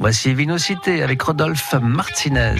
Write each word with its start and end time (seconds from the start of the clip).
Voici 0.00 0.34
Vinocité 0.34 1.04
avec 1.04 1.22
Rodolphe 1.22 1.74
Martinez. 1.80 2.56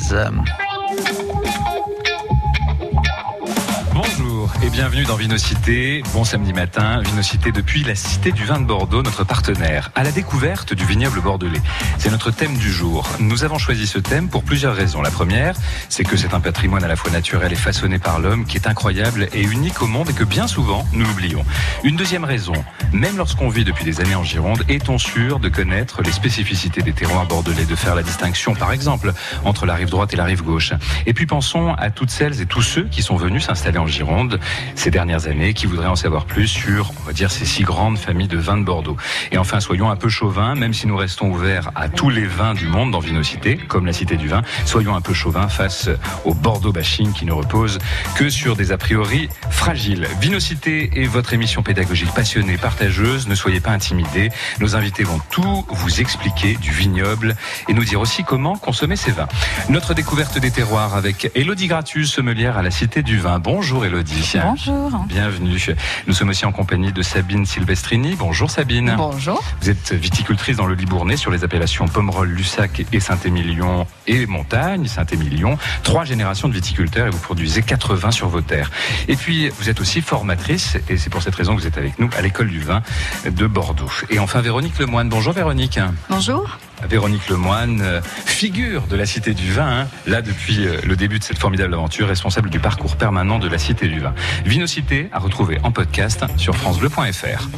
Et 4.64 4.71
bienvenue 4.71 5.04
dans 5.04 5.16
Vinocité. 5.16 6.03
Bon 6.14 6.24
samedi 6.24 6.54
matin, 6.54 7.03
Vinocité 7.03 7.53
depuis 7.53 7.84
la 7.84 7.95
Cité 7.95 8.32
du 8.32 8.45
Vin 8.45 8.61
de 8.61 8.64
Bordeaux, 8.64 9.02
notre 9.02 9.22
partenaire, 9.22 9.90
à 9.95 10.02
la 10.02 10.11
découverte 10.11 10.72
du 10.72 10.87
vignoble 10.87 11.21
bordelais. 11.21 11.61
C'est 11.98 12.11
notre 12.11 12.30
thème 12.30 12.57
du 12.57 12.71
jour. 12.72 13.07
Nous 13.21 13.45
avons 13.45 13.58
choisi 13.58 13.86
ce 13.86 13.98
thème 13.98 14.29
pour 14.29 14.43
plusieurs 14.43 14.75
raisons. 14.75 15.03
La 15.03 15.11
première, 15.11 15.54
c'est 15.90 16.04
que 16.04 16.16
c'est 16.16 16.32
un 16.32 16.40
patrimoine 16.40 16.82
à 16.82 16.89
la 16.89 16.96
fois 16.96 17.11
naturel 17.11 17.53
et 17.53 17.57
façonné 17.57 17.98
par 17.98 18.21
l'homme 18.21 18.46
qui 18.46 18.57
est 18.57 18.66
incroyable 18.66 19.29
et 19.35 19.43
unique 19.43 19.82
au 19.82 19.86
monde 19.86 20.08
et 20.11 20.14
que 20.14 20.25
bien 20.25 20.46
souvent 20.46 20.86
nous 20.93 21.04
l'oublions. 21.04 21.44
Une 21.82 21.96
deuxième 21.96 22.25
raison, 22.25 22.54
même 22.93 23.18
lorsqu'on 23.18 23.50
vit 23.50 23.64
depuis 23.64 23.85
des 23.85 24.00
années 24.00 24.14
en 24.14 24.25
Gironde, 24.25 24.64
est-on 24.68 24.96
sûr 24.96 25.40
de 25.40 25.50
connaître 25.50 26.03
les 26.03 26.12
spécificités 26.12 26.81
des 26.81 26.93
terroirs 26.93 27.26
bordelais, 27.26 27.67
de 27.67 27.75
faire 27.75 27.94
la 27.94 28.03
distinction 28.03 28.54
par 28.54 28.72
exemple 28.72 29.12
entre 29.44 29.67
la 29.67 29.75
rive 29.75 29.90
droite 29.90 30.14
et 30.14 30.17
la 30.17 30.25
rive 30.25 30.43
gauche? 30.43 30.72
Et 31.04 31.12
puis 31.12 31.26
pensons 31.26 31.75
à 31.75 31.90
toutes 31.90 32.11
celles 32.11 32.41
et 32.41 32.47
tous 32.47 32.62
ceux 32.62 32.84
qui 32.84 33.03
sont 33.03 33.17
venus 33.17 33.44
s'installer 33.44 33.78
en 33.78 33.86
Gironde 33.86 34.41
ces 34.75 34.91
dernières 34.91 35.27
années, 35.27 35.55
qui 35.55 35.67
voudraient 35.67 35.89
en 35.89 35.97
savoir 35.97 36.27
plus 36.27 36.48
sur, 36.48 36.92
on 37.03 37.06
va 37.06 37.12
dire, 37.12 37.31
ces 37.31 37.44
six 37.44 37.62
grandes 37.62 37.98
familles 37.98 38.28
de 38.28 38.39
vins 38.39 38.56
de 38.56 38.64
Bordeaux. 38.64 38.97
Et 39.33 39.39
enfin, 39.39 39.61
soyons 39.61 39.91
un 39.91 39.97
peu 39.97 40.08
chauvins, 40.08 40.55
même 40.55 40.75
si 40.75 40.86
nous 40.86 40.97
restons 40.97 41.30
ouverts 41.30 41.70
à 41.75 41.89
tous 41.89 42.11
les 42.11 42.27
vins 42.27 42.55
du 42.55 42.67
monde 42.67 42.91
dans 42.91 43.00
Vinocité, 43.00 43.56
comme 43.56 43.86
la 43.86 43.92
Cité 43.92 44.17
du 44.17 44.28
Vin, 44.28 44.42
soyons 44.67 44.94
un 44.94 45.00
peu 45.00 45.14
chauvins 45.14 45.48
face 45.48 45.89
au 46.25 46.34
Bordeaux 46.34 46.72
bashing 46.72 47.12
qui 47.12 47.25
ne 47.25 47.33
repose 47.33 47.78
que 48.17 48.30
sur 48.30 48.56
des 48.56 48.72
a 48.72 48.78
priori 48.78 49.28
fragiles. 49.50 50.08
Vinocité 50.20 51.02
est 51.02 51.06
votre 51.06 51.33
émission 51.33 51.62
pédagogique 51.62 52.12
passionnée, 52.12 52.56
partageuse, 52.56 53.28
ne 53.28 53.34
soyez 53.34 53.61
pas 53.61 53.70
intimidés. 53.70 54.30
Nos 54.61 54.77
invités 54.77 55.05
vont 55.05 55.20
tout 55.30 55.64
vous 55.69 56.00
expliquer 56.00 56.55
du 56.56 56.70
vignoble 56.70 57.36
et 57.69 57.75
nous 57.75 57.84
dire 57.84 58.00
aussi 58.00 58.25
comment 58.25 58.56
consommer 58.56 58.97
ces 58.97 59.12
vins. 59.12 59.28
Notre 59.69 59.94
découverte 59.94 60.39
des 60.39 60.50
terroirs 60.50 60.94
avec 60.94 61.30
Elodie 61.34 61.69
Gratus, 61.69 62.12
sommelière 62.12 62.56
à 62.56 62.62
la 62.62 62.70
Cité 62.70 63.02
du 63.02 63.19
Vin. 63.19 63.38
Bonjour 63.38 63.84
Elodie. 63.84 64.34
Bonjour. 64.45 64.91
Bienvenue. 65.09 65.59
Nous 66.06 66.12
sommes 66.12 66.28
aussi 66.28 66.45
en 66.45 66.53
compagnie 66.53 66.92
de 66.92 67.03
Sabine 67.03 67.47
Silvestrini. 67.47 68.14
Bonjour 68.14 68.50
Sabine. 68.50 68.95
Bonjour. 68.97 69.42
Vous 69.62 69.70
êtes 69.70 69.92
viticultrice 69.92 70.59
dans 70.59 70.67
le 70.67 70.75
Libournais 70.75 71.17
sur 71.17 71.31
les 71.31 71.45
appellations 71.45 71.89
Pomerol, 71.89 72.28
Lussac 72.28 72.84
et 72.92 73.00
Saint-Émilion 73.00 73.87
et 74.06 74.27
Montagne, 74.27 74.87
Saint-Émilion. 74.87 75.56
Trois 75.83 76.05
générations 76.05 76.48
de 76.48 76.53
viticulteurs 76.53 77.06
et 77.06 77.11
vous 77.11 77.19
produisez 77.19 77.62
80 77.62 78.11
sur 78.11 78.28
vos 78.28 78.42
terres. 78.42 78.70
Et 79.09 79.17
puis 79.17 79.48
vous 79.48 79.70
êtes 79.70 79.81
aussi 79.81 80.03
formatrice 80.03 80.77
et 80.91 80.98
c'est 80.98 81.11
pour 81.11 81.22
cette 81.22 81.34
raison 81.34 81.56
que 81.56 81.62
vous 81.62 81.67
êtes 81.67 81.78
avec 81.78 81.98
nous 81.98 82.11
à 82.17 82.20
l'école 82.20 82.48
du 82.48 82.61
vin 82.61 82.83
de 83.25 83.47
Bordeaux. 83.47 83.91
Et 84.11 84.19
enfin 84.19 84.42
Véronique 84.42 84.78
Lemoine. 84.78 85.09
Bonjour 85.09 85.33
Véronique. 85.33 85.81
Bonjour. 86.11 86.59
Véronique 86.88 87.28
Lemoine, 87.28 87.80
euh, 87.82 88.00
figure 88.02 88.82
de 88.82 88.96
la 88.96 89.06
Cité 89.06 89.34
du 89.34 89.52
Vin, 89.52 89.82
hein, 89.82 89.88
là 90.06 90.22
depuis 90.22 90.66
euh, 90.66 90.77
le 90.84 90.96
début 90.96 91.18
de 91.18 91.24
cette 91.24 91.38
formidable 91.38 91.74
aventure, 91.74 92.08
responsable 92.08 92.50
du 92.50 92.60
parcours 92.60 92.96
permanent 92.96 93.38
de 93.38 93.48
la 93.48 93.58
Cité 93.58 93.88
du 93.88 94.00
Vin. 94.00 94.14
Vinocité 94.44 95.08
à 95.12 95.18
retrouver 95.18 95.58
en 95.62 95.72
podcast 95.72 96.24
sur 96.36 96.56
francebleu.fr. 96.56 97.48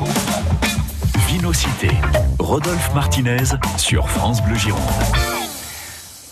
Vinocité. 1.28 1.90
Rodolphe 2.38 2.94
Martinez 2.94 3.44
sur 3.76 4.08
France 4.08 4.42
Bleu 4.42 4.56
Gironde. 4.56 5.35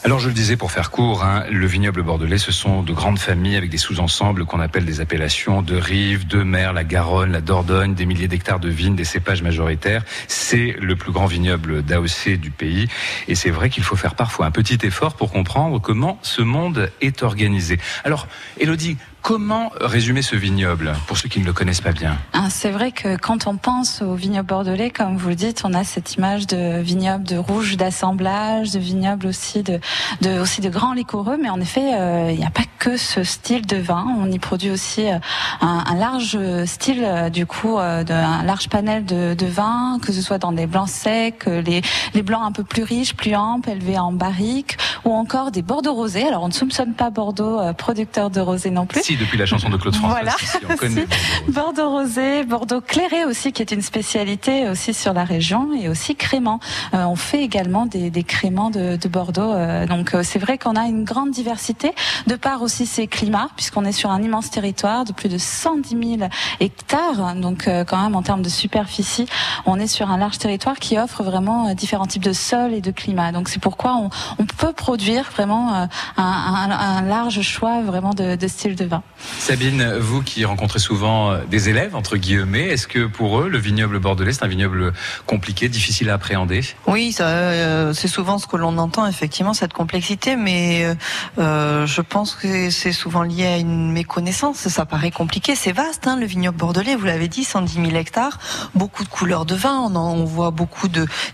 Alors 0.06 0.18
je 0.18 0.28
le 0.28 0.34
disais 0.34 0.58
pour 0.58 0.70
faire 0.70 0.90
court, 0.90 1.24
hein, 1.24 1.44
le 1.50 1.66
vignoble 1.66 2.02
bordelais, 2.02 2.36
ce 2.36 2.52
sont 2.52 2.82
de 2.82 2.92
grandes 2.92 3.18
familles 3.18 3.56
avec 3.56 3.70
des 3.70 3.78
sous-ensembles 3.78 4.44
qu'on 4.44 4.60
appelle 4.60 4.84
des 4.84 5.00
appellations 5.00 5.62
de 5.62 5.76
rive, 5.76 6.26
de 6.26 6.42
mer, 6.42 6.74
la 6.74 6.84
Garonne, 6.84 7.32
la 7.32 7.40
Dordogne, 7.40 7.94
des 7.94 8.04
milliers 8.04 8.28
d'hectares 8.28 8.60
de 8.60 8.68
vignes, 8.68 8.96
des 8.96 9.04
cépages 9.04 9.40
majoritaires. 9.40 10.04
C'est 10.28 10.76
le 10.78 10.94
plus 10.94 11.10
grand 11.10 11.24
vignoble 11.24 11.82
d'AOC 11.82 12.36
du 12.38 12.50
pays. 12.50 12.86
Et 13.28 13.34
c'est 13.34 13.48
vrai 13.48 13.70
qu'il 13.70 13.82
faut 13.82 13.96
faire 13.96 14.14
parfois 14.14 14.44
un 14.44 14.50
petit 14.50 14.78
effort 14.82 15.14
pour 15.14 15.32
comprendre 15.32 15.80
comment 15.80 16.18
ce 16.20 16.42
monde 16.42 16.90
est 17.00 17.22
organisé. 17.22 17.80
Alors, 18.04 18.28
Elodie, 18.60 18.98
Comment 19.24 19.72
résumer 19.80 20.20
ce 20.20 20.36
vignoble 20.36 20.92
pour 21.06 21.16
ceux 21.16 21.30
qui 21.30 21.40
ne 21.40 21.46
le 21.46 21.54
connaissent 21.54 21.80
pas 21.80 21.92
bien? 21.92 22.18
Ah, 22.34 22.48
C'est 22.50 22.70
vrai 22.70 22.92
que 22.92 23.16
quand 23.16 23.46
on 23.46 23.56
pense 23.56 24.02
au 24.02 24.14
vignoble 24.14 24.48
bordelais, 24.48 24.90
comme 24.90 25.16
vous 25.16 25.30
le 25.30 25.34
dites, 25.34 25.62
on 25.64 25.72
a 25.72 25.82
cette 25.82 26.16
image 26.16 26.46
de 26.46 26.82
vignoble 26.82 27.24
de 27.24 27.38
rouge 27.38 27.78
d'assemblage, 27.78 28.72
de 28.72 28.78
vignoble 28.78 29.26
aussi 29.26 29.62
de, 29.62 29.80
de, 30.20 30.38
aussi 30.38 30.60
de 30.60 30.68
grands 30.68 30.92
liquoreux, 30.92 31.38
mais 31.40 31.48
en 31.48 31.58
effet, 31.58 31.94
euh, 31.94 32.32
il 32.32 32.36
n'y 32.36 32.44
a 32.44 32.50
pas 32.50 32.64
que 32.78 32.98
ce 32.98 33.24
style 33.24 33.66
de 33.66 33.78
vin. 33.78 34.04
On 34.20 34.30
y 34.30 34.38
produit 34.38 34.70
aussi 34.70 35.08
euh, 35.08 35.16
un, 35.62 35.94
large 35.94 36.36
style, 36.66 37.02
euh, 37.02 37.30
du 37.30 37.46
coup, 37.46 37.76
de, 37.78 38.12
un 38.12 38.42
large 38.42 38.68
panel 38.68 39.06
de, 39.06 39.32
de 39.32 39.46
vins, 39.46 40.00
que 40.02 40.12
ce 40.12 40.20
soit 40.20 40.36
dans 40.36 40.52
des 40.52 40.66
blancs 40.66 40.90
secs, 40.90 41.46
les, 41.46 41.80
les 42.12 42.22
blancs 42.22 42.42
un 42.44 42.52
peu 42.52 42.62
plus 42.62 42.82
riches, 42.82 43.14
plus 43.14 43.34
amples, 43.34 43.70
élevés 43.70 43.98
en 43.98 44.12
barrique, 44.12 44.76
ou 45.06 45.12
encore 45.12 45.50
des 45.50 45.62
Bordeaux 45.62 45.94
rosés. 45.94 46.26
Alors 46.28 46.42
on 46.42 46.48
ne 46.48 46.52
soupçonne 46.52 46.92
pas 46.92 47.08
Bordeaux 47.08 47.58
producteur 47.78 48.28
de 48.28 48.40
rosé 48.40 48.68
non 48.68 48.84
plus. 48.84 49.00
Depuis 49.16 49.38
la 49.38 49.46
chanson 49.46 49.68
de 49.70 49.76
Claude 49.76 49.94
François. 49.94 50.20
Voilà. 50.20 50.36
Si, 50.38 50.58
on 50.68 50.76
connaît 50.76 51.06
Bordeaux 51.48 51.90
rosé, 51.90 52.44
Bordeaux 52.44 52.80
clairé 52.80 53.24
aussi, 53.24 53.52
qui 53.52 53.62
est 53.62 53.72
une 53.72 53.82
spécialité 53.82 54.68
aussi 54.68 54.94
sur 54.94 55.12
la 55.12 55.24
région, 55.24 55.72
et 55.72 55.88
aussi 55.88 56.16
crément. 56.16 56.60
Euh, 56.94 57.04
on 57.04 57.16
fait 57.16 57.42
également 57.42 57.86
des, 57.86 58.10
des 58.10 58.24
créments 58.24 58.70
de, 58.70 58.96
de 58.96 59.08
Bordeaux. 59.08 59.52
Euh, 59.52 59.86
donc 59.86 60.14
euh, 60.14 60.22
c'est 60.22 60.38
vrai 60.38 60.58
qu'on 60.58 60.76
a 60.76 60.86
une 60.86 61.04
grande 61.04 61.30
diversité, 61.30 61.92
de 62.26 62.34
part 62.34 62.62
aussi 62.62 62.86
ces 62.86 63.06
climats, 63.06 63.48
puisqu'on 63.56 63.84
est 63.84 63.92
sur 63.92 64.10
un 64.10 64.22
immense 64.22 64.50
territoire 64.50 65.04
de 65.04 65.12
plus 65.12 65.28
de 65.28 65.38
110 65.38 66.18
000 66.18 66.30
hectares. 66.60 67.34
Donc 67.36 67.68
euh, 67.68 67.84
quand 67.84 68.02
même 68.02 68.16
en 68.16 68.22
termes 68.22 68.42
de 68.42 68.48
superficie, 68.48 69.26
on 69.66 69.78
est 69.78 69.86
sur 69.86 70.10
un 70.10 70.18
large 70.18 70.38
territoire 70.38 70.78
qui 70.78 70.98
offre 70.98 71.22
vraiment 71.22 71.74
différents 71.74 72.06
types 72.06 72.24
de 72.24 72.32
sols 72.32 72.74
et 72.74 72.80
de 72.80 72.90
climats. 72.90 73.32
Donc 73.32 73.48
c'est 73.48 73.60
pourquoi 73.60 73.96
on, 73.96 74.10
on, 74.38 74.46
peut 74.46 74.72
produire 74.72 75.30
vraiment 75.30 75.72
un, 75.74 75.88
un, 76.16 76.70
un, 76.70 77.02
large 77.02 77.40
choix 77.42 77.82
vraiment 77.82 78.14
de, 78.14 78.36
de 78.36 78.48
styles 78.48 78.76
de 78.76 78.84
vin. 78.84 79.02
Sabine, 79.38 79.98
vous 79.98 80.22
qui 80.22 80.44
rencontrez 80.44 80.78
souvent 80.78 81.38
des 81.50 81.68
élèves, 81.68 81.94
entre 81.94 82.16
guillemets, 82.16 82.68
est-ce 82.68 82.86
que 82.86 83.06
pour 83.06 83.40
eux, 83.40 83.48
le 83.48 83.58
vignoble 83.58 83.98
bordelais, 83.98 84.32
c'est 84.32 84.44
un 84.44 84.48
vignoble 84.48 84.92
compliqué, 85.26 85.68
difficile 85.68 86.10
à 86.10 86.14
appréhender? 86.14 86.62
Oui, 86.86 87.14
euh, 87.20 87.92
c'est 87.92 88.08
souvent 88.08 88.38
ce 88.38 88.46
que 88.46 88.56
l'on 88.56 88.78
entend, 88.78 89.06
effectivement, 89.06 89.54
cette 89.54 89.72
complexité, 89.72 90.36
mais 90.36 90.96
euh, 91.38 91.86
je 91.86 92.00
pense 92.00 92.34
que 92.34 92.70
c'est 92.70 92.92
souvent 92.92 93.22
lié 93.22 93.46
à 93.46 93.58
une 93.58 93.92
méconnaissance. 93.92 94.68
Ça 94.68 94.86
paraît 94.86 95.10
compliqué, 95.10 95.54
c'est 95.54 95.72
vaste, 95.72 96.06
hein, 96.06 96.16
le 96.16 96.26
vignoble 96.26 96.56
bordelais, 96.56 96.96
vous 96.96 97.06
l'avez 97.06 97.28
dit, 97.28 97.44
110 97.44 97.74
000 97.74 97.88
hectares, 97.96 98.38
beaucoup 98.74 99.04
de 99.04 99.08
couleurs 99.08 99.44
de 99.44 99.54
vin, 99.54 99.90
on, 99.94 100.24
voit 100.24 100.52
beaucoup 100.52 100.88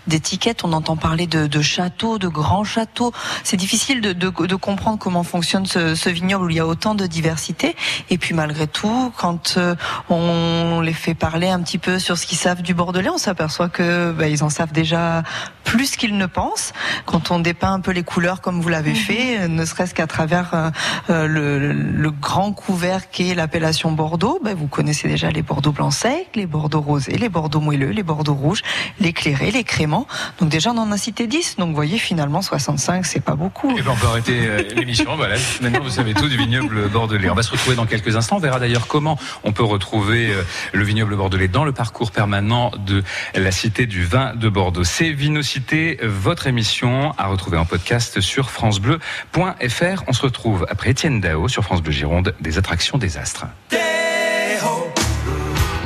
d'étiquettes, 0.07 0.63
on 0.63 0.73
entend 0.73 0.97
parler 0.97 1.27
de, 1.27 1.61
châteaux, 1.61 2.17
de 2.17 2.27
grands 2.27 2.63
châteaux. 2.63 3.13
C'est 3.43 3.57
difficile 3.57 4.01
de, 4.01 4.55
comprendre 4.55 4.99
comment 4.99 5.23
fonctionne 5.23 5.65
ce 5.65 6.09
vignoble 6.09 6.45
où 6.45 6.49
il 6.49 6.57
y 6.57 6.59
a 6.59 6.67
autant 6.67 6.95
de 6.95 7.05
diversité. 7.05 7.60
Et 8.09 8.17
puis 8.17 8.33
malgré 8.33 8.67
tout, 8.67 9.11
quand 9.17 9.55
euh, 9.57 9.75
on 10.09 10.81
les 10.81 10.93
fait 10.93 11.13
parler 11.13 11.49
un 11.49 11.61
petit 11.61 11.77
peu 11.77 11.99
sur 11.99 12.17
ce 12.17 12.25
qu'ils 12.25 12.37
savent 12.37 12.61
du 12.61 12.73
Bordelais, 12.73 13.09
on 13.09 13.17
s'aperçoit 13.17 13.69
que 13.69 14.11
bah, 14.11 14.27
ils 14.27 14.43
en 14.43 14.49
savent 14.49 14.71
déjà 14.71 15.23
plus 15.63 15.95
qu'ils 15.95 16.17
ne 16.17 16.25
pensent. 16.25 16.73
Quand 17.05 17.31
on 17.31 17.39
dépeint 17.39 17.73
un 17.73 17.79
peu 17.79 17.91
les 17.91 18.03
couleurs 18.03 18.41
comme 18.41 18.61
vous 18.61 18.69
l'avez 18.69 18.93
fait, 18.93 19.47
ne 19.47 19.63
serait-ce 19.65 19.93
qu'à 19.93 20.07
travers 20.07 20.71
euh, 21.09 21.27
le, 21.27 21.71
le, 21.71 22.11
grand 22.11 22.51
couvert 22.51 23.09
qu'est 23.09 23.35
l'appellation 23.35 23.91
Bordeaux, 23.91 24.39
bah, 24.43 24.53
vous 24.53 24.67
connaissez 24.67 25.07
déjà 25.07 25.31
les 25.31 25.41
Bordeaux 25.41 25.71
blancs 25.71 25.93
secs, 25.93 26.27
les 26.35 26.45
Bordeaux 26.45 26.81
rosés, 26.81 27.17
les 27.17 27.29
Bordeaux 27.29 27.61
moelleux, 27.61 27.91
les 27.91 28.03
Bordeaux 28.03 28.33
rouges, 28.33 28.61
les 28.99 29.13
clairés, 29.13 29.51
les 29.51 29.63
créments. 29.63 30.07
Donc 30.39 30.49
déjà 30.49 30.71
on 30.71 30.77
en 30.77 30.91
a 30.91 30.97
cité 30.97 31.27
10. 31.27 31.55
Donc 31.57 31.69
vous 31.69 31.75
voyez 31.75 31.97
finalement 31.97 32.41
65 32.41 33.05
c'est 33.05 33.19
pas 33.19 33.35
beaucoup. 33.35 33.71
Et 33.77 33.81
ben 33.81 33.91
on 33.91 33.95
peut 33.95 34.07
arrêter 34.07 34.39
euh, 34.41 34.63
l'émission. 34.75 35.15
voilà, 35.15 35.35
maintenant 35.61 35.81
vous 35.81 35.89
savez 35.89 36.13
tout 36.13 36.27
du 36.27 36.37
vignoble 36.37 36.89
bordelais. 36.89 37.29
On 37.29 37.35
va 37.35 37.43
se 37.43 37.50
retrouver 37.51 37.75
dans 37.75 37.85
quelques 37.85 38.15
instants. 38.15 38.37
On 38.37 38.39
verra 38.39 38.59
d'ailleurs 38.59 38.87
comment 38.87 39.17
on 39.43 39.51
peut 39.51 39.63
retrouver 39.63 40.31
euh, 40.31 40.43
le 40.73 40.83
vignoble 40.83 41.15
bordelais 41.15 41.47
dans 41.47 41.63
le 41.63 41.71
parcours 41.71 42.11
permanent 42.11 42.71
de 42.85 43.03
la 43.35 43.51
Cité 43.51 43.85
du 43.85 44.03
vin 44.03 44.33
de 44.35 44.49
Bordeaux. 44.49 44.83
C'est 44.83 45.11
Vinocité, 45.11 45.99
votre 46.03 46.47
émission 46.47 47.13
à 47.17 47.27
retrouver 47.27 47.57
en 47.57 47.65
podcast 47.65 48.21
sur 48.21 48.49
francebleu.fr. 48.49 50.03
On 50.07 50.13
se 50.13 50.21
retrouve 50.21 50.65
après 50.69 50.91
Étienne 50.91 51.19
Dao 51.21 51.47
sur 51.47 51.63
France 51.63 51.81
Bleu 51.81 51.91
Gironde, 51.91 52.33
des 52.39 52.57
attractions 52.57 52.97
des 52.97 53.17
astres. 53.17 53.45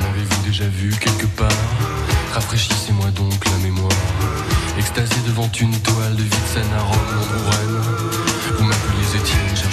M'avez-vous 0.00 0.42
déjà 0.44 0.64
vu 0.68 0.90
quelque 1.00 1.26
part? 1.26 1.48
Rafraîchissez-moi 2.32 3.10
donc 3.10 3.44
la 3.44 3.56
mémoire. 3.64 3.90
Extasié 4.78 5.16
devant 5.26 5.50
une 5.60 5.76
toile 5.80 6.16
de 6.16 6.22
à 6.74 6.82
Rome. 6.82 8.05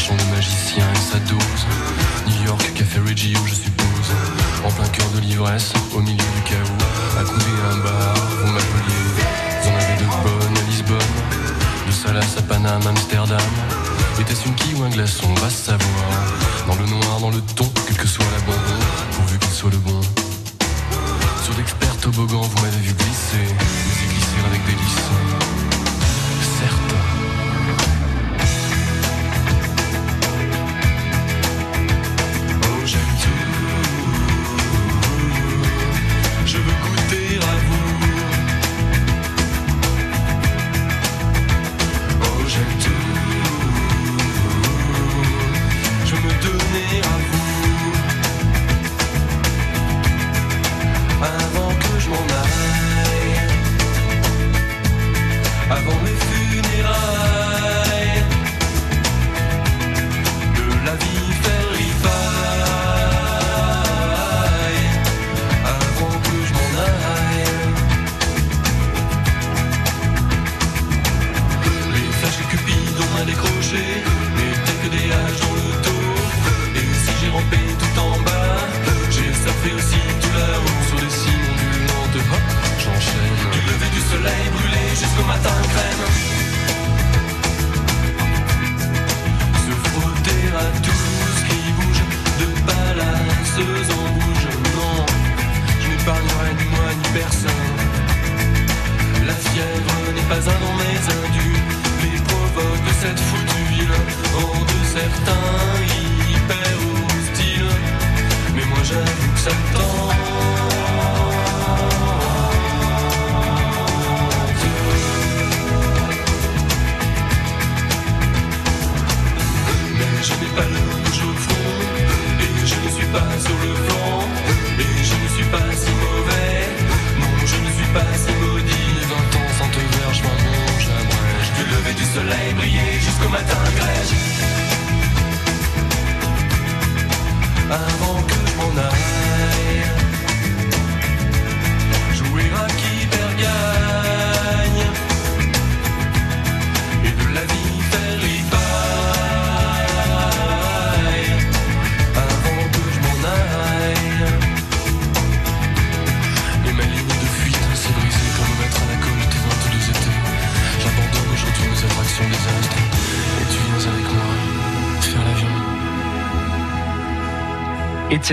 Cherchant 0.04 0.18
le 0.18 0.36
magicien 0.36 0.84
et 0.84 1.00
sa 1.00 1.18
dose. 1.20 1.64
New 2.28 2.46
York, 2.46 2.74
Café 2.76 3.00
Reggio, 3.00 3.40
je 3.46 3.56
suppose. 3.56 4.10
En 4.66 4.70
plein 4.70 4.88
cœur 4.90 5.08
de 5.16 5.22
l'ivresse, 5.22 5.72
au 5.96 6.02
milieu 6.02 6.18
du 6.18 6.42
chaos. 6.44 6.84
Accoudé 7.18 7.46
à 7.64 7.72
un 7.72 7.78
bar, 7.78 8.14
vous 8.42 8.52
m'appeliez. 8.52 9.06
Vous 9.62 9.70
en 9.70 9.76
avez 9.76 9.96
de 9.96 10.08
bonnes 10.24 10.58
à 10.58 10.70
Lisbonne. 10.70 10.98
De 11.88 11.92
Salas 11.94 12.36
à 12.38 12.42
Paname, 12.42 12.86
Amsterdam. 12.86 13.40
Était-ce 14.20 14.46
une 14.46 14.56
quille 14.56 14.76
ou 14.76 14.84
un 14.84 14.90
glaçon? 14.90 15.34
Va 15.36 15.50
savoir. 15.50 16.12
Dans 16.68 16.76
le 16.76 16.86
noir, 16.86 17.22
dans 17.22 17.30
le 17.32 17.40
ton, 17.56 17.72
quel 17.88 17.96
que 17.96 18.08
soit 18.08 18.26
la 18.26 18.42
bonbon, 18.42 18.84
pourvu 19.14 19.40
qu'il 19.40 19.52
soit 19.52 19.72
le 19.72 19.78
bon. 19.78 20.02
Sur 21.46 21.54
d'experts 21.54 21.96
toboggans, 22.02 22.42
vous 22.42 22.62
m'avez 22.62 22.80
vu 22.80 22.92
glisser, 22.92 23.48
mais 23.58 24.08
glissé 24.10 24.36
avec 24.50 24.66
délice. 24.66 25.33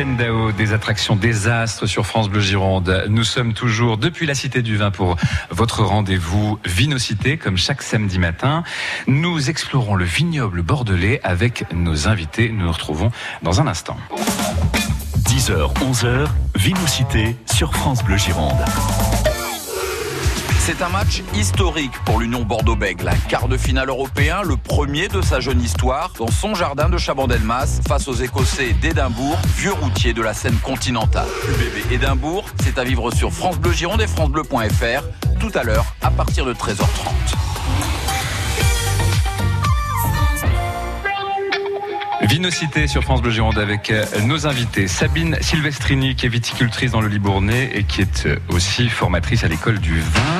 Dao, 0.05 0.51
des 0.53 0.73
attractions 0.73 1.15
désastres 1.15 1.87
sur 1.87 2.07
France 2.07 2.31
Bleu 2.31 2.41
Gironde. 2.41 3.05
Nous 3.09 3.25
sommes 3.25 3.53
toujours 3.53 3.99
depuis 3.99 4.25
la 4.27 4.35
Cité 4.35 4.63
du 4.63 4.79
Vin 4.79 4.91
pour 4.91 5.17
votre 5.51 5.85
rendez-vous 5.85 6.59
Vinocité, 6.65 7.37
comme 7.37 7.59
chaque 7.59 7.83
samedi 7.83 8.19
matin. 8.19 8.63
Nous 9.07 9.51
explorons 9.51 9.97
le 9.97 10.07
vignoble 10.07 10.63
bordelais 10.63 11.21
avec 11.23 11.67
nos 11.75 12.09
invités. 12.09 12.49
Nous 12.49 12.65
nous 12.65 12.73
retrouvons 12.73 13.13
dans 13.43 13.61
un 13.61 13.67
instant. 13.67 13.97
10h, 15.29 15.71
11h, 15.75 16.29
Vinocité 16.55 17.37
sur 17.53 17.75
France 17.75 18.03
Bleu 18.03 18.17
Gironde. 18.17 18.65
C'est 20.73 20.85
un 20.85 20.89
match 20.89 21.25
historique 21.35 21.91
pour 22.05 22.21
l'Union 22.21 22.43
Bordeaux-Bègles. 22.43 23.11
Quart 23.29 23.49
de 23.49 23.57
finale 23.57 23.89
européen, 23.89 24.43
le 24.45 24.57
premier 24.57 25.09
de 25.09 25.21
sa 25.21 25.41
jeune 25.41 25.61
histoire, 25.61 26.13
dans 26.17 26.31
son 26.31 26.55
jardin 26.55 26.89
de 26.89 26.97
Chabandelmas, 26.97 27.81
face 27.89 28.07
aux 28.07 28.15
Écossais 28.15 28.73
d'Édimbourg, 28.75 29.37
vieux 29.57 29.73
routier 29.73 30.13
de 30.13 30.23
la 30.23 30.33
scène 30.33 30.55
continentale. 30.63 31.27
UBB 31.49 31.93
Édimbourg, 31.93 32.45
c'est 32.63 32.79
à 32.79 32.85
vivre 32.85 33.11
sur 33.11 33.33
France 33.33 33.59
Bleu 33.59 33.73
Gironde 33.73 34.01
et 34.01 34.07
francebleu.fr, 34.07 35.39
tout 35.41 35.51
à 35.55 35.65
l'heure, 35.65 35.87
à 36.03 36.13
partir 36.13 36.47
de 36.47 36.55
13h30. 36.55 37.41
Vinocité 42.29 42.87
sur 42.87 43.03
France 43.03 43.23
Bleu 43.23 43.33
Gironde 43.33 43.59
avec 43.59 43.91
euh, 43.91 44.05
nos 44.25 44.47
invités. 44.47 44.87
Sabine 44.87 45.37
Silvestrini, 45.41 46.15
qui 46.15 46.27
est 46.27 46.29
viticultrice 46.29 46.93
dans 46.93 47.01
le 47.01 47.09
Libournais 47.09 47.71
et 47.75 47.83
qui 47.83 48.03
est 48.03 48.27
euh, 48.27 48.37
aussi 48.51 48.89
formatrice 48.89 49.43
à 49.43 49.49
l'école 49.49 49.81
du 49.81 49.99
vin. 49.99 50.40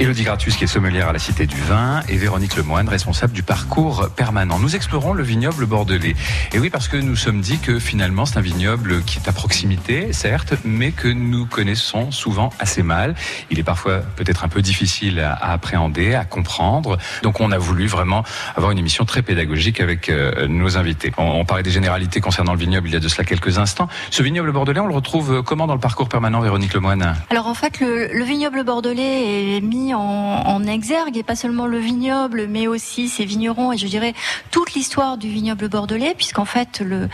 Elodie 0.00 0.22
Gratus, 0.22 0.56
qui 0.56 0.64
est 0.64 0.66
sommelière 0.66 1.08
à 1.08 1.12
la 1.12 1.18
Cité 1.18 1.46
du 1.46 1.60
Vin. 1.60 2.00
Et 2.08 2.16
Véronique 2.16 2.56
Lemoine, 2.56 2.88
responsable 2.88 3.34
du 3.34 3.42
parcours 3.42 4.08
permanent. 4.16 4.58
Nous 4.58 4.74
explorons 4.74 5.12
le 5.12 5.22
vignoble 5.22 5.66
bordelais. 5.66 6.16
Et 6.54 6.58
oui, 6.58 6.70
parce 6.70 6.88
que 6.88 6.96
nous 6.96 7.16
sommes 7.16 7.42
dit 7.42 7.58
que 7.58 7.78
finalement, 7.78 8.24
c'est 8.24 8.38
un 8.38 8.40
vignoble 8.40 9.02
qui 9.02 9.18
est 9.18 9.28
à 9.28 9.32
proximité, 9.32 10.14
certes, 10.14 10.54
mais 10.64 10.92
que 10.92 11.08
nous 11.08 11.44
connaissons 11.44 12.12
souvent 12.12 12.48
assez 12.58 12.82
mal. 12.82 13.14
Il 13.50 13.58
est 13.58 13.62
parfois 13.62 13.98
peut-être 14.16 14.42
un 14.42 14.48
peu 14.48 14.62
difficile 14.62 15.20
à, 15.20 15.34
appréhender, 15.34 16.14
à 16.14 16.24
comprendre. 16.24 16.96
Donc, 17.22 17.40
on 17.40 17.52
a 17.52 17.58
voulu 17.58 17.86
vraiment 17.86 18.24
avoir 18.56 18.70
une 18.70 18.78
émission 18.78 19.04
très 19.04 19.20
pédagogique 19.20 19.82
avec 19.82 20.08
euh, 20.08 20.48
nos 20.48 20.78
invités. 20.78 21.12
On, 21.18 21.44
parlait 21.44 21.62
des 21.62 21.70
généralités 21.70 22.22
concernant 22.22 22.54
le 22.54 22.58
vignoble 22.58 22.88
il 22.88 22.94
y 22.94 22.96
a 22.96 23.00
de 23.00 23.08
cela 23.08 23.24
quelques 23.24 23.58
instants. 23.58 23.88
Ce 24.10 24.22
vignoble 24.22 24.50
bordelais, 24.50 24.80
on 24.80 24.86
le 24.86 24.94
retrouve 24.94 25.42
comment 25.42 25.66
dans 25.66 25.74
le 25.74 25.80
parcours 25.80 26.08
permanent, 26.08 26.40
Véronique 26.40 26.72
Lemoine 26.72 27.16
Alors 27.28 27.48
en 27.48 27.54
fait, 27.54 27.80
le 27.80 28.24
vignoble 28.24 28.64
bordelais 28.64 29.56
est 29.56 29.60
mis 29.60 29.89
en, 29.94 30.64
exergue, 30.64 31.16
et 31.16 31.22
pas 31.22 31.36
seulement 31.36 31.66
le 31.66 31.78
vignoble, 31.78 32.46
mais 32.48 32.66
aussi 32.66 33.08
ses 33.08 33.24
vignerons, 33.24 33.72
et 33.72 33.78
je 33.78 33.86
dirais 33.86 34.14
toute 34.50 34.74
l'histoire 34.74 35.16
du 35.16 35.28
vignoble 35.28 35.68
bordelais, 35.68 36.14
puisqu'en 36.16 36.44
fait, 36.44 36.80
le, 36.80 37.08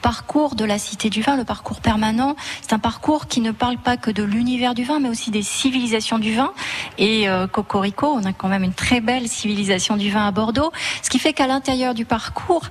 parcours 0.00 0.54
de 0.54 0.64
la 0.64 0.78
Cité 0.78 1.10
du 1.10 1.22
Vin, 1.22 1.36
le 1.36 1.44
parcours 1.44 1.80
permanent, 1.80 2.36
c'est 2.62 2.72
un 2.72 2.78
parcours 2.78 3.26
qui 3.26 3.40
ne 3.40 3.50
parle 3.50 3.78
pas 3.78 3.96
que 3.96 4.10
de 4.10 4.22
l'univers 4.22 4.74
du 4.74 4.84
vin, 4.84 5.00
mais 5.00 5.08
aussi 5.08 5.30
des 5.30 5.42
civilisations 5.42 6.18
du 6.18 6.34
vin. 6.34 6.52
Et 6.98 7.28
euh, 7.28 7.46
Cocorico, 7.46 8.06
on 8.06 8.24
a 8.24 8.32
quand 8.32 8.48
même 8.48 8.64
une 8.64 8.74
très 8.74 9.00
belle 9.00 9.28
civilisation 9.28 9.96
du 9.96 10.10
vin 10.10 10.26
à 10.26 10.30
Bordeaux, 10.30 10.72
ce 11.02 11.10
qui 11.10 11.18
fait 11.18 11.32
qu'à 11.32 11.46
l'intérieur 11.46 11.94
du 11.94 12.04
parcours, 12.04 12.64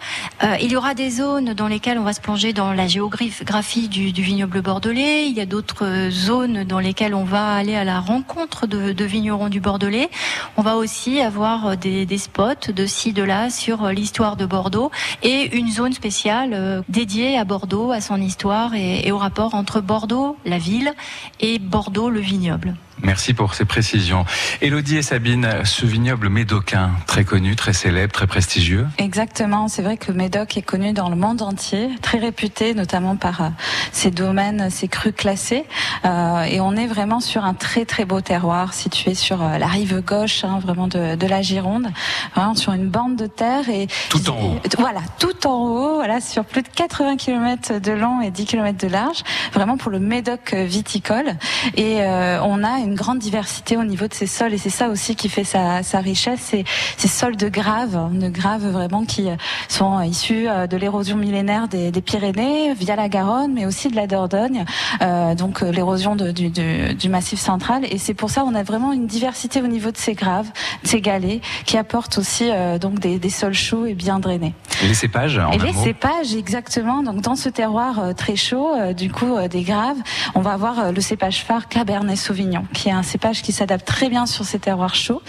euh, 0.44 0.56
il 0.62 0.72
y 0.72 0.75
aura 0.75 0.94
des 0.94 1.10
zones 1.10 1.54
dans 1.54 1.68
lesquelles 1.68 1.98
on 1.98 2.04
va 2.04 2.13
se 2.13 2.22
plonger 2.22 2.54
dans 2.54 2.74
la 2.74 2.88
géographie 2.88 3.88
du, 3.88 4.12
vignoble 4.12 4.62
bordelais. 4.62 5.28
Il 5.28 5.34
y 5.34 5.42
a 5.42 5.46
d'autres 5.46 6.10
zones 6.10 6.63
dans 6.63 6.80
lesquelles 6.80 7.13
on 7.13 7.24
va 7.24 7.54
aller 7.54 7.75
à 7.75 7.84
la 7.84 8.00
rencontre 8.00 8.68
de, 8.68 8.92
de 8.94 9.06
vignerons 9.06 9.49
du 9.50 9.60
Bordelais. 9.60 10.10
On 10.58 10.62
va 10.62 10.77
aussi 10.77 11.22
avoir 11.22 11.77
des, 11.77 12.06
des 12.06 12.18
spots 12.18 12.72
de 12.74 12.86
ci, 12.86 13.13
de 13.13 13.24
là 13.24 13.50
sur 13.50 13.88
l'histoire 13.89 14.36
de 14.36 14.46
Bordeaux 14.46 14.91
et 15.24 15.58
une 15.58 15.70
zone 15.70 15.94
spéciale 15.94 16.51
euh, 16.53 16.82
dédiée 16.89 17.38
à 17.38 17.44
Bordeaux, 17.44 17.91
à 17.91 18.01
son 18.01 18.22
histoire 18.22 18.74
et 18.75 19.12
au 19.12 19.18
rapport 19.18 19.56
entre 19.56 19.82
Bordeaux, 19.82 20.38
la 20.46 20.58
ville, 20.58 20.94
et 21.39 21.60
Bordeaux, 21.60 22.10
le 22.10 22.20
vignoble. 22.20 22.75
Merci 23.01 23.34
pour 23.34 23.53
ces 23.53 23.65
précisions. 23.65 24.25
Elodie 24.62 24.98
et 24.98 25.01
Sabine, 25.01 25.48
ce 25.63 25.86
vignoble 25.86 26.29
médocain, 26.29 26.91
très 27.08 27.24
connu, 27.24 27.56
très 27.56 27.74
célèbre, 27.74 28.12
très 28.12 28.27
prestigieux. 28.27 28.88
Exactement, 28.98 29.68
c'est 29.68 29.82
vrai 29.82 29.98
que 29.98 30.12
Médoc 30.12 30.58
est 30.58 30.62
connu 30.62 30.94
dans 30.94 31.10
le 31.10 31.15
monde 31.15 31.41
entier, 31.41 31.89
très 32.01 32.18
réputé 32.18 32.74
notamment 32.74 33.15
par 33.15 33.41
euh, 33.41 33.50
ses 33.91 34.12
domaines, 34.12 34.70
ses 34.70 34.88
crus 34.88 35.13
classés. 35.15 35.65
Euh, 36.06 36.44
et 36.44 36.60
on 36.60 36.75
est 36.75 36.88
vraiment 36.88 37.20
sur 37.20 37.46
un 37.46 37.53
très 37.53 37.86
très 37.86 38.06
beau 38.06 38.22
terroir 38.22 38.74
situé 38.74 39.13
sur 39.13 39.41
euh, 39.41 39.58
la 39.58 39.68
rive 39.68 40.01
gauche, 40.01 40.44
hein, 40.44 40.60
vraiment 40.62 40.88
de, 40.88 41.15
de, 41.15 41.27
la 41.27 41.41
Gironde, 41.41 41.88
vraiment 42.36 42.56
sur 42.56 42.74
une 42.74 42.89
bande 42.89 43.15
de 43.15 43.27
terre 43.27 43.70
et 43.70 43.88
tout 44.10 44.29
en 44.29 44.36
haut. 44.41 44.60
Voilà, 44.77 45.01
tout 45.20 45.48
en 45.48 45.63
haut, 45.68 45.96
voilà, 45.96 46.22
sur 46.22 46.46
plus 46.46 46.63
de 46.63 46.70
80 46.70 47.18
km 47.18 47.79
de 47.79 47.91
long 47.91 48.22
et 48.22 48.32
10 48.32 48.46
km 48.46 48.77
de 48.77 48.91
large, 48.91 49.24
vraiment 49.53 49.77
pour 49.77 49.91
le 49.91 50.00
Médoc 50.00 50.53
viticole. 50.53 51.36
Et 51.75 52.01
euh, 52.01 52.41
on 52.44 52.63
a 52.63 52.79
une 52.79 52.88
grande 52.96 53.19
diversité 53.19 53.77
au 53.77 53.84
niveau 53.84 54.08
de 54.08 54.13
ces 54.13 54.27
sols 54.27 54.53
et 54.53 54.58
c'est 54.58 54.69
ça 54.69 54.89
aussi 54.89 55.15
qui 55.15 55.29
fait 55.29 55.43
sa, 55.43 55.84
sa 55.84 56.00
richesse, 56.00 56.39
c'est 56.41 56.63
ces 56.98 57.08
sols 57.08 57.36
de 57.36 57.50
graves, 57.50 57.98
de 58.17 58.29
graves 58.29 58.67
vraiment 58.67 59.05
qui 59.05 59.27
sont 59.67 60.01
issus 60.01 60.48
de 60.69 60.77
l'érosion 60.77 61.17
millénaire 61.17 61.67
des, 61.67 61.91
des, 61.91 62.01
Pyrénées 62.01 62.74
via 62.74 62.96
la 62.96 63.10
Garonne, 63.10 63.53
mais 63.53 63.65
aussi 63.65 63.89
de 63.89 63.96
la 63.96 64.08
Dordogne, 64.08 64.65
euh, 65.01 65.36
donc 65.36 65.62
l'érosion 65.62 66.15
du, 66.15 66.34
du, 66.50 66.96
du, 66.96 67.10
massif 67.10 67.39
central. 67.39 67.86
Et 67.91 67.98
c'est 67.98 68.13
pour 68.13 68.29
ça 68.29 68.43
on 68.46 68.55
a 68.55 68.63
vraiment 68.63 68.93
une 68.93 69.08
diversité 69.08 69.62
au 69.62 69.67
niveau 69.67 69.91
de 69.91 69.98
ces 69.98 70.13
graves, 70.13 70.48
de 70.84 70.88
ces 70.88 71.01
galets, 71.01 71.41
qui 71.65 71.77
apportent 71.77 72.17
aussi 72.17 72.50
euh, 72.50 72.77
donc 72.77 73.00
des, 73.00 73.19
des, 73.19 73.29
sols 73.29 73.53
chauds 73.53 73.86
et 73.86 73.93
bien 73.93 74.19
drainés. 74.19 74.53
Et 74.84 74.88
les 74.88 74.93
cépages 74.93 75.38
en 75.38 75.51
Et 75.51 75.58
les 75.58 75.72
mot. 75.72 75.84
cépages, 75.84 76.36
exactement. 76.36 77.03
Donc 77.03 77.22
dans 77.22 77.36
ce 77.36 77.50
terroir 77.50 78.00
euh, 78.00 78.13
très 78.13 78.36
chaud, 78.36 78.74
euh, 78.75 78.93
du 78.93 79.12
coup 79.12 79.38
des 79.50 79.62
graves, 79.63 79.98
on 80.36 80.41
va 80.41 80.51
avoir 80.51 80.91
le 80.91 81.01
cépage 81.01 81.43
phare 81.43 81.67
Cabernet 81.67 82.17
Sauvignon 82.17 82.65
qui 82.80 82.88
est 82.88 82.94
un 82.94 83.04
cépage 83.04 83.42
qui 83.42 83.52
s'adapte 83.52 83.86
très 83.86 84.10
bien 84.10 84.26
sur 84.26 84.46
ces 84.46 84.58
terroirs 84.58 84.96
chauds, 84.96 85.22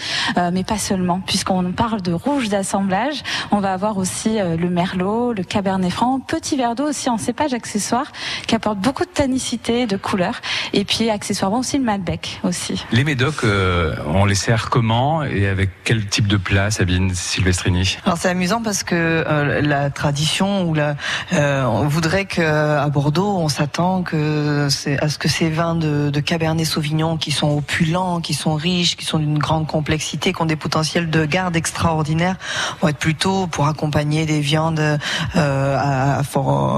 mais 0.53 0.63
pas 0.63 0.77
seulement, 0.77 1.19
puisqu'on 1.19 1.71
parle 1.73 2.01
de 2.01 2.13
rouge 2.13 2.47
d'assemblage. 2.47 3.23
On 3.51 3.59
va 3.59 3.73
avoir 3.73 3.97
aussi 3.97 4.37
le 4.39 4.69
merlot, 4.69 5.33
le 5.33 5.43
cabernet 5.43 5.89
franc, 5.89 6.19
petit 6.19 6.55
verre 6.55 6.75
d'eau 6.75 6.87
aussi 6.87 7.09
en 7.09 7.17
cépage 7.17 7.53
accessoire 7.53 8.11
qui 8.47 8.55
apporte 8.55 8.77
beaucoup 8.79 9.03
de 9.03 9.09
tanicité, 9.09 9.85
de 9.85 9.97
couleur, 9.97 10.39
et 10.71 10.85
puis 10.85 11.09
accessoirement 11.09 11.59
aussi 11.59 11.77
le 11.77 11.83
malbec 11.83 12.39
aussi. 12.43 12.85
Les 12.91 13.03
médocs, 13.03 13.43
on 13.43 14.25
les 14.25 14.35
sert 14.35 14.69
comment 14.69 15.23
et 15.23 15.47
avec 15.47 15.69
quel 15.83 16.05
type 16.05 16.27
de 16.27 16.37
plat, 16.37 16.71
Sabine 16.71 17.13
Silvestrini? 17.13 17.97
Alors 18.05 18.17
c'est 18.17 18.29
amusant 18.29 18.61
parce 18.61 18.83
que 18.83 19.25
la 19.61 19.89
tradition 19.89 20.63
ou 20.63 20.73
la, 20.73 20.95
on 21.33 21.87
voudrait 21.87 22.25
qu'à 22.25 22.87
Bordeaux, 22.87 23.37
on 23.37 23.49
s'attend 23.49 24.03
que 24.03 24.67
à 25.01 25.09
ce 25.09 25.17
que 25.17 25.27
ces 25.27 25.49
vins 25.49 25.75
de, 25.75 26.09
de, 26.09 26.19
Cabernet 26.21 26.65
Sauvignon 26.65 27.17
qui 27.17 27.31
sont 27.31 27.40
opulents, 27.47 28.21
qui 28.21 28.33
sont 28.33 28.55
riches, 28.55 28.95
qui 28.95 29.05
sont 29.05 29.19
d'une 29.19 29.37
grande 29.37 29.67
complexité, 29.67 30.33
qui 30.33 30.41
ont 30.41 30.45
des 30.45 30.55
potentiels 30.55 31.09
de 31.09 31.25
garde 31.25 31.55
extraordinaires, 31.55 32.35
vont 32.81 32.89
être 32.89 32.97
plutôt 32.97 33.47
pour 33.47 33.67
accompagner 33.67 34.25
des 34.25 34.39
viandes 34.39 34.79
euh, 34.79 35.77
à, 35.77 36.23
fort 36.23 36.49
à 36.49 36.70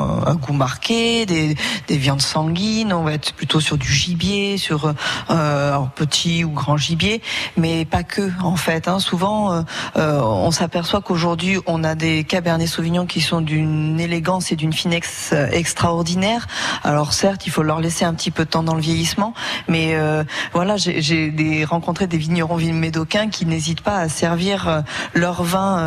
goût 0.44 0.54
marqué, 0.54 1.26
des, 1.26 1.56
des, 1.88 1.98
viandes 1.98 2.22
sanguines. 2.22 2.94
On 2.94 3.04
va 3.04 3.14
être 3.14 3.34
plutôt 3.34 3.60
sur 3.60 3.78
du 3.78 3.88
gibier, 3.88 4.58
sur 4.58 4.94
euh, 5.30 5.78
petit 5.96 6.44
ou 6.44 6.52
grand 6.52 6.78
gibier, 6.78 7.22
mais 7.58 7.86
pas 7.86 8.04
que 8.04 8.32
en 8.42 8.56
fait. 8.56 8.88
Hein. 8.88 9.00
Souvent, 9.00 9.64
euh, 9.96 10.22
on 10.22 10.52
s'aperçoit 10.52 11.02
qu'aujourd'hui, 11.02 11.60
on 11.66 11.84
a 11.84 11.96
des 11.96 12.24
Cabernet 12.24 12.68
Sauvignon 12.68 13.06
qui 13.06 13.22
sont 13.22 13.42
d'une 13.42 14.00
élégance 14.00 14.52
et 14.52 14.56
d'une 14.56 14.74
finesse 14.74 15.34
extraordinaire. 15.52 16.48
Alors 16.84 17.14
certes, 17.14 17.48
il 17.48 17.52
faut 17.52 17.64
leur 17.64 17.80
laisser 17.80 18.06
un 18.06 18.14
petit 18.14 18.32
peu 18.32 18.46
de 18.46 18.50
temps 18.50 18.64
dans 18.64 18.76
le 18.76 18.82
vieillissement, 18.82 19.34
mais 19.68 19.96
euh, 19.96 20.24
voilà, 20.54 20.76
j'ai 20.78 21.66
rencontré 21.66 22.08
des 22.08 22.18
vignerons 22.18 22.58
médocains 22.58 23.30
qui 23.30 23.46
n'hésitent 23.46 23.82
pas 23.82 23.98
à 23.98 24.10
servir 24.10 24.68
euh, 24.68 24.82
leur 25.14 25.44
vin 25.44 25.78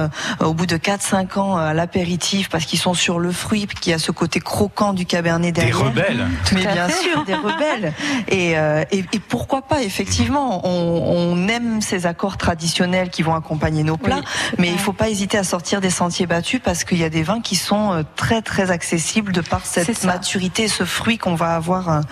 euh, 0.40 0.44
au 0.46 0.54
bout 0.54 0.66
de 0.66 0.76
4-5 0.76 1.38
ans 1.38 1.56
à 1.56 1.74
l'apéritif 1.74 2.48
parce 2.48 2.64
qu'ils 2.64 2.78
sont 2.78 2.94
sur 2.94 3.18
le 3.18 3.32
fruit, 3.32 3.66
qu'il 3.66 3.92
y 3.92 3.94
a 3.94 3.98
ce 3.98 4.12
côté 4.12 4.40
croquant 4.46 4.94
du 4.94 5.04
cabernet 5.04 5.52
derrière. 5.52 5.76
Des 5.76 5.82
rebelles. 5.82 6.26
Mais 6.52 6.60
bien 6.62 6.88
sûr, 6.88 7.24
des 7.24 7.34
rebelles. 7.34 7.92
Et, 8.28 8.52
et, 8.52 9.04
et, 9.12 9.18
pourquoi 9.18 9.62
pas 9.62 9.82
Effectivement, 9.82 10.66
on, 10.66 11.34
on, 11.34 11.48
aime 11.48 11.82
ces 11.82 12.06
accords 12.06 12.36
traditionnels 12.38 13.10
qui 13.10 13.22
vont 13.22 13.34
accompagner 13.34 13.82
nos 13.82 13.96
plats, 13.96 14.22
mais 14.58 14.68
il 14.68 14.78
faut 14.78 14.92
pas 14.92 15.08
hésiter 15.08 15.36
à 15.36 15.44
sortir 15.44 15.80
des 15.80 15.90
sentiers 15.90 16.26
battus 16.26 16.60
parce 16.62 16.84
qu'il 16.84 16.98
y 16.98 17.04
a 17.04 17.10
des 17.10 17.22
vins 17.22 17.40
qui 17.40 17.56
sont 17.56 18.04
très 18.14 18.40
très 18.40 18.70
accessibles 18.70 19.32
de 19.32 19.40
par 19.40 19.66
cette 19.66 20.04
maturité, 20.04 20.68
ce 20.68 20.84
fruit 20.84 21.18
qu'on 21.18 21.34
va 21.34 21.54
avoir 21.54 22.02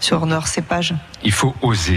sur 0.00 0.26
leur 0.26 0.48
cépage. 0.48 0.94
Il 1.24 1.32
faut 1.32 1.54
oser. 1.62 1.92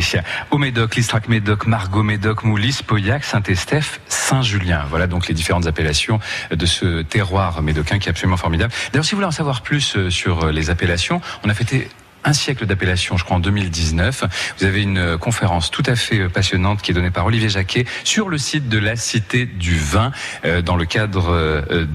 Au 0.52 0.58
Médoc, 0.58 0.96
l'Istrac 0.96 1.30
Médoc, 1.30 1.68
Margot 1.68 2.04
Médoc, 2.04 2.44
Moulis, 2.44 2.80
Pauillac, 2.86 3.24
Saint-Estèphe, 3.24 4.02
Saint-Julien. 4.08 4.84
Voilà 4.90 5.08
donc 5.08 5.28
les 5.28 5.34
différentes 5.34 5.68
appellations 5.68 6.20
de 6.52 6.66
ce 6.66 7.02
terroir 7.02 7.62
médocain 7.62 8.00
qui 8.00 8.08
est 8.08 8.12
absolument 8.12 8.38
formidable. 8.38 8.74
D'ailleurs, 8.92 9.06
si 9.06 9.12
vous 9.12 9.18
voulez 9.18 9.28
en 9.28 9.32
savoir 9.32 9.62
plus 9.62 9.85
euh, 9.96 10.10
sur 10.10 10.52
les 10.52 10.70
appellations, 10.70 11.22
on 11.44 11.50
a 11.50 11.54
fêté 11.54 11.88
un 12.26 12.34
siècle 12.34 12.66
d'appellation, 12.66 13.18
je 13.18 13.24
crois, 13.24 13.38
en 13.38 13.40
2019. 13.40 14.24
Vous 14.58 14.66
avez 14.66 14.82
une 14.82 14.98
euh, 14.98 15.18
conférence 15.18 15.72
tout 15.72 15.84
à 15.86 15.96
fait 15.96 16.20
euh, 16.20 16.30
passionnante 16.30 16.82
qui 16.82 16.92
est 16.92 16.94
donnée 16.94 17.12
par 17.12 17.26
Olivier 17.26 17.50
Jacquet 17.50 17.86
sur 18.04 18.30
le 18.30 18.38
site 18.38 18.68
de 18.68 18.80
la 18.80 18.96
Cité 18.96 19.46
du 19.46 19.78
Vin, 19.78 20.12
euh, 20.44 20.62
dans 20.62 20.76
le 20.76 20.86
cadre 20.86 21.16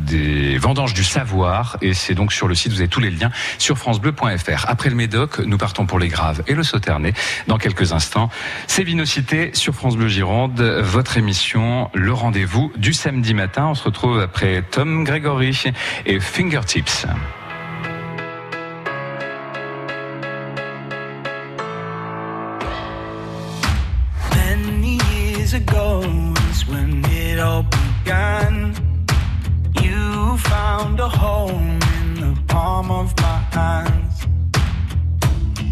des 0.07 0.57
vendanges 0.59 0.95
du 0.95 1.03
savoir. 1.03 1.77
Et 1.83 1.95
c'est 1.95 2.15
donc 2.15 2.33
sur 2.33 2.47
le 2.47 2.55
site, 2.55 2.73
vous 2.73 2.79
avez 2.79 2.89
tous 2.89 3.01
les 3.01 3.11
liens 3.11 3.31
sur 3.59 3.77
francebleu.fr. 3.77 4.67
Après 4.69 4.89
le 4.89 4.95
Médoc, 4.95 5.41
nous 5.41 5.59
partons 5.59 5.87
pour 5.87 5.99
les 5.99 6.09
Graves 6.09 6.43
et 6.47 6.55
le 6.55 6.63
Sauternay 6.63 7.13
dans 7.49 7.59
quelques 7.59 7.93
instants. 7.93 8.31
C'est 8.69 8.85
Vinocité 8.85 9.51
sur 9.55 9.75
France 9.75 9.97
Bleu 9.97 10.09
Gironde, 10.09 10.61
votre 10.61 11.17
émission, 11.17 11.91
le 11.95 12.13
rendez-vous 12.13 12.73
du 12.77 12.93
samedi 12.93 13.35
matin. 13.35 13.69
On 13.71 13.75
se 13.75 13.85
retrouve 13.85 14.21
après 14.21 14.63
Tom 14.71 15.05
Gregory 15.05 15.65
et 16.07 16.21
Fingertips. 16.21 17.07
Years 25.51 25.63
ago 25.63 26.01
is 26.51 26.67
when 26.67 27.05
it 27.07 27.39
all 27.41 27.63
began. 27.63 28.75
You 29.83 30.37
found 30.39 31.01
a 31.01 31.09
home 31.09 31.79
in 32.01 32.15
the 32.15 32.43
palm 32.47 32.91
of 32.91 33.15
my 33.19 33.39
hands. 33.57 34.27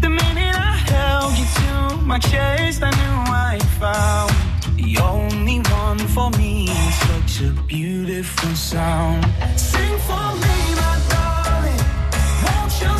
The 0.01 0.09
minute 0.09 0.55
I 0.55 0.75
held 0.91 1.37
you 1.37 1.45
to 1.59 2.05
my 2.05 2.19
chest, 2.19 2.81
I 2.83 2.91
knew 2.99 3.17
I 3.51 3.59
found 3.79 4.31
the 4.77 4.97
only 4.99 5.59
one 5.59 5.99
for 5.99 6.29
me. 6.31 6.67
Such 7.07 7.41
a 7.47 7.51
beautiful 7.67 8.55
sound. 8.55 9.25
Sing 9.55 9.97
for 10.07 10.29
me, 10.43 10.57
my 10.81 10.95
darling. 11.09 11.81
Won't 12.43 12.73
you 12.81 12.97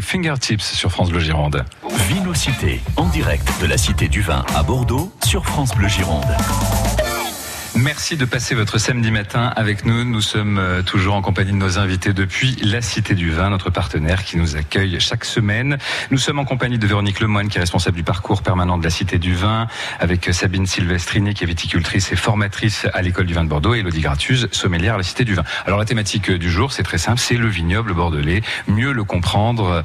Fingertips 0.00 0.62
sur 0.62 0.90
France 0.90 1.10
Bleu 1.10 1.20
Gironde. 1.20 1.64
Vinocité, 2.08 2.80
en 2.96 3.06
direct 3.06 3.48
de 3.60 3.66
la 3.66 3.78
Cité 3.78 4.08
du 4.08 4.20
Vin 4.20 4.44
à 4.54 4.62
Bordeaux 4.62 5.12
sur 5.24 5.44
France 5.44 5.74
Bleu 5.74 5.88
Gironde. 5.88 6.24
Merci 7.82 8.18
de 8.18 8.26
passer 8.26 8.54
votre 8.54 8.76
samedi 8.76 9.10
matin 9.10 9.50
avec 9.56 9.86
nous. 9.86 10.04
Nous 10.04 10.20
sommes 10.20 10.58
euh, 10.58 10.82
toujours 10.82 11.14
en 11.14 11.22
compagnie 11.22 11.52
de 11.52 11.56
nos 11.56 11.78
invités 11.78 12.12
depuis 12.12 12.56
la 12.62 12.82
Cité 12.82 13.14
du 13.14 13.30
Vin, 13.30 13.48
notre 13.48 13.70
partenaire 13.70 14.22
qui 14.22 14.36
nous 14.36 14.56
accueille 14.56 15.00
chaque 15.00 15.24
semaine. 15.24 15.78
Nous 16.10 16.18
sommes 16.18 16.38
en 16.38 16.44
compagnie 16.44 16.78
de 16.78 16.86
Véronique 16.86 17.20
Lemoine, 17.20 17.48
qui 17.48 17.56
est 17.56 17.60
responsable 17.60 17.96
du 17.96 18.02
parcours 18.02 18.42
permanent 18.42 18.76
de 18.76 18.84
la 18.84 18.90
Cité 18.90 19.18
du 19.18 19.34
Vin, 19.34 19.66
avec 19.98 20.28
Sabine 20.34 20.66
Silvestrini, 20.66 21.32
qui 21.32 21.44
est 21.44 21.46
viticultrice 21.46 22.12
et 22.12 22.16
formatrice 22.16 22.86
à 22.92 23.00
l'école 23.00 23.24
du 23.24 23.32
vin 23.32 23.44
de 23.44 23.48
Bordeaux, 23.48 23.74
et 23.74 23.78
Elodie 23.78 24.02
Gratuse, 24.02 24.48
sommelière 24.52 24.94
à 24.94 24.98
la 24.98 25.02
Cité 25.02 25.24
du 25.24 25.32
Vin. 25.32 25.44
Alors 25.64 25.78
la 25.78 25.86
thématique 25.86 26.30
du 26.30 26.50
jour, 26.50 26.72
c'est 26.72 26.82
très 26.82 26.98
simple, 26.98 27.18
c'est 27.18 27.38
le 27.38 27.48
vignoble 27.48 27.94
bordelais. 27.94 28.42
Mieux 28.68 28.92
le 28.92 29.04
comprendre 29.04 29.84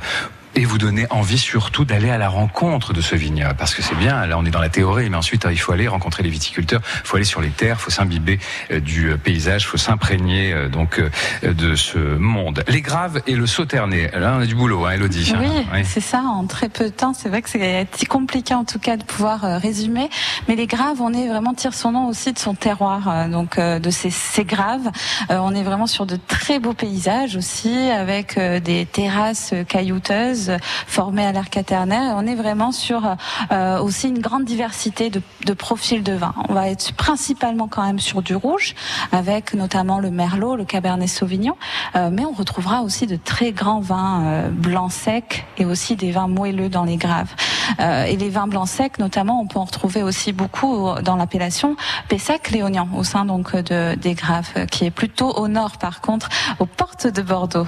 et 0.55 0.65
vous 0.65 0.77
donner 0.77 1.05
envie 1.09 1.37
surtout 1.37 1.85
d'aller 1.85 2.09
à 2.09 2.17
la 2.17 2.29
rencontre 2.29 2.93
de 2.93 3.01
ce 3.01 3.15
vignoble. 3.15 3.55
Parce 3.57 3.75
que 3.75 3.81
c'est 3.81 3.95
bien, 3.95 4.25
là 4.25 4.37
on 4.37 4.45
est 4.45 4.51
dans 4.51 4.61
la 4.61 4.69
théorie, 4.69 5.09
mais 5.09 5.17
ensuite 5.17 5.45
il 5.49 5.59
faut 5.59 5.73
aller 5.73 5.87
rencontrer 5.87 6.23
les 6.23 6.29
viticulteurs, 6.29 6.81
il 7.03 7.07
faut 7.07 7.17
aller 7.17 7.25
sur 7.25 7.41
les 7.41 7.49
terres, 7.49 7.75
il 7.79 7.83
faut 7.83 7.91
s'imbiber 7.91 8.39
euh, 8.71 8.79
du 8.79 9.11
euh, 9.11 9.17
paysage, 9.17 9.63
il 9.63 9.67
faut 9.67 9.77
s'imprégner 9.77 10.53
euh, 10.53 10.69
donc 10.69 11.01
de 11.43 11.75
ce 11.75 11.97
monde. 11.97 12.63
Les 12.67 12.81
graves 12.81 13.21
et 13.27 13.35
le 13.35 13.47
sauternet, 13.47 14.13
là 14.15 14.35
on 14.37 14.41
a 14.41 14.45
du 14.45 14.55
boulot, 14.55 14.85
hein, 14.85 14.91
Elodie. 14.91 15.33
Oui, 15.39 15.83
c'est 15.83 16.01
ça, 16.01 16.21
en 16.21 16.45
très 16.47 16.69
peu 16.69 16.85
de 16.85 16.89
temps, 16.89 17.13
c'est 17.13 17.29
vrai 17.29 17.41
que 17.41 17.49
c'est 17.49 18.05
compliqué 18.07 18.53
en 18.53 18.63
tout 18.63 18.79
cas 18.79 18.97
de 18.97 19.03
pouvoir 19.03 19.41
résumer, 19.61 20.09
mais 20.47 20.55
les 20.55 20.67
graves, 20.67 21.01
on 21.01 21.13
est 21.13 21.27
vraiment 21.27 21.53
tire 21.53 21.73
son 21.73 21.91
nom 21.91 22.07
aussi 22.07 22.31
de 22.31 22.39
son 22.39 22.55
terroir, 22.55 23.27
donc 23.29 23.59
de 23.59 23.89
ces, 23.89 24.09
ces 24.09 24.45
graves. 24.45 24.89
On 25.29 25.53
est 25.53 25.63
vraiment 25.63 25.87
sur 25.87 26.05
de 26.05 26.17
très 26.27 26.59
beaux 26.59 26.73
paysages 26.73 27.35
aussi, 27.35 27.75
avec 27.89 28.39
des 28.39 28.85
terrasses 28.85 29.53
caillouteuses 29.67 30.44
formés 30.87 31.25
à 31.25 31.31
l'arc 31.31 31.49
quaternaire. 31.49 32.15
on 32.17 32.25
est 32.25 32.35
vraiment 32.35 32.71
sur 32.71 33.15
euh, 33.51 33.79
aussi 33.79 34.09
une 34.09 34.19
grande 34.19 34.45
diversité 34.45 35.09
de, 35.09 35.53
profils 35.53 36.03
de 36.03 36.13
vin. 36.13 36.33
On 36.49 36.53
va 36.53 36.69
être 36.69 36.93
principalement 36.93 37.67
quand 37.67 37.83
même 37.83 37.99
sur 37.99 38.21
du 38.21 38.35
rouge, 38.35 38.75
avec 39.11 39.53
notamment 39.53 39.99
le 39.99 40.11
merlot, 40.11 40.55
le 40.55 40.65
cabernet 40.65 41.07
sauvignon, 41.07 41.55
euh, 41.95 42.09
mais 42.11 42.25
on 42.25 42.33
retrouvera 42.33 42.81
aussi 42.81 43.07
de 43.07 43.15
très 43.15 43.51
grands 43.51 43.79
vins 43.79 44.23
euh, 44.25 44.49
blancs 44.49 44.91
secs 44.91 45.45
et 45.57 45.65
aussi 45.65 45.95
des 45.95 46.11
vins 46.11 46.27
moelleux 46.27 46.69
dans 46.69 46.83
les 46.83 46.97
graves. 46.97 47.33
et 47.79 48.15
les 48.15 48.29
vins 48.29 48.47
blancs 48.47 48.67
secs, 48.67 48.99
notamment, 48.99 49.41
on 49.41 49.47
peut 49.47 49.59
en 49.59 49.65
retrouver 49.65 50.03
aussi 50.03 50.33
beaucoup 50.33 50.89
dans 51.01 51.15
l'appellation 51.15 51.75
Pessac-Léognan, 52.09 52.89
au 52.95 53.03
sein 53.03 53.25
donc 53.25 53.55
de, 53.55 53.95
des 53.95 54.13
graves, 54.13 54.65
qui 54.71 54.85
est 54.85 54.91
plutôt 54.91 55.31
au 55.31 55.47
nord, 55.47 55.77
par 55.77 56.01
contre, 56.01 56.29
aux 56.59 56.65
portes 56.65 57.07
de 57.07 57.21
Bordeaux, 57.21 57.67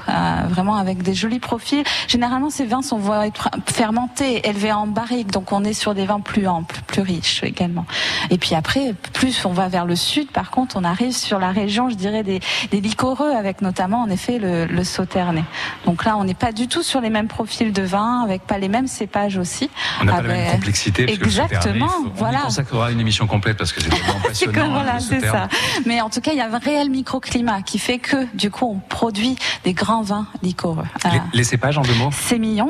vraiment 0.50 0.76
avec 0.76 1.02
des 1.02 1.14
jolis 1.14 1.40
profils. 1.40 1.84
Généralement, 2.08 2.50
ces 2.50 2.66
vins 2.68 2.82
sont 2.82 3.02
fermentés, 3.66 4.48
élevés 4.48 4.72
en 4.72 4.88
barrique, 4.88 5.32
donc 5.32 5.52
on 5.52 5.64
est 5.64 5.74
sur 5.74 5.96
des 5.96 6.06
vins 6.06 6.20
plus 6.20 6.48
amples, 6.48 6.82
plus 6.88 7.02
riches 7.02 7.44
également. 7.44 7.86
Et 8.30 8.38
puis 8.38 8.56
après, 8.56 8.94
plus 9.14 9.46
on 9.46 9.52
va 9.52 9.68
vers 9.68 9.86
le 9.86 9.96
sud, 9.96 10.30
par 10.32 10.52
contre, 10.52 10.78
on 10.78 10.84
arrive 10.84 11.14
sur 11.14 11.40
la 11.40 11.52
région, 11.52 11.90
je 11.90 11.96
dirais, 11.96 12.24
des, 12.24 12.40
des 12.72 12.82
liquoreux, 12.82 13.32
avec 13.32 13.62
notamment 13.62 14.02
en 14.02 14.10
effet 14.10 14.40
le, 14.40 14.66
le 14.66 14.84
sauternay. 14.84 15.44
Donc 15.86 16.06
là, 16.06 16.18
on 16.18 16.24
n'est 16.24 16.34
pas 16.34 16.52
du 16.52 16.68
tout 16.68 16.84
sur 16.84 17.02
les 17.02 17.10
mêmes 17.10 17.28
profils 17.28 17.72
de 17.72 17.82
vins, 17.82 18.22
avec 18.24 18.44
pas 18.44 18.58
les 18.58 18.70
mêmes 18.70 18.88
cépages 18.88 19.38
aussi. 19.38 19.70
On 20.02 20.06
n'a 20.06 20.14
pas 20.14 20.22
la 20.22 20.28
même 20.28 20.52
complexité. 20.52 21.12
Exactement. 21.12 21.90
on 22.06 22.10
voilà. 22.16 22.40
On 22.42 22.46
consacrera 22.46 22.92
une 22.92 23.00
émission 23.00 23.28
complète 23.28 23.58
parce 23.58 23.72
que 23.72 23.82
c'est 23.82 23.90
vraiment 23.90 24.20
passionnant. 24.24 24.70
voilà, 24.72 25.00
c'est 25.00 25.22
ça. 25.22 25.48
Mais 25.86 26.02
en 26.02 26.10
tout 26.10 26.22
cas, 26.22 26.32
il 26.32 26.38
y 26.38 26.42
a 26.42 26.54
un 26.54 26.58
réel 26.58 26.90
microclimat 26.90 27.62
qui 27.62 27.80
fait 27.80 28.00
que, 28.00 28.28
du 28.36 28.52
coup, 28.52 28.66
on 28.66 28.80
produit 28.80 29.36
des 29.64 29.74
grands 29.74 30.02
vins 30.02 30.28
liquoreux. 30.42 30.86
Les, 31.06 31.22
les 31.34 31.44
cépages 31.44 31.78
en 31.78 31.82
deux 31.82 31.96
mots? 31.96 32.12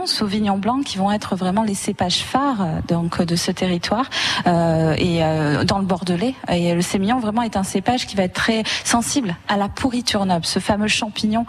Sauvignon 0.06 0.58
Blanc, 0.58 0.82
qui 0.84 0.98
vont 0.98 1.12
être 1.12 1.36
vraiment 1.36 1.64
les 1.64 1.76
cépages 1.76 2.24
phares 2.24 2.62
euh, 2.62 2.80
donc 2.88 3.22
de 3.22 3.36
ce 3.36 3.52
territoire 3.52 4.10
euh, 4.46 4.94
et 4.98 5.24
euh, 5.24 5.64
dans 5.64 5.80
le 5.80 5.86
Bordelais. 5.86 6.36
Et 6.52 6.74
le 6.74 6.82
sémillon 6.82 7.20
vraiment 7.20 7.42
est 7.42 7.56
un 7.58 7.64
cépage 7.64 8.06
qui 8.06 8.16
va 8.16 8.24
être 8.24 8.34
très 8.34 8.64
sensible 8.84 9.36
à 9.48 9.58
la 9.58 9.70
pourriture 9.70 10.26
noble, 10.26 10.46
ce 10.46 10.60
fameux 10.60 10.88
champignon 10.88 11.46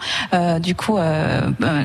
du 0.59 0.75
coup 0.75 0.97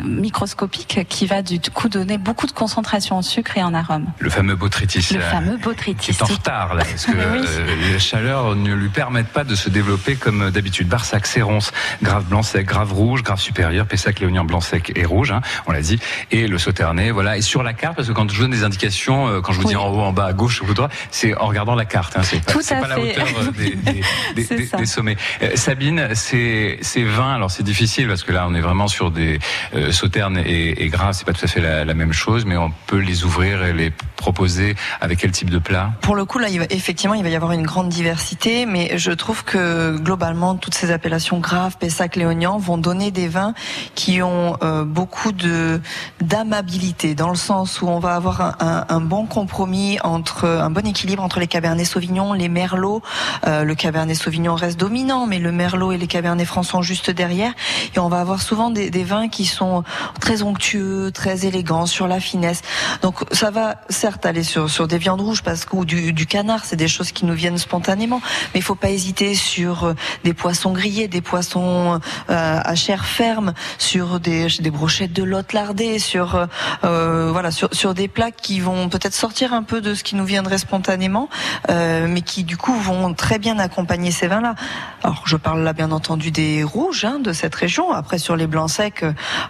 microscopique 0.04 1.06
qui 1.08 1.26
va 1.26 1.42
du 1.42 1.60
coup 1.72 1.88
donner 1.88 2.18
beaucoup 2.18 2.46
de 2.46 2.52
concentration 2.52 3.16
en 3.16 3.22
sucre 3.22 3.56
et 3.56 3.62
en 3.62 3.74
arôme. 3.74 4.06
Le 4.18 4.30
fameux 4.30 4.54
botrytis. 4.54 5.14
Le 5.14 5.20
fameux 5.20 5.56
botrytis. 5.56 5.94
Qui 6.04 6.10
est 6.10 6.22
en 6.22 6.26
retard 6.26 6.74
là, 6.74 6.84
parce 6.84 7.06
que 7.06 7.12
les 7.92 7.98
chaleurs 7.98 8.54
ne 8.56 8.72
lui 8.74 8.88
permettent 8.88 9.28
pas 9.28 9.44
de 9.44 9.54
se 9.54 9.70
développer 9.70 10.16
comme 10.16 10.50
d'habitude. 10.50 10.88
Barsac, 10.88 11.26
Séronce, 11.26 11.72
grave 12.02 12.24
blanc 12.24 12.42
sec, 12.42 12.66
grave 12.66 12.92
rouge, 12.92 13.22
grave 13.22 13.40
supérieur, 13.40 13.86
Pessac, 13.86 14.20
Léonien 14.20 14.44
blanc 14.44 14.60
sec 14.60 14.92
et 14.94 15.04
rouge, 15.04 15.32
hein, 15.32 15.40
on 15.66 15.72
l'a 15.72 15.80
dit 15.80 15.98
et 16.30 16.43
le 16.48 16.58
Sauternet. 16.58 17.12
Voilà. 17.12 17.36
Et 17.36 17.42
sur 17.42 17.62
la 17.62 17.72
carte, 17.72 17.96
parce 17.96 18.08
que 18.08 18.12
quand 18.12 18.30
je 18.30 18.40
donne 18.40 18.50
des 18.50 18.64
indications, 18.64 19.28
euh, 19.28 19.40
quand 19.40 19.52
je 19.52 19.60
vous 19.60 19.68
dis 19.68 19.76
en 19.76 19.88
haut, 19.88 20.00
en 20.00 20.12
bas, 20.12 20.26
à 20.26 20.32
gauche 20.32 20.62
ou 20.62 20.70
à 20.70 20.74
droite, 20.74 20.92
c'est 21.10 21.36
en 21.36 21.46
regardant 21.46 21.74
la 21.74 21.84
carte. 21.84 22.16
Hein, 22.16 22.22
c'est 22.22 22.44
pas, 22.44 22.80
pas 22.80 22.88
la 22.88 23.00
hauteur 23.00 23.26
des, 23.56 23.74
des, 23.74 24.68
des, 24.76 24.86
sommets. 24.86 25.16
Euh, 25.42 25.56
Sabine, 25.56 26.08
c'est 26.14 26.78
c'est 26.82 27.04
20. 27.04 27.34
Alors 27.34 27.50
c'est 27.50 27.62
difficile 27.62 28.08
parce 28.08 28.22
que 28.22 28.32
là, 28.32 28.46
on 28.48 28.54
est 28.54 28.60
vraiment 28.60 28.88
sur 28.88 29.10
des 29.10 29.38
euh, 29.74 29.92
sauternes 29.92 30.38
et, 30.38 30.84
et 30.84 30.88
gras. 30.88 31.12
C'est 31.12 31.26
pas 31.26 31.32
tout 31.32 31.44
à 31.44 31.48
fait 31.48 31.60
la, 31.60 31.84
la, 31.84 31.94
même 31.94 32.12
chose, 32.12 32.44
mais 32.44 32.56
on 32.56 32.72
peut 32.86 32.98
les 32.98 33.24
ouvrir 33.24 33.64
et 33.64 33.72
les 33.72 33.92
proposer 34.24 34.74
avec 35.02 35.18
quel 35.18 35.32
type 35.32 35.50
de 35.50 35.58
plat? 35.58 35.92
Pour 36.00 36.14
le 36.14 36.24
coup, 36.24 36.38
là, 36.38 36.48
il 36.48 36.58
va, 36.58 36.64
effectivement, 36.70 37.14
il 37.14 37.22
va 37.22 37.28
y 37.28 37.36
avoir 37.36 37.52
une 37.52 37.66
grande 37.66 37.90
diversité, 37.90 38.64
mais 38.64 38.96
je 38.96 39.10
trouve 39.10 39.44
que 39.44 39.98
globalement, 39.98 40.54
toutes 40.54 40.74
ces 40.74 40.90
appellations 40.90 41.40
graves, 41.40 41.76
Pessac, 41.78 42.16
Léognan, 42.16 42.56
vont 42.56 42.78
donner 42.78 43.10
des 43.10 43.28
vins 43.28 43.52
qui 43.94 44.22
ont 44.22 44.56
euh, 44.62 44.84
beaucoup 44.84 45.32
de 45.32 45.80
d'amabilité, 46.24 47.14
dans 47.14 47.28
le 47.28 47.36
sens 47.36 47.82
où 47.82 47.88
on 47.88 47.98
va 47.98 48.14
avoir 48.14 48.56
un, 48.60 48.86
un, 48.88 49.00
bon 49.00 49.26
compromis 49.26 49.98
entre 50.02 50.46
un 50.46 50.70
bon 50.70 50.86
équilibre 50.86 51.22
entre 51.22 51.40
les 51.40 51.46
cabernets 51.46 51.84
sauvignons, 51.84 52.32
les 52.32 52.48
merlots. 52.48 53.02
Euh, 53.46 53.64
le 53.64 53.74
cabernet 53.74 54.14
sauvignon 54.14 54.54
reste 54.54 54.78
dominant, 54.78 55.26
mais 55.26 55.38
le 55.38 55.52
merlot 55.52 55.92
et 55.92 55.98
les 55.98 56.06
cabernets 56.06 56.44
francs 56.44 56.64
sont 56.64 56.82
juste 56.82 57.10
derrière. 57.10 57.52
Et 57.94 57.98
on 57.98 58.08
va 58.08 58.20
avoir 58.20 58.42
souvent 58.42 58.70
des, 58.70 58.90
des 58.90 59.04
vins 59.04 59.28
qui 59.28 59.44
sont 59.44 59.84
très 60.20 60.42
onctueux, 60.42 61.10
très 61.12 61.46
élégants 61.46 61.86
sur 61.86 62.08
la 62.08 62.20
finesse. 62.20 62.62
Donc 63.02 63.24
ça 63.32 63.50
va 63.50 63.76
certes 63.88 64.26
aller 64.26 64.42
sur 64.42 64.70
sur 64.70 64.88
des 64.88 64.98
viandes 64.98 65.20
rouges 65.20 65.42
parce 65.42 65.64
que 65.64 65.76
ou 65.76 65.84
du, 65.84 66.12
du 66.12 66.26
canard, 66.26 66.64
c'est 66.64 66.76
des 66.76 66.88
choses 66.88 67.12
qui 67.12 67.26
nous 67.26 67.34
viennent 67.34 67.58
spontanément. 67.58 68.20
Mais 68.52 68.60
il 68.60 68.62
faut 68.62 68.74
pas 68.74 68.90
hésiter 68.90 69.34
sur 69.34 69.84
euh, 69.84 69.94
des 70.22 70.34
poissons 70.34 70.72
grillés, 70.72 71.08
des 71.08 71.20
poissons 71.20 72.00
euh, 72.30 72.60
à 72.64 72.74
chair 72.74 73.04
ferme, 73.04 73.54
sur 73.78 74.20
des, 74.20 74.46
des 74.60 74.70
brochettes 74.70 75.12
de 75.12 75.22
lotte 75.22 75.52
lardée, 75.52 75.98
euh, 76.18 76.46
euh, 76.84 77.30
voilà 77.32 77.50
sur, 77.50 77.68
sur 77.72 77.94
des 77.94 78.08
plats 78.08 78.30
qui 78.30 78.60
vont 78.60 78.88
peut-être 78.88 79.14
sortir 79.14 79.52
un 79.52 79.62
peu 79.62 79.80
de 79.80 79.94
ce 79.94 80.04
qui 80.04 80.16
nous 80.16 80.24
viendrait 80.24 80.58
spontanément, 80.58 81.28
euh, 81.70 82.06
mais 82.08 82.20
qui 82.22 82.44
du 82.44 82.56
coup 82.56 82.74
vont 82.74 83.14
très 83.14 83.38
bien 83.38 83.58
accompagner 83.58 84.10
ces 84.10 84.26
vins-là. 84.26 84.54
Alors 85.02 85.22
je 85.26 85.36
parle 85.36 85.62
là 85.62 85.72
bien 85.72 85.90
entendu 85.90 86.30
des 86.30 86.62
rouges 86.62 87.04
hein, 87.04 87.18
de 87.20 87.32
cette 87.32 87.54
région. 87.54 87.92
Après 87.92 88.18
sur 88.18 88.36
les 88.36 88.46
blancs 88.46 88.70
secs, 88.70 89.04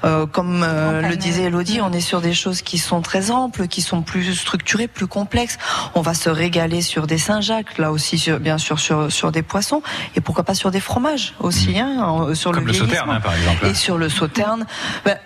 euh, 0.05 0.27
comme 0.27 0.65
euh, 0.67 1.03
le 1.03 1.17
disait 1.17 1.45
Elodie, 1.45 1.81
on 1.81 1.93
est 1.93 2.01
sur 2.01 2.21
des 2.21 2.35
choses 2.35 2.63
qui 2.63 2.79
sont 2.79 3.03
très 3.03 3.31
amples, 3.31 3.69
qui 3.69 3.83
sont 3.83 4.03
plus 4.03 4.35
structurées, 4.35 4.89
plus 4.89 5.07
complexes. 5.07 5.59
On 5.95 6.01
va 6.01 6.15
se 6.15 6.31
régaler 6.31 6.83
sur 6.83 7.07
des 7.07 7.19
Saint-Jacques, 7.19 7.79
là 7.79 7.93
aussi 7.93 8.19
sur, 8.19 8.41
bien 8.41 8.59
sûr 8.59 8.79
sur 8.79 9.11
sur 9.13 9.33
des 9.33 9.43
poissons 9.43 9.83
et 10.17 10.21
pourquoi 10.21 10.45
pas 10.45 10.55
sur 10.55 10.71
des 10.71 10.81
fromages 10.81 11.35
aussi, 11.41 11.75
mmh. 11.75 11.99
hein, 11.99 12.35
sur 12.35 12.53
comme 12.53 12.67
le, 12.67 12.73
le 12.73 12.79
sauterne 12.79 13.11
hein, 13.11 13.21
par 13.21 13.35
exemple. 13.35 13.67
Et 13.67 13.75
sur 13.75 13.99
le 13.99 14.09
sauterne. 14.09 14.67
Ben, 15.05 15.19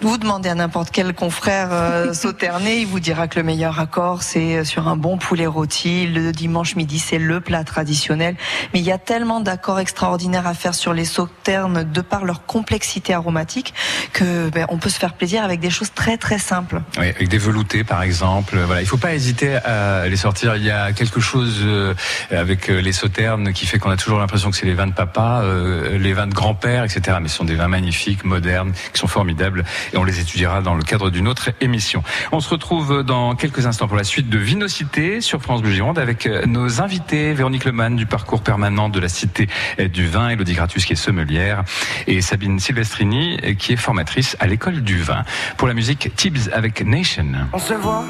vous 0.00 0.18
demandez 0.18 0.48
à 0.48 0.54
n'importe 0.54 0.90
quel 0.90 1.14
confrère 1.14 1.68
euh, 1.72 2.12
il 2.66 2.86
vous 2.86 3.00
dira 3.00 3.28
que 3.28 3.38
le 3.38 3.44
meilleur 3.44 3.78
accord, 3.80 4.22
c'est 4.22 4.56
euh, 4.56 4.64
sur 4.64 4.88
un 4.88 4.96
bon 4.96 5.18
poulet 5.18 5.46
rôti. 5.46 6.06
Le 6.06 6.32
dimanche 6.32 6.76
midi, 6.76 6.98
c'est 6.98 7.18
le 7.18 7.40
plat 7.40 7.64
traditionnel. 7.64 8.36
Mais 8.72 8.80
il 8.80 8.84
y 8.84 8.92
a 8.92 8.98
tellement 8.98 9.40
d'accords 9.40 9.80
extraordinaires 9.80 10.46
à 10.46 10.54
faire 10.54 10.74
sur 10.74 10.92
les 10.92 11.04
sauternes 11.04 11.84
de 11.84 12.00
par 12.00 12.24
leur 12.24 12.46
complexité 12.46 13.14
aromatique 13.14 13.74
que 14.12 14.48
ben, 14.50 14.66
on 14.68 14.78
peut 14.78 14.88
se 14.88 14.98
faire 14.98 15.14
plaisir 15.14 15.44
avec 15.44 15.60
des 15.60 15.70
choses 15.70 15.92
très 15.94 16.16
très 16.16 16.38
simples. 16.38 16.80
Oui, 16.98 17.08
avec 17.08 17.28
des 17.28 17.38
veloutés 17.38 17.84
par 17.84 18.02
exemple. 18.02 18.58
Voilà, 18.66 18.80
il 18.80 18.86
faut 18.86 18.96
pas 18.96 19.14
hésiter 19.14 19.56
à 19.56 20.06
les 20.08 20.16
sortir. 20.16 20.56
Il 20.56 20.64
y 20.64 20.70
a 20.70 20.92
quelque 20.92 21.20
chose 21.20 21.58
euh, 21.62 21.94
avec 22.30 22.68
les 22.68 22.92
sauternes 22.92 23.52
qui 23.52 23.66
fait 23.66 23.78
qu'on 23.78 23.90
a 23.90 23.96
toujours 23.96 24.18
l'impression 24.18 24.50
que 24.50 24.56
c'est 24.56 24.66
les 24.66 24.74
vins 24.74 24.86
de 24.86 24.92
papa, 24.92 25.40
euh, 25.42 25.98
les 25.98 26.12
vins 26.12 26.26
de 26.26 26.34
grand-père, 26.34 26.84
etc. 26.84 27.18
Mais 27.20 27.28
ce 27.28 27.36
sont 27.36 27.44
des 27.44 27.56
vins 27.56 27.68
magnifiques, 27.68 28.24
modernes, 28.24 28.72
qui 28.92 29.00
sont 29.00 29.06
formidables 29.06 29.64
et 29.92 29.96
on 29.96 30.04
les 30.04 30.20
étudiera 30.20 30.60
dans 30.62 30.74
le 30.74 30.82
cadre 30.82 31.10
d'une 31.10 31.28
autre 31.28 31.50
émission. 31.60 32.02
On 32.32 32.40
se 32.40 32.48
retrouve 32.48 33.02
dans 33.02 33.34
quelques 33.34 33.66
instants 33.66 33.88
pour 33.88 33.96
la 33.96 34.04
suite 34.04 34.28
de 34.28 34.38
Vinocité 34.38 35.20
sur 35.20 35.40
France 35.42 35.62
Bleu 35.62 35.72
Gironde 35.72 35.98
avec 35.98 36.26
euh, 36.26 36.46
nos 36.46 36.80
invités 36.80 37.32
Véronique 37.32 37.64
Lemann 37.64 37.96
du 37.96 38.06
parcours 38.06 38.42
permanent 38.42 38.88
de 38.88 39.00
la 39.00 39.08
Cité 39.08 39.48
du 39.78 40.06
Vin, 40.06 40.28
Elodie 40.28 40.54
Gratus 40.54 40.84
qui 40.84 40.92
est 40.92 40.96
sommelière 40.96 41.64
et 42.06 42.20
Sabine 42.20 42.58
Silvestrini 42.58 43.38
qui 43.58 43.72
est 43.72 43.76
formatrice 43.76 44.36
à 44.40 44.46
l'école 44.46 44.82
du 44.82 44.98
vin. 44.98 45.24
Pour 45.56 45.68
la 45.68 45.74
musique 45.74 46.14
Tibbs 46.16 46.50
avec 46.52 46.84
Nation. 46.84 47.26
On 47.52 47.58
se 47.58 47.74
voit, 47.74 48.04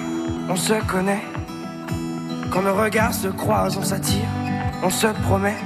on 0.49 0.57
se 0.57 0.75
connaît. 0.87 1.23
Quand 2.51 2.63
nos 2.63 2.75
regards 2.75 3.15
se 3.15 3.29
croisent, 3.29 3.79
on 3.79 3.85
s'attire, 3.85 4.29
on 4.83 4.91
se 4.91 5.09
promet. 5.25 5.57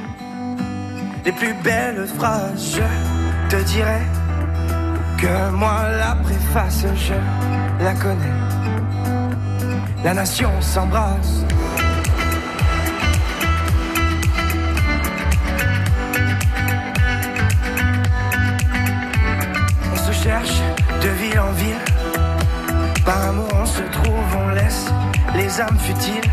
Les 1.25 1.33
plus 1.33 1.55
belles 1.63 2.07
phrases, 2.17 2.77
je 2.77 3.57
te 3.57 3.63
dirai 3.63 4.01
que 5.19 5.51
moi 5.51 5.83
la 5.99 6.15
préface, 6.23 6.87
je 6.95 7.15
la 7.85 7.93
connais. 7.95 8.39
La 10.05 10.15
nation 10.15 10.51
s'embrasse. 10.61 11.45
On 19.93 19.97
se 19.97 20.13
cherche 20.13 20.61
de 21.03 21.09
ville 21.09 21.41
en 21.41 21.53
ville. 21.53 21.85
Par 23.05 23.21
amour, 23.31 23.49
on 23.61 23.67
se 23.67 23.83
trouve, 23.83 24.37
on 24.45 24.49
laisse 24.51 24.87
les 25.35 25.61
âmes 25.61 25.79
futiles. 25.79 26.31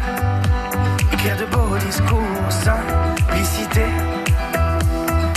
Écrire 1.11 1.37
de 1.37 1.45
beaux 1.45 1.77
discours, 1.87 2.45
simplicité. 2.49 3.85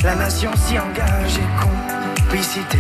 La 0.05 0.15
nation 0.17 0.51
s'y 0.57 0.79
engage 0.79 1.39
et 1.39 2.27
complicité. 2.27 2.79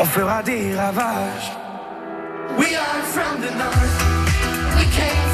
On 0.00 0.04
fera 0.06 0.42
des 0.42 0.74
ravages. 0.74 1.50
We 2.58 2.74
are 2.74 3.02
from 3.14 3.40
the 3.40 3.50
north. 3.50 3.94
We 4.76 4.84
came 4.90 5.33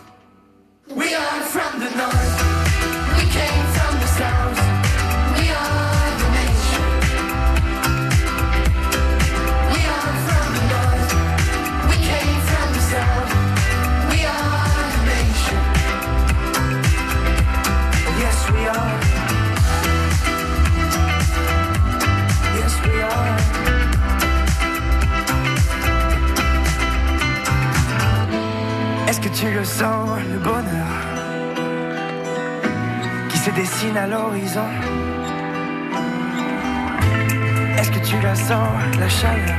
La 38.99 39.09
chaleur 39.09 39.55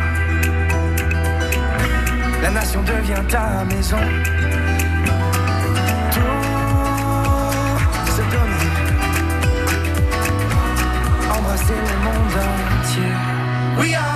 La 2.43 2.51
nation 2.51 2.83
devient 2.83 3.23
ta 3.29 3.65
maison. 3.65 3.97
Tout 6.11 6.21
se 8.17 8.23
donner, 8.35 8.73
embrasser 11.31 11.79
le 11.89 11.97
monde 12.05 12.37
entier. 12.81 13.15
We 13.79 13.95
are 13.95 14.12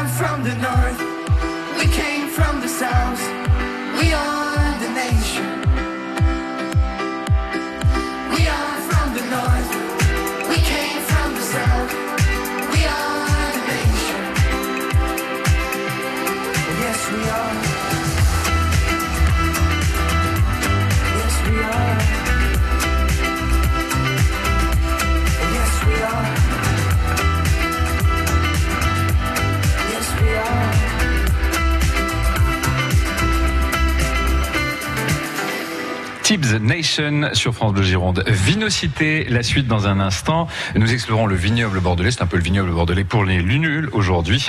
Tibbs 36.26 36.58
Nation 36.60 37.30
sur 37.34 37.54
France 37.54 37.72
Bleu 37.72 37.84
Gironde. 37.84 38.24
Vinocité, 38.26 39.26
la 39.28 39.44
suite 39.44 39.68
dans 39.68 39.86
un 39.86 40.00
instant. 40.00 40.48
Nous 40.74 40.92
explorons 40.92 41.26
le 41.26 41.36
vignoble 41.36 41.78
bordelais. 41.78 42.10
C'est 42.10 42.22
un 42.22 42.26
peu 42.26 42.36
le 42.36 42.42
vignoble 42.42 42.72
bordelais 42.72 43.04
pour 43.04 43.24
les 43.24 43.40
lunules 43.40 43.88
aujourd'hui. 43.92 44.48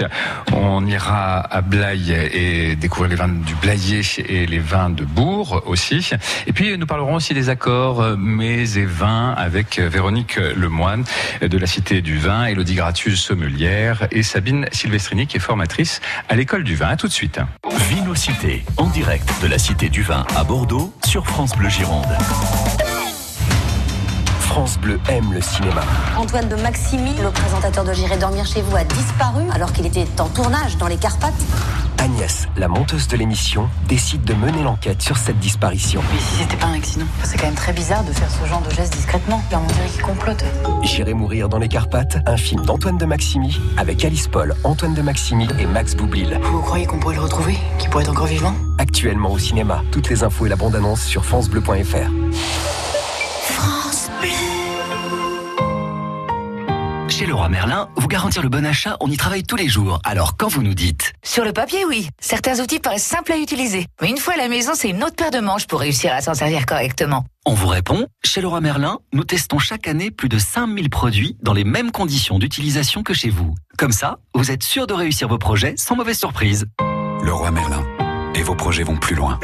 On 0.53 0.87
ira 0.87 1.37
à 1.37 1.61
Blaye 1.61 2.13
et 2.33 2.75
découvrir 2.75 3.11
les 3.11 3.15
vins 3.15 3.27
du 3.27 3.53
Blayais 3.53 4.01
et 4.27 4.47
les 4.47 4.57
vins 4.57 4.89
de 4.89 5.05
Bourg 5.05 5.61
aussi. 5.67 6.09
Et 6.47 6.51
puis 6.51 6.75
nous 6.79 6.87
parlerons 6.87 7.13
aussi 7.13 7.35
des 7.35 7.49
accords 7.49 8.01
euh, 8.01 8.15
mets 8.17 8.71
et 8.75 8.85
vins 8.85 9.35
avec 9.37 9.77
euh, 9.77 9.87
Véronique 9.87 10.37
Lemoine 10.37 11.03
de 11.41 11.57
la 11.59 11.67
Cité 11.67 12.01
du 12.01 12.17
Vin, 12.17 12.45
Elodie 12.45 12.73
Gratius 12.73 13.21
sommelière 13.21 14.07
et 14.09 14.23
Sabine 14.23 14.65
Silvestrini 14.71 15.27
qui 15.27 15.37
est 15.37 15.41
formatrice 15.41 16.01
à 16.27 16.35
l'école 16.35 16.63
du 16.63 16.73
vin. 16.73 16.87
À 16.87 16.95
tout 16.95 17.07
de 17.07 17.13
suite. 17.13 17.39
Vinocité, 17.91 18.65
en 18.77 18.87
direct 18.87 19.29
de 19.43 19.47
la 19.47 19.59
Cité 19.59 19.89
du 19.89 20.01
Vin 20.01 20.25
à 20.35 20.43
Bordeaux 20.43 20.91
sur 21.05 21.27
France 21.27 21.55
Bleu 21.55 21.66
Gironde. 21.69 22.05
France 24.39 24.77
Bleu 24.79 24.99
aime 25.09 25.33
le 25.33 25.41
cinéma. 25.41 25.81
Antoine 26.17 26.47
de 26.47 26.55
Maximi, 26.55 27.13
le 27.21 27.29
présentateur 27.29 27.83
de 27.83 27.93
J'irai 27.93 28.17
dormir 28.17 28.45
chez 28.45 28.61
vous, 28.61 28.75
a 28.75 28.83
disparu 28.83 29.43
alors 29.53 29.73
qu'il 29.73 29.85
était 29.85 30.07
en 30.19 30.29
tournage 30.29 30.77
dans 30.77 30.87
les 30.87 30.97
Carpates. 30.97 31.33
Agnès, 31.97 32.47
la 32.55 32.67
monteuse 32.67 33.07
de 33.07 33.17
l'émission, 33.17 33.69
décide 33.87 34.23
de 34.23 34.33
mener 34.33 34.63
l'enquête 34.63 35.01
sur 35.01 35.17
cette 35.17 35.39
disparition. 35.39 36.01
Mais 36.13 36.19
si 36.19 36.35
c'était 36.43 36.55
pas 36.55 36.67
un 36.67 36.73
accident 36.73 37.05
C'est 37.23 37.37
quand 37.37 37.47
même 37.47 37.55
très 37.55 37.73
bizarre 37.73 38.03
de 38.03 38.13
faire 38.13 38.29
ce 38.29 38.47
genre 38.47 38.61
de 38.61 38.69
geste 38.71 38.93
discrètement. 38.95 39.43
Là, 39.51 39.59
on 39.61 39.67
dirait 39.73 39.89
qu'il 39.89 40.01
complote. 40.01 40.43
J'irai 40.83 41.13
mourir 41.13 41.49
dans 41.49 41.59
les 41.59 41.67
Carpates, 41.67 42.17
un 42.25 42.37
film 42.37 42.65
d'Antoine 42.65 42.97
de 42.97 43.05
Maximi 43.05 43.59
avec 43.77 44.05
Alice 44.05 44.27
Paul, 44.27 44.55
Antoine 44.63 44.93
de 44.93 45.01
Maximi 45.01 45.47
et 45.59 45.65
Max 45.65 45.95
Boublil. 45.95 46.39
Vous 46.41 46.61
croyez 46.61 46.85
qu'on 46.85 46.99
pourrait 46.99 47.15
le 47.15 47.21
retrouver 47.21 47.57
Qu'il 47.77 47.89
pourrait 47.89 48.03
être 48.03 48.11
encore 48.11 48.27
vivant? 48.27 48.53
Actuellement 48.97 49.31
au 49.31 49.37
cinéma. 49.37 49.83
Toutes 49.91 50.09
les 50.09 50.23
infos 50.23 50.47
et 50.47 50.49
la 50.49 50.55
bande-annonce 50.55 51.03
sur 51.03 51.23
francebleu.fr. 51.23 52.09
France 53.43 54.09
Bleu. 54.19 54.29
Chez 57.07 57.27
Leroy 57.27 57.47
Merlin, 57.49 57.89
vous 57.95 58.07
garantir 58.07 58.41
le 58.41 58.49
bon 58.49 58.65
achat, 58.65 58.97
on 58.99 59.11
y 59.11 59.15
travaille 59.15 59.43
tous 59.43 59.55
les 59.55 59.67
jours. 59.67 59.99
Alors 60.03 60.35
quand 60.35 60.47
vous 60.47 60.63
nous 60.63 60.73
dites 60.73 61.13
Sur 61.23 61.45
le 61.45 61.53
papier, 61.53 61.85
oui. 61.85 62.09
Certains 62.19 62.59
outils 62.59 62.79
paraissent 62.79 63.05
simples 63.05 63.33
à 63.33 63.37
utiliser. 63.37 63.85
Mais 64.01 64.09
une 64.09 64.17
fois 64.17 64.33
à 64.33 64.37
la 64.37 64.47
maison, 64.47 64.71
c'est 64.73 64.89
une 64.89 65.03
autre 65.03 65.15
paire 65.15 65.29
de 65.29 65.41
manches 65.41 65.67
pour 65.67 65.79
réussir 65.79 66.11
à 66.11 66.21
s'en 66.21 66.33
servir 66.33 66.65
correctement. 66.65 67.23
On 67.45 67.53
vous 67.53 67.67
répond, 67.67 68.07
chez 68.25 68.41
Leroy 68.41 68.61
Merlin, 68.61 68.97
nous 69.13 69.25
testons 69.25 69.59
chaque 69.59 69.87
année 69.87 70.09
plus 70.09 70.27
de 70.27 70.39
5000 70.39 70.89
produits 70.89 71.37
dans 71.43 71.53
les 71.53 71.65
mêmes 71.65 71.91
conditions 71.91 72.39
d'utilisation 72.39 73.03
que 73.03 73.13
chez 73.13 73.29
vous. 73.29 73.53
Comme 73.77 73.91
ça, 73.91 74.17
vous 74.33 74.49
êtes 74.49 74.63
sûr 74.63 74.87
de 74.87 74.95
réussir 74.95 75.27
vos 75.27 75.37
projets 75.37 75.75
sans 75.77 75.95
mauvaise 75.95 76.17
surprise. 76.17 76.65
Leroy 77.21 77.51
Merlin. 77.51 77.85
Et 78.37 78.43
vos 78.43 78.53
projets 78.53 78.83
vont 78.83 78.95
plus 78.95 79.15
loin. 79.15 79.39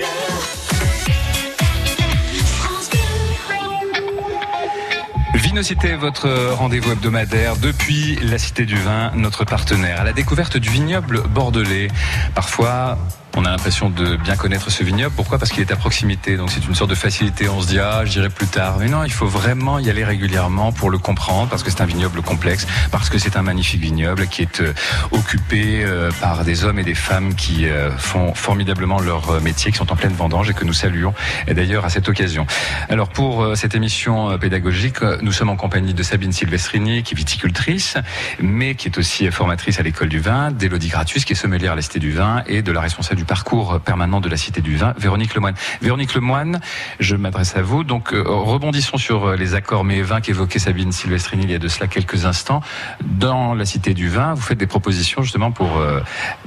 Vinocité, 5.34 5.95
votre 5.95 6.29
rendez-vous 6.51 6.91
hebdomadaire 6.91 7.58
depuis 7.58 8.15
la 8.21 8.38
Cité 8.38 8.65
du 8.65 8.75
Vin, 8.75 9.12
notre 9.15 9.45
partenaire, 9.45 9.99
à 9.99 10.03
la 10.03 10.13
découverte 10.13 10.58
du 10.58 10.69
vignoble 10.69 11.23
bordelais. 11.23 11.88
Parfois, 12.36 12.99
on 13.36 13.46
a 13.46 13.50
l'impression 13.50 13.89
de 13.89 14.15
bien 14.15 14.36
connaître 14.36 14.69
ce 14.69 14.84
vignoble. 14.84 15.13
Pourquoi? 15.15 15.39
Parce 15.39 15.52
qu'il 15.52 15.62
est 15.62 15.72
à 15.72 15.76
proximité. 15.76 16.38
Donc 16.38 16.52
c'est 16.52 16.65
une 16.65 16.76
sorte 16.76 16.89
de 16.89 16.96
facilité. 16.96 17.50
On 17.50 17.62
se 17.62 17.67
dit, 17.67 17.80
ah, 17.80 18.06
je 18.06 18.12
dirais 18.12 18.30
plus 18.30 18.48
tard. 18.48 18.78
Mais 18.80 18.88
non, 18.88 19.04
il 19.04 19.12
faut 19.12 19.26
vraiment 19.26 19.80
y 19.80 19.89
aller 19.89 20.04
régulièrement 20.04 20.72
pour 20.72 20.89
le 20.89 20.98
comprendre, 20.98 21.50
parce 21.50 21.63
que 21.63 21.72
c'est 21.72 21.82
un 21.82 21.86
vignoble 21.86 22.22
complexe, 22.22 22.67
parce 22.91 23.10
que 23.10 23.17
c'est 23.17 23.36
un 23.36 23.41
magnifique 23.41 23.82
vignoble 23.82 24.28
qui 24.28 24.43
est 24.43 24.62
euh, 24.62 24.74
occupé 25.12 25.84
euh, 25.84 26.12
par 26.22 26.43
des 26.43 26.63
hommes 26.63 26.80
et 26.80 26.84
des 26.84 26.93
femmes 26.93 27.34
qui 27.36 27.67
euh, 27.67 27.91
font 27.98 28.34
formidablement 28.36 29.00
leur 29.00 29.41
métier, 29.41 29.72
qui 29.72 29.78
sont 29.78 29.91
en 29.91 29.96
pleine 29.96 30.13
vendange 30.13 30.50
et 30.50 30.54
que 30.54 30.65
nous 30.65 30.74
saluons. 30.74 31.13
D'ailleurs 31.48 31.86
à 31.86 31.89
cette 31.89 32.10
occasion. 32.10 32.46
Alors 32.89 33.10
pour 33.10 33.56
cette 33.56 33.76
émission 33.76 34.38
pédagogique, 34.38 35.02
nous 35.22 35.32
sommes 35.32 35.50
en 35.50 35.56
compagnie 35.56 35.93
de 35.93 36.04
Sabine 36.04 36.32
Silvestrini, 36.32 37.04
qui 37.04 37.13
est 37.13 37.17
viticultrice, 37.17 37.98
mais 38.39 38.76
qui 38.76 38.88
est 38.88 38.98
aussi 38.98 39.30
formatrice 39.32 39.80
à 39.80 39.84
l'école 39.84 40.10
du 40.10 40.19
vin, 40.19 40.52
d'Élodie 40.52 40.89
Gratus, 40.89 41.26
qui 41.26 41.34
est 41.34 41.36
sommelière 41.36 41.74
à 41.74 41.76
la 41.76 41.82
Cité 41.82 42.00
du 42.00 42.12
Vin, 42.12 42.43
et 42.48 42.62
de 42.62 42.72
la 42.72 42.82
responsable 42.82 43.19
du 43.19 43.23
parcours 43.24 43.80
permanent 43.80 44.22
de 44.22 44.30
la 44.30 44.38
Cité 44.38 44.62
du 44.62 44.76
Vin, 44.76 44.94
Véronique 44.98 45.36
Lemoine. 45.36 45.56
Véronique 45.82 46.14
Lemoine, 46.14 46.60
je 47.00 47.16
m'adresse 47.16 47.56
à 47.56 47.62
vous. 47.62 47.84
Donc, 47.84 48.14
euh, 48.14 48.24
rebondissons 48.26 48.98
sur 48.98 49.26
euh, 49.30 49.36
les 49.36 49.56
accords 49.56 49.86
et 49.92 50.02
vins 50.02 50.22
qu'évoquait 50.22 50.60
Sabine 50.60 50.92
Silvestrini 50.92 51.44
il 51.44 51.52
y 51.52 51.56
a 51.56 51.60
de 51.60 51.68
cela 51.68 51.88
quelques 51.88 52.26
instants. 52.26 52.62
Dans 53.04 53.54
la 53.54 53.66
Cité 53.66 53.94
du 53.94 54.10
Vin, 54.10 54.34
vous 54.34 54.42
faites 54.42 54.58
des 54.58 54.68
propositions 54.68 55.22
justement 55.22 55.52
pour 55.52 55.78
euh, 55.78 56.00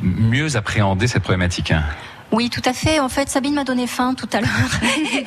mieux 0.02 0.56
appréhender 0.56 1.06
cette 1.06 1.22
problématique. 1.22 1.72
Oui, 2.32 2.50
tout 2.50 2.62
à 2.64 2.72
fait. 2.72 3.00
En 3.00 3.08
fait, 3.08 3.28
Sabine 3.28 3.54
m'a 3.54 3.64
donné 3.64 3.86
faim 3.86 4.14
tout 4.14 4.28
à 4.32 4.40
l'heure. 4.40 4.50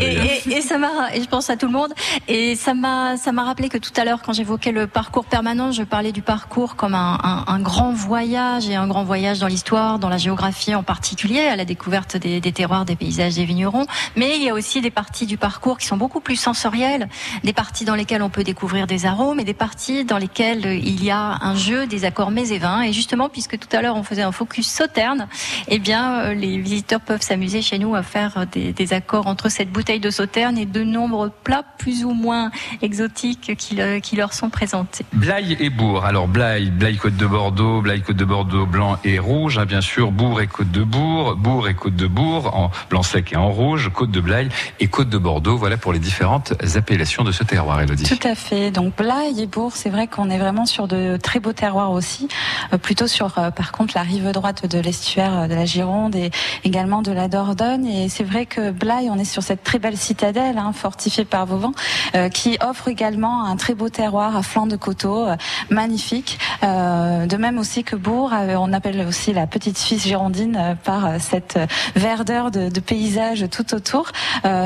et, 0.00 0.60
ça 0.60 0.78
m'a, 0.78 1.14
et 1.14 1.22
je 1.22 1.28
pense 1.28 1.50
à 1.50 1.56
tout 1.56 1.66
le 1.66 1.72
monde. 1.72 1.92
Et 2.28 2.54
ça 2.56 2.74
m'a, 2.74 3.16
ça 3.16 3.32
m'a 3.32 3.44
rappelé 3.44 3.68
que 3.68 3.78
tout 3.78 3.92
à 3.96 4.04
l'heure, 4.04 4.22
quand 4.22 4.32
j'évoquais 4.32 4.72
le 4.72 4.86
parcours 4.86 5.24
permanent, 5.24 5.72
je 5.72 5.82
parlais 5.82 6.12
du 6.12 6.22
parcours 6.22 6.76
comme 6.76 6.94
un, 6.94 7.18
un- 7.22 7.44
un 7.46 7.60
grand 7.60 7.92
voyage 7.92 8.68
et 8.68 8.74
un 8.76 8.86
grand 8.86 9.02
voyage 9.04 9.38
dans 9.38 9.46
l'histoire, 9.46 9.98
dans 9.98 10.08
la 10.08 10.18
géographie 10.18 10.74
en 10.74 10.82
particulier, 10.82 11.40
à 11.40 11.56
la 11.56 11.64
découverte 11.64 12.16
des, 12.16 12.40
des 12.40 12.52
terroirs, 12.52 12.84
des 12.84 12.96
paysages, 12.96 13.34
des 13.34 13.44
vignerons. 13.44 13.86
Mais 14.14 14.36
il 14.36 14.42
y 14.42 14.50
a 14.50 14.54
aussi 14.54 14.80
des 14.80 14.90
parties 14.90 15.26
du 15.26 15.38
parcours 15.38 15.78
qui 15.78 15.86
sont 15.86 15.96
beaucoup 15.96 16.20
plus 16.20 16.36
sensorielles, 16.36 17.08
des 17.44 17.52
parties 17.52 17.84
dans 17.84 17.94
lesquelles 17.94 18.22
on 18.22 18.30
peut 18.30 18.44
découvrir 18.44 18.86
des 18.86 19.06
arômes 19.06 19.40
et 19.40 19.44
des 19.44 19.54
parties 19.54 20.04
dans 20.04 20.18
lesquelles 20.18 20.66
il 20.66 21.02
y 21.02 21.10
a 21.10 21.38
un 21.40 21.54
jeu 21.56 21.86
des 21.86 22.04
accords 22.04 22.30
mets 22.30 22.48
et 22.50 22.58
vins. 22.58 22.82
Et 22.82 22.92
justement, 22.92 23.28
puisque 23.28 23.58
tout 23.58 23.74
à 23.74 23.80
l'heure 23.82 23.96
on 23.96 24.02
faisait 24.02 24.22
un 24.22 24.32
focus 24.32 24.70
sauterne, 24.70 25.28
eh 25.68 25.78
bien, 25.78 26.25
les 26.34 26.58
visiteurs 26.58 27.00
peuvent 27.00 27.22
s'amuser 27.22 27.62
chez 27.62 27.78
nous 27.78 27.94
à 27.94 28.02
faire 28.02 28.46
des, 28.52 28.72
des 28.72 28.92
accords 28.92 29.26
entre 29.26 29.48
cette 29.50 29.70
bouteille 29.70 30.00
de 30.00 30.10
sauterne 30.10 30.58
et 30.58 30.66
de 30.66 30.82
nombreux 30.82 31.30
plats 31.44 31.64
plus 31.78 32.04
ou 32.04 32.12
moins 32.12 32.50
exotiques 32.82 33.56
qui, 33.56 33.74
le- 33.76 33.98
qui 34.00 34.16
leur 34.16 34.32
sont 34.32 34.50
présentés. 34.50 35.04
Blaye 35.12 35.56
et 35.60 35.70
Bourg. 35.70 36.04
Alors 36.04 36.28
Blaye, 36.28 36.70
Blaye 36.70 36.96
Côte 36.96 37.16
de 37.16 37.26
Bordeaux, 37.26 37.80
Blaye 37.82 38.02
Côte 38.02 38.16
de 38.16 38.24
Bordeaux 38.24 38.66
blanc 38.66 38.98
et 39.04 39.18
rouge, 39.18 39.58
hein, 39.58 39.66
bien 39.66 39.80
sûr. 39.80 40.10
Bourg 40.12 40.40
et 40.40 40.46
Côte 40.46 40.70
de 40.70 40.82
Bourg, 40.82 41.36
Bourg 41.36 41.68
et 41.68 41.74
Côte 41.74 41.96
de 41.96 42.06
Bourg 42.06 42.56
en 42.56 42.70
blanc 42.90 43.02
sec 43.02 43.32
et 43.32 43.36
en 43.36 43.50
rouge, 43.50 43.90
Côte 43.92 44.10
de 44.10 44.20
Blaye 44.20 44.48
et 44.80 44.88
Côte 44.88 45.08
de 45.10 45.18
Bordeaux. 45.18 45.56
Voilà 45.56 45.76
pour 45.76 45.92
les 45.92 45.98
différentes 45.98 46.54
appellations 46.76 47.24
de 47.24 47.32
ce 47.32 47.44
terroir, 47.44 47.80
Elodie. 47.80 48.04
Tout 48.04 48.26
à 48.26 48.34
fait. 48.34 48.70
Donc 48.70 48.96
Blaye 48.96 49.40
et 49.42 49.46
Bourg, 49.46 49.72
c'est 49.74 49.90
vrai 49.90 50.06
qu'on 50.06 50.30
est 50.30 50.38
vraiment 50.38 50.66
sur 50.66 50.88
de 50.88 51.16
très 51.16 51.40
beaux 51.40 51.52
terroirs 51.52 51.90
aussi, 51.92 52.28
euh, 52.72 52.78
plutôt 52.78 53.06
sur 53.06 53.38
euh, 53.38 53.50
par 53.50 53.72
contre 53.72 53.92
la 53.94 54.02
rive 54.02 54.30
droite 54.32 54.66
de 54.66 54.78
l'estuaire 54.78 55.40
euh, 55.40 55.46
de 55.46 55.54
la 55.54 55.64
Gironde 55.64 56.15
et 56.16 56.30
également 56.64 57.02
de 57.02 57.12
la 57.12 57.28
Dordogne. 57.28 57.86
Et 57.86 58.08
c'est 58.08 58.24
vrai 58.24 58.46
que 58.46 58.70
Blaye, 58.70 59.08
on 59.10 59.18
est 59.18 59.24
sur 59.24 59.42
cette 59.42 59.62
très 59.62 59.78
belle 59.78 59.96
citadelle 59.96 60.58
hein, 60.58 60.72
fortifiée 60.72 61.24
par 61.24 61.46
Vauban, 61.46 61.72
euh, 62.14 62.28
qui 62.28 62.58
offre 62.60 62.88
également 62.88 63.44
un 63.44 63.56
très 63.56 63.74
beau 63.74 63.88
terroir 63.88 64.36
à 64.36 64.42
flanc 64.42 64.66
de 64.66 64.76
coteau, 64.76 65.26
euh, 65.26 65.36
magnifique. 65.70 66.38
Euh, 66.62 67.26
de 67.26 67.36
même 67.36 67.58
aussi 67.58 67.84
que 67.84 67.96
Bourg, 67.96 68.32
euh, 68.32 68.54
on 68.58 68.72
appelle 68.72 69.04
aussi 69.06 69.32
la 69.32 69.46
petite 69.46 69.78
Suisse 69.78 70.04
girondine 70.04 70.56
euh, 70.58 70.74
par 70.74 71.20
cette 71.20 71.58
verdeur 71.94 72.50
de, 72.50 72.68
de 72.68 72.80
paysages 72.80 73.46
tout 73.50 73.74
autour 73.74 74.10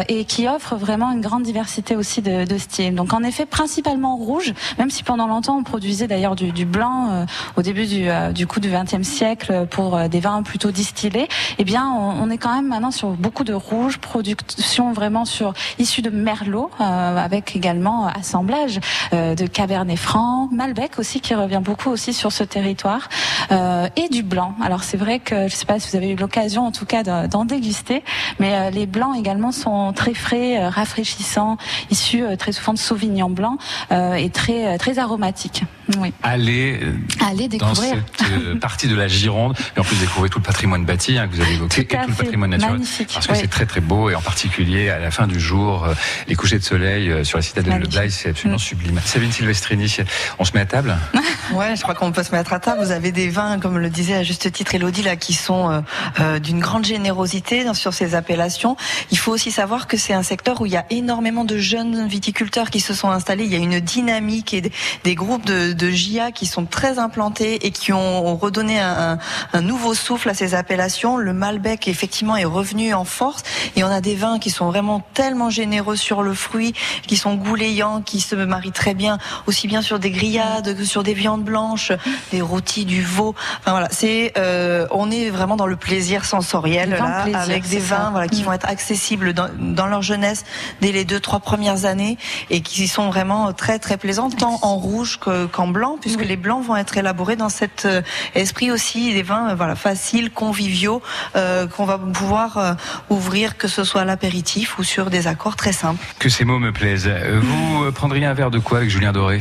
et 0.08 0.24
qui 0.24 0.48
offre 0.48 0.76
vraiment 0.76 1.10
une 1.12 1.20
grande 1.20 1.42
diversité 1.42 1.96
aussi 1.96 2.22
de, 2.22 2.44
de 2.44 2.58
styles. 2.58 2.94
Donc 2.94 3.12
en 3.12 3.22
effet, 3.22 3.46
principalement 3.46 4.16
rouge, 4.16 4.52
même 4.78 4.90
si 4.90 5.02
pendant 5.02 5.26
longtemps 5.26 5.56
on 5.56 5.62
produisait 5.62 6.06
d'ailleurs 6.06 6.36
du, 6.36 6.52
du 6.52 6.64
blanc 6.64 7.26
au 7.56 7.62
début 7.62 7.86
du, 7.86 8.08
du 8.34 8.46
coup 8.46 8.60
du 8.60 8.70
XXe 8.70 9.06
siècle 9.06 9.66
pour 9.70 9.98
des 10.08 10.20
vins 10.20 10.42
plutôt 10.42 10.70
distillés. 10.70 11.28
Eh 11.58 11.64
bien, 11.64 11.86
on, 11.88 12.22
on 12.22 12.30
est 12.30 12.38
quand 12.38 12.54
même 12.54 12.68
maintenant 12.68 12.90
sur 12.90 13.08
beaucoup 13.10 13.44
de 13.44 13.52
rouge, 13.52 13.98
production 13.98 14.92
vraiment 14.92 15.24
sur 15.24 15.52
issu 15.78 16.02
de 16.02 16.10
merlot, 16.10 16.70
euh, 16.80 17.16
avec 17.16 17.56
également 17.56 18.06
assemblage 18.08 18.80
euh, 19.12 19.34
de 19.34 19.46
cabernet 19.46 19.96
franc, 19.96 20.48
malbec 20.52 20.98
aussi 20.98 21.20
qui 21.20 21.34
revient 21.34 21.60
beaucoup 21.62 21.90
aussi 21.90 22.12
sur 22.12 22.32
ce 22.32 22.44
territoire 22.44 23.08
euh, 23.52 23.88
et 23.96 24.08
du 24.08 24.22
blanc. 24.22 24.54
Alors 24.62 24.82
c'est 24.82 24.96
vrai 24.96 25.18
que 25.18 25.48
je 25.48 25.54
sais 25.54 25.66
pas 25.66 25.78
si 25.78 25.90
vous 25.90 25.96
avez 25.96 26.10
eu 26.10 26.16
l'occasion 26.16 26.66
en 26.66 26.72
tout 26.72 26.86
cas 26.86 27.02
de- 27.02 27.26
d'en 27.26 27.44
déguster, 27.44 28.02
mais 28.38 28.54
euh, 28.54 28.70
les 28.70 28.86
blancs 28.86 29.16
également 29.18 29.52
sont 29.52 29.92
très 29.92 30.14
frais, 30.14 30.58
euh, 30.62 30.68
rafraîchissants, 30.68 31.56
issus 31.90 32.22
euh, 32.24 32.36
très 32.36 32.52
souvent 32.52 32.72
de 32.72 32.78
Sauvignon 32.78 33.30
blanc 33.30 33.56
euh, 33.92 34.14
et 34.14 34.30
très 34.30 34.78
très 34.78 34.98
aromatiques. 34.98 35.62
Oui. 35.98 36.12
Allez, 36.22 36.80
Allez 37.28 37.48
dans 37.48 37.68
découvrir. 37.70 37.94
cette 38.18 38.30
euh, 38.30 38.58
partie 38.58 38.86
de 38.88 38.94
la 38.94 39.08
Gironde 39.08 39.56
et 39.76 39.80
en 39.80 39.82
plus 39.82 39.96
découvrir 39.98 40.30
tout 40.30 40.38
le 40.38 40.44
patrimoine 40.44 40.84
bâti 40.84 41.18
hein, 41.18 41.26
que 41.30 41.36
vous 41.36 41.40
avez 41.42 41.54
évoqué 41.54 41.84
Tout 41.84 41.96
et 41.96 42.00
tout 42.00 42.10
le 42.10 42.16
patrimoine 42.16 42.50
naturel 42.50 42.74
Magnifique, 42.74 43.10
parce 43.14 43.26
que 43.26 43.34
c'est 43.34 43.48
très 43.48 43.66
très 43.66 43.80
beau 43.80 44.10
et 44.10 44.14
en 44.14 44.20
particulier 44.20 44.90
à 44.90 44.98
la 44.98 45.10
fin 45.10 45.26
du 45.26 45.40
jour 45.40 45.84
euh, 45.84 45.94
les 46.28 46.34
couchers 46.34 46.58
de 46.58 46.64
soleil 46.64 47.10
euh, 47.10 47.24
sur 47.24 47.38
la 47.38 47.42
citadelle 47.42 47.80
de. 47.80 47.88
Blaye 47.88 48.10
c'est 48.10 48.30
absolument 48.30 48.50
Mm. 48.56 48.58
sublime. 48.58 49.00
Sabine 49.04 49.32
Silvestrini, 49.32 49.96
on 50.38 50.44
se 50.44 50.52
met 50.54 50.60
à 50.60 50.66
table? 50.66 50.96
Ouais, 51.52 51.74
je 51.74 51.82
crois 51.82 51.96
qu'on 51.96 52.12
peut 52.12 52.22
se 52.22 52.30
mettre 52.30 52.52
à 52.52 52.60
table. 52.60 52.80
Vous 52.80 52.92
avez 52.92 53.10
des 53.10 53.28
vins, 53.28 53.58
comme 53.58 53.76
le 53.76 53.90
disait 53.90 54.14
à 54.14 54.22
juste 54.22 54.52
titre 54.52 54.72
Elodie, 54.76 55.02
là, 55.02 55.16
qui 55.16 55.34
sont 55.34 55.82
euh, 56.20 56.38
d'une 56.38 56.60
grande 56.60 56.84
générosité 56.84 57.66
sur 57.74 57.92
ces 57.92 58.14
appellations. 58.14 58.76
Il 59.10 59.18
faut 59.18 59.32
aussi 59.32 59.50
savoir 59.50 59.88
que 59.88 59.96
c'est 59.96 60.12
un 60.12 60.22
secteur 60.22 60.60
où 60.60 60.66
il 60.66 60.72
y 60.72 60.76
a 60.76 60.86
énormément 60.90 61.44
de 61.44 61.58
jeunes 61.58 62.06
viticulteurs 62.06 62.70
qui 62.70 62.78
se 62.78 62.94
sont 62.94 63.10
installés. 63.10 63.44
Il 63.44 63.52
y 63.52 63.56
a 63.56 63.58
une 63.58 63.80
dynamique 63.80 64.54
et 64.54 64.62
des, 65.02 65.14
groupes 65.16 65.44
de, 65.44 65.72
de 65.72 65.90
JA 65.90 66.30
qui 66.30 66.46
sont 66.46 66.66
très 66.66 67.00
implantés 67.00 67.66
et 67.66 67.72
qui 67.72 67.92
ont, 67.92 68.36
redonné 68.36 68.78
un 68.80 69.18
nouveau 69.60 69.94
souffle 69.94 70.28
à 70.28 70.34
ces 70.34 70.54
appellations. 70.54 71.18
Le 71.20 71.32
Malbec, 71.32 71.88
effectivement, 71.88 72.36
est 72.36 72.44
revenu 72.44 72.92
en 72.94 73.04
force 73.04 73.42
et 73.76 73.84
on 73.84 73.88
a 73.88 74.00
des 74.00 74.14
vins 74.14 74.38
qui 74.38 74.50
sont 74.50 74.66
vraiment 74.66 75.02
tellement 75.14 75.50
généreux 75.50 75.96
sur 75.96 76.22
le 76.22 76.34
fruit, 76.34 76.74
qui 77.06 77.16
sont 77.16 77.34
goulayants, 77.34 78.00
qui 78.02 78.20
se 78.20 78.34
marient 78.34 78.72
très 78.72 78.94
bien, 78.94 79.18
aussi 79.46 79.68
bien 79.68 79.82
sur 79.82 79.98
des 79.98 80.10
grillades 80.10 80.76
que 80.76 80.84
sur 80.84 81.02
des 81.02 81.14
viandes 81.14 81.44
blanches, 81.44 81.92
des 82.32 82.40
rôtis, 82.40 82.84
du 82.84 83.02
veau. 83.02 83.34
Enfin 83.60 83.70
voilà, 83.72 83.88
c'est 83.90 84.32
euh, 84.38 84.86
on 84.90 85.10
est 85.10 85.30
vraiment 85.30 85.56
dans 85.56 85.66
le 85.66 85.76
plaisir 85.76 86.24
sensoriel 86.24 86.90
là, 86.90 87.22
plaisir, 87.22 87.38
avec 87.40 87.68
des 87.68 87.80
ça. 87.80 87.96
vins 87.96 88.10
voilà 88.10 88.28
qui 88.28 88.40
Mm. 88.42 88.44
vont 88.44 88.52
être 88.52 88.68
accessibles 88.68 89.32
dans, 89.34 89.48
dans 89.58 89.86
leur 89.86 90.02
jeunesse 90.02 90.44
dès 90.80 90.92
les 90.92 91.04
deux 91.04 91.20
trois 91.20 91.40
premières 91.40 91.84
années 91.84 92.16
et 92.48 92.60
qui 92.62 92.88
sont 92.88 93.08
vraiment 93.08 93.52
très 93.52 93.78
très 93.78 93.96
plaisants 93.96 94.30
tant 94.30 94.58
en 94.62 94.76
rouge 94.76 95.18
que- 95.20 95.46
qu'en 95.46 95.66
blanc 95.68 95.98
puisque 96.00 96.22
les 96.24 96.36
blancs 96.36 96.64
vont 96.64 96.76
être 96.76 96.96
élaborés 96.96 97.36
dans 97.36 97.48
cet 97.48 97.84
euh, 97.84 98.02
esprit 98.34 98.70
aussi 98.70 99.12
des 99.12 99.22
vins 99.22 99.54
voilà 99.54 99.74
faciles 99.74 100.30
conviviaux 100.30 101.02
euh, 101.36 101.66
qu'on 101.66 101.84
va 101.84 101.98
pouvoir 101.98 102.58
euh, 102.58 102.72
ouvrir 103.08 103.56
que 103.56 103.68
ce 103.68 103.84
soit 103.84 104.02
à 104.02 104.04
l'apéritif 104.04 104.78
ou 104.78 104.84
sur 104.84 105.10
des 105.10 105.26
accords 105.26 105.56
très 105.56 105.72
simples. 105.72 106.04
Que 106.18 106.28
ces 106.28 106.44
mots 106.44 106.58
me 106.58 106.72
plaisent. 106.72 107.08
Euh, 107.08 107.40
Vous 107.42 107.92
prendriez 107.92 108.26
un 108.26 108.34
verre 108.34 108.50
de 108.50 108.58
quoi 108.58 108.78
avec 108.78 108.90
Julien 108.90 109.12
Doré? 109.12 109.40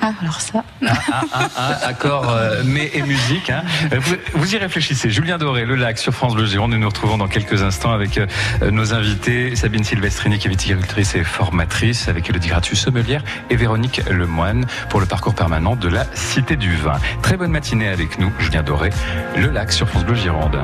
Ah, 0.00 0.12
alors 0.22 0.40
ça. 0.40 0.62
Ah, 0.86 0.92
ah, 1.12 1.22
ah, 1.32 1.48
ah, 1.56 1.86
accord, 1.88 2.28
euh, 2.30 2.62
mais 2.64 2.90
et 2.94 3.02
musique. 3.02 3.50
hein. 3.50 3.62
Euh, 3.92 3.98
Vous, 4.00 4.14
vous 4.34 4.54
y 4.54 4.58
réfléchissez. 4.58 5.10
Julien 5.10 5.38
Doré, 5.38 5.64
le 5.64 5.74
lac 5.74 5.98
sur 5.98 6.12
France 6.14 6.34
Bleu 6.34 6.46
Gironde. 6.46 6.70
Nous 6.70 6.78
nous 6.78 6.88
retrouvons 6.88 7.18
dans 7.18 7.26
quelques 7.26 7.62
instants 7.62 7.92
avec 7.92 8.16
euh, 8.18 8.26
nos 8.70 8.94
invités 8.94 9.56
Sabine 9.56 9.82
Silvestrini, 9.84 10.38
qui 10.38 10.46
est 10.46 10.50
viticultrice 10.50 11.14
et 11.16 11.24
formatrice, 11.24 12.08
avec 12.08 12.30
Elodie 12.30 12.48
Gratus, 12.48 12.78
sommelière, 12.80 13.22
et 13.50 13.56
Véronique 13.56 14.00
Lemoine 14.08 14.66
pour 14.88 15.00
le 15.00 15.06
parcours 15.06 15.34
permanent 15.34 15.74
de 15.74 15.88
la 15.88 16.04
Cité 16.14 16.56
du 16.56 16.74
Vin. 16.76 16.98
Très 17.22 17.36
bonne 17.36 17.50
matinée 17.50 17.88
avec 17.88 18.18
nous, 18.20 18.32
Julien 18.38 18.62
Doré, 18.62 18.90
le 19.36 19.48
lac 19.50 19.72
sur 19.72 19.88
France 19.88 20.04
Bleu 20.04 20.14
Gironde. 20.14 20.58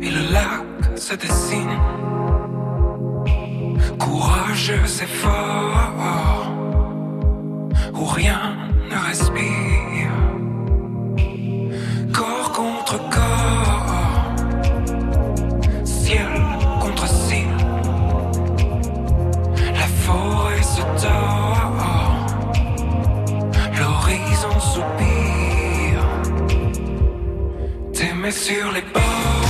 et 0.00 0.10
le 0.10 0.32
lac 0.32 0.98
se 0.98 1.14
dessine. 1.14 1.70
Courageux 4.22 5.02
et 5.02 5.06
fort, 5.06 6.46
où 7.92 8.04
rien 8.04 8.56
ne 8.88 8.96
respire. 9.08 10.12
Corps 12.12 12.52
contre 12.52 12.98
corps, 13.10 14.36
ciel 15.84 16.40
contre 16.80 17.08
ciel. 17.08 17.48
La 19.80 19.88
forêt 20.04 20.62
se 20.62 20.82
tord, 21.04 21.74
l'horizon 23.76 24.60
soupire. 24.72 26.06
T'aimer 27.92 28.30
sur 28.30 28.70
les 28.70 28.82
bords 28.94 29.41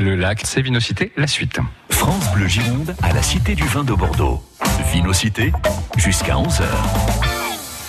le 0.00 0.14
lac, 0.16 0.42
c'est 0.44 0.62
Vinocité, 0.62 1.12
la 1.16 1.26
suite. 1.26 1.58
France 1.90 2.32
Bleu 2.32 2.46
Gironde 2.46 2.94
à 3.02 3.12
la 3.12 3.22
Cité 3.22 3.54
du 3.54 3.64
Vin 3.64 3.84
de 3.84 3.92
Bordeaux. 3.92 4.42
Vinocité 4.92 5.52
jusqu'à 5.96 6.34
11h. 6.34 7.23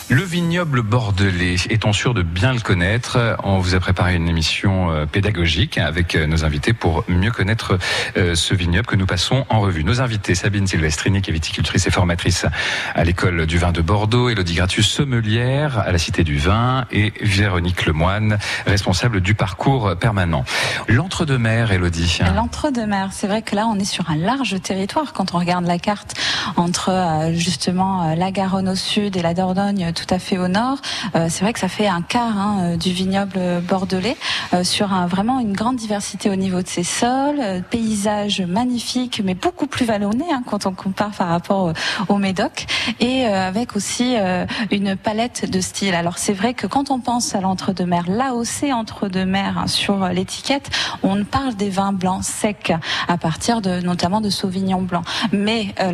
Le 0.08 0.22
vignoble 0.22 0.84
bordelais, 0.84 1.56
est-on 1.72 1.91
sûr 1.91 2.13
de 2.13 2.22
bien 2.22 2.54
le 2.54 2.60
connaître? 2.60 3.38
On 3.44 3.58
vous 3.58 3.74
a 3.74 3.80
préparé 3.80 4.13
une 4.13 4.30
émission 4.30 4.91
euh, 4.91 5.08
pédagogique 5.08 5.80
avec 5.80 6.15
euh, 6.15 6.28
nos 6.28 6.46
invités 6.46 6.74
pour 6.74 7.04
mieux 7.08 7.32
connaître 7.32 7.80
euh, 8.15 8.36
ce 8.36 8.54
vignoble 8.54 8.86
que 8.86 8.96
nous 8.96 9.08
passons 9.08 9.48
en 9.50 9.62
revue. 9.62 9.84
Nos 9.84 10.02
invités, 10.02 10.36
Sabine 10.36 10.68
Silvestrini, 10.68 11.24
qui 11.24 11.32
est 11.32 11.34
viticultrice 11.34 11.88
et 11.88 11.89
formatrice 11.89 12.46
à 12.94 13.04
l'école 13.04 13.48
du 13.48 13.58
vin 13.58 13.72
de 13.72 13.82
Bordeaux, 13.82 14.30
Elodie 14.30 14.54
Gratius, 14.54 14.88
sommelière 14.88 15.80
à 15.80 15.91
la 15.91 15.98
Cité 15.98 16.24
du 16.24 16.38
Vin, 16.38 16.86
et 16.91 17.12
Véronique 17.22 17.88
Lemoine, 17.88 18.38
responsable 18.68 19.22
du 19.22 19.34
parcours 19.34 19.96
permanent. 19.98 20.46
L'entre-deux-mer, 20.88 21.72
Elodie. 21.72 22.20
L'entre-deux-mer, 22.36 23.10
c'est 23.12 23.28
vrai 23.28 23.41
que 23.41 23.56
là 23.56 23.65
on 23.68 23.80
est 23.80 23.86
sur 23.86 24.08
un 24.12 24.18
large 24.18 24.62
territoire 24.62 25.13
quand 25.13 25.34
on 25.34 25.39
regarde 25.39 25.65
la 25.65 25.80
carte 25.80 26.13
entre 26.58 26.89
euh, 26.89 27.34
justement 27.34 28.04
euh, 28.04 28.15
la 28.15 28.32
Garonne 28.32 28.70
au 28.70 28.76
sud 28.76 29.18
et 29.18 29.22
la 29.22 29.34
Dordogne 29.34 29.91
tout 29.94 30.06
à 30.10 30.20
fait 30.20 30.38
au 30.38 30.48
nord. 30.48 30.78
Euh, 31.15 31.28
c'est 31.30 31.44
vrai 31.44 31.54
que 31.54 31.60
ça 31.60 31.68
fait 31.68 31.88
un 31.88 32.02
quart 32.02 32.38
hein, 32.38 32.58
euh, 32.62 32.78
du 32.78 32.91
vignoble 32.91 33.39
bordelais 33.68 34.18
euh, 34.54 34.63
sur 34.63 34.94
un, 34.94 35.08
vraiment 35.08 35.39
une 35.39 35.54
grande 35.54 35.76
diversité 35.76 36.30
au 36.30 36.36
niveau 36.36 36.62
de 36.62 36.68
ses 36.68 36.84
sols, 36.84 37.39
euh, 37.39 37.62
paysages 37.62 38.41
magnifiques 38.41 39.22
mais 39.24 39.34
beaucoup 39.34 39.68
plus 39.68 39.86
vallonnés 39.86 40.32
hein, 40.32 40.44
quand 40.46 40.65
on 40.65 40.74
compare 40.74 41.12
par 41.12 41.28
rapport 41.28 41.74
au, 42.08 42.18
Médoc 42.18 42.65
et 43.02 43.26
euh, 43.28 43.48
avec 43.48 43.76
aussi 43.76 44.15
euh, 44.18 44.46
une 44.72 44.96
palette 44.96 45.50
de 45.50 45.60
styles. 45.60 45.94
Alors 45.94 46.18
c'est 46.18 46.34
vrai 46.34 46.54
que 46.54 46.65
quand 46.65 46.89
on 46.89 47.00
pense 47.00 47.36
à 47.36 47.41
l'entre-deux-mer, 47.41 48.06
l'AOC 48.08 48.72
entre-deux-mer 48.72 49.58
hein, 49.58 49.68
sur 49.68 50.08
l'étiquette, 50.10 50.70
on 51.04 51.24
parle 51.26 51.56
des 51.56 51.70
vins 51.70 51.91
blancs 51.91 52.24
secs 52.24 52.74
à 53.08 53.18
partir 53.18 53.62
de 53.62 53.82
notamment 53.82 54.22
de 54.22 54.30
Sauvignon 54.30 54.82
blanc. 54.82 55.04
Mais 55.32 55.74
euh, 55.80 55.91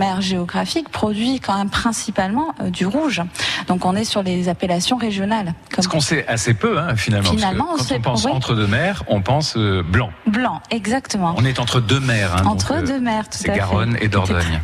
l'entre-deux-mer 0.00 0.20
géographique 0.20 0.88
produit 0.88 1.40
quand 1.40 1.56
même 1.56 1.70
principalement 1.70 2.54
euh, 2.60 2.70
du 2.70 2.86
rouge. 2.86 3.22
Donc 3.68 3.84
on 3.84 3.94
est 3.96 4.04
sur 4.04 4.22
les 4.22 4.48
appellations 4.48 4.96
régionales. 4.96 5.54
Comme 5.74 5.84
Ce 5.84 5.88
qu'on 5.88 6.00
sait 6.00 6.26
assez 6.26 6.54
peu, 6.54 6.78
hein, 6.78 6.96
finalement. 6.96 7.30
parce 7.30 7.36
que 7.36 7.40
Finalement, 7.40 7.68
on 7.74 7.76
quand 7.76 7.94
on 7.96 8.00
pense 8.00 8.24
oui. 8.24 8.32
entre 8.32 8.54
deux 8.54 8.66
mers, 8.66 9.02
on 9.08 9.20
pense 9.22 9.56
euh, 9.56 9.82
blanc. 9.82 10.10
blanc, 10.26 10.60
exactement. 10.70 11.34
On 11.36 11.44
est 11.44 11.58
entre 11.58 11.80
deux 11.80 12.00
mers. 12.00 12.34
hein, 12.36 12.42
Entre 12.46 12.74
donc, 12.74 12.82
euh, 12.82 12.86
deux 12.86 13.00
mers, 13.00 13.24
tout 13.28 13.38
C'est 13.38 13.50
à 13.50 13.52
fait. 13.54 13.58
Garonne 13.58 13.96
et 14.00 14.08
Dordogne. 14.08 14.60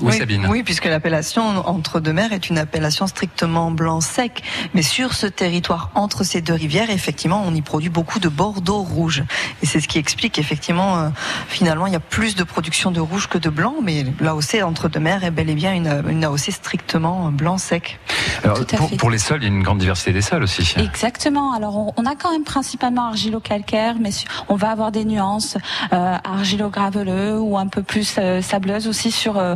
Oui, 0.00 0.16
Sabine. 0.16 0.46
oui, 0.48 0.62
puisque 0.62 0.86
l'appellation 0.86 1.42
entre 1.68 2.00
deux 2.00 2.12
mers 2.12 2.32
est 2.32 2.48
une 2.48 2.58
appellation 2.58 3.06
strictement 3.06 3.70
blanc 3.70 4.00
sec. 4.00 4.42
Mais 4.74 4.82
sur 4.82 5.14
ce 5.14 5.26
territoire, 5.26 5.90
entre 5.94 6.24
ces 6.24 6.40
deux 6.40 6.54
rivières, 6.54 6.90
effectivement, 6.90 7.42
on 7.46 7.54
y 7.54 7.62
produit 7.62 7.88
beaucoup 7.88 8.18
de 8.18 8.28
Bordeaux 8.28 8.82
rouge. 8.82 9.24
Et 9.62 9.66
c'est 9.66 9.80
ce 9.80 9.88
qui 9.88 9.98
explique, 9.98 10.38
effectivement, 10.38 10.98
euh, 10.98 11.08
finalement, 11.48 11.86
il 11.86 11.92
y 11.92 11.96
a 11.96 12.00
plus 12.00 12.34
de 12.36 12.44
production 12.44 12.90
de 12.90 13.00
rouge 13.00 13.28
que 13.28 13.38
de 13.38 13.50
blanc. 13.50 13.76
Mais 13.82 14.04
l'AOC 14.20 14.62
entre 14.62 14.88
deux 14.88 15.00
mers 15.00 15.24
est 15.24 15.30
bel 15.30 15.50
et 15.50 15.54
bien 15.54 15.74
une, 15.74 16.04
une 16.08 16.24
AOC 16.24 16.50
strictement 16.50 17.30
blanc 17.30 17.58
sec. 17.58 17.98
Alors, 18.44 18.58
pour, 18.98 19.10
les 19.10 19.18
sols, 19.18 19.42
il 19.42 19.48
y 19.48 19.52
a 19.52 19.54
une 19.54 19.62
grande 19.62 19.78
diversité 19.78 20.12
des 20.12 20.22
sols 20.22 20.42
aussi. 20.42 20.74
Exactement. 20.78 21.52
Alors 21.52 21.76
on, 21.76 21.92
on 21.96 22.06
a 22.06 22.14
quand 22.14 22.30
même 22.30 22.44
principalement 22.44 23.06
argilo-calcaire, 23.06 23.96
mais 24.00 24.10
on 24.48 24.56
va 24.56 24.70
avoir 24.70 24.92
des 24.92 25.04
nuances 25.04 25.56
euh, 25.92 26.16
argilo-graveleux 26.24 27.38
ou 27.38 27.58
un 27.58 27.66
peu 27.66 27.82
plus 27.82 28.16
euh, 28.18 28.40
sableuses 28.42 28.86
aussi 28.86 29.10
sur 29.10 29.38
euh, 29.38 29.54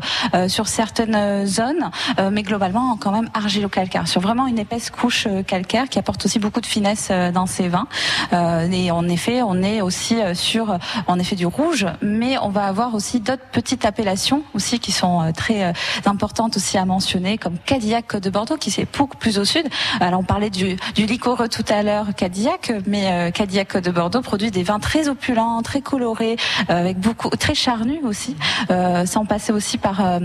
sur 0.48 0.68
certaines 0.68 1.14
euh, 1.14 1.46
zones, 1.46 1.90
euh, 2.18 2.30
mais 2.30 2.42
globalement 2.42 2.96
quand 3.00 3.12
même 3.12 3.30
argilo-calcaire, 3.34 4.06
sur 4.08 4.20
vraiment 4.20 4.46
une 4.46 4.58
épaisse 4.58 4.90
couche 4.90 5.26
euh, 5.26 5.42
calcaire 5.42 5.88
qui 5.88 5.98
apporte 5.98 6.24
aussi 6.24 6.38
beaucoup 6.38 6.60
de 6.60 6.66
finesse 6.66 7.08
euh, 7.10 7.30
dans 7.30 7.46
ces 7.46 7.68
vins. 7.68 7.86
Euh, 8.32 8.70
et 8.70 8.90
en 8.90 9.08
effet, 9.08 9.42
on 9.42 9.62
est 9.62 9.80
aussi 9.80 10.20
euh, 10.20 10.34
sur 10.34 10.72
euh, 10.72 10.78
en 11.06 11.18
effet 11.18 11.36
du 11.36 11.46
rouge, 11.46 11.86
mais 12.02 12.38
on 12.38 12.48
va 12.48 12.64
avoir 12.64 12.94
aussi 12.94 13.20
d'autres 13.20 13.48
petites 13.52 13.84
appellations 13.84 14.42
aussi 14.54 14.78
qui 14.78 14.92
sont 14.92 15.22
euh, 15.22 15.32
très 15.32 15.64
euh, 15.64 15.72
importantes 16.06 16.56
aussi 16.56 16.78
à 16.78 16.84
mentionner, 16.84 17.38
comme 17.38 17.56
Cadillac 17.64 18.16
de 18.16 18.30
Bordeaux, 18.30 18.56
qui 18.56 18.70
beaucoup 18.96 19.16
plus 19.16 19.38
au 19.38 19.44
sud. 19.44 19.66
Alors 20.00 20.20
on 20.20 20.24
parlait 20.24 20.50
du, 20.50 20.76
du 20.94 21.06
tout 21.48 21.64
à 21.68 21.82
l'heure, 21.82 22.06
Cadillac, 22.16 22.72
mais 22.86 23.12
euh, 23.12 23.30
Cadillac 23.30 23.76
de 23.76 23.90
Bordeaux 23.90 24.22
produit 24.22 24.50
des 24.50 24.62
vins 24.62 24.80
très 24.80 25.08
opulents, 25.08 25.62
très 25.62 25.80
colorés, 25.80 26.36
euh, 26.70 26.80
avec 26.80 26.98
beaucoup, 26.98 27.30
très 27.30 27.54
charnus 27.54 28.00
aussi, 28.04 28.36
euh, 28.70 29.06
sans 29.06 29.24
passer 29.24 29.52
aussi 29.52 29.78
par 29.78 30.00
euh, 30.00 30.18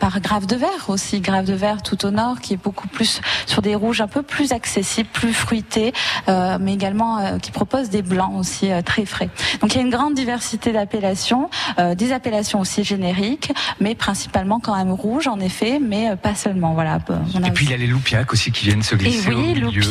par 0.00 0.20
Grave 0.20 0.46
de 0.46 0.56
Verre 0.56 0.88
aussi, 0.88 1.20
Grave 1.20 1.44
de 1.46 1.54
Verre 1.54 1.82
tout 1.82 2.04
au 2.06 2.10
nord, 2.10 2.40
qui 2.40 2.54
est 2.54 2.62
beaucoup 2.62 2.88
plus 2.88 3.20
sur 3.46 3.62
des 3.62 3.74
rouges 3.74 4.00
un 4.00 4.08
peu 4.08 4.22
plus 4.22 4.52
accessibles, 4.52 5.08
plus 5.12 5.32
fruités, 5.32 5.92
euh, 6.28 6.58
mais 6.60 6.74
également 6.74 7.18
euh, 7.18 7.38
qui 7.38 7.50
propose 7.50 7.90
des 7.90 8.02
blancs 8.02 8.32
aussi 8.36 8.70
euh, 8.70 8.82
très 8.82 9.04
frais. 9.06 9.28
Donc 9.60 9.74
il 9.74 9.76
y 9.76 9.80
a 9.80 9.82
une 9.84 9.90
grande 9.90 10.14
diversité 10.14 10.72
d'appellations, 10.72 11.50
euh, 11.78 11.94
des 11.94 12.12
appellations 12.12 12.60
aussi 12.60 12.84
génériques, 12.84 13.52
mais 13.80 13.94
principalement 13.94 14.60
quand 14.60 14.76
même 14.76 14.92
rouges 14.92 15.28
en 15.28 15.40
effet, 15.40 15.78
mais 15.80 16.10
euh, 16.10 16.16
pas 16.16 16.34
seulement. 16.34 16.74
Voilà. 16.74 16.98
On 17.34 17.42
a 17.42 17.48
Et 17.48 17.50
puis 17.50 17.66
il 17.66 17.70
y 17.70 17.74
a 17.74 17.76
les 17.76 17.86
Loupiacs 17.86 18.32
aussi 18.32 18.50
qui 18.52 18.66
viennent 18.66 18.82
se 18.82 18.94
glisser 18.94 19.30
Et 19.30 19.34
oui, 19.34 19.62
au 19.62 19.66
milieu. 19.66 19.82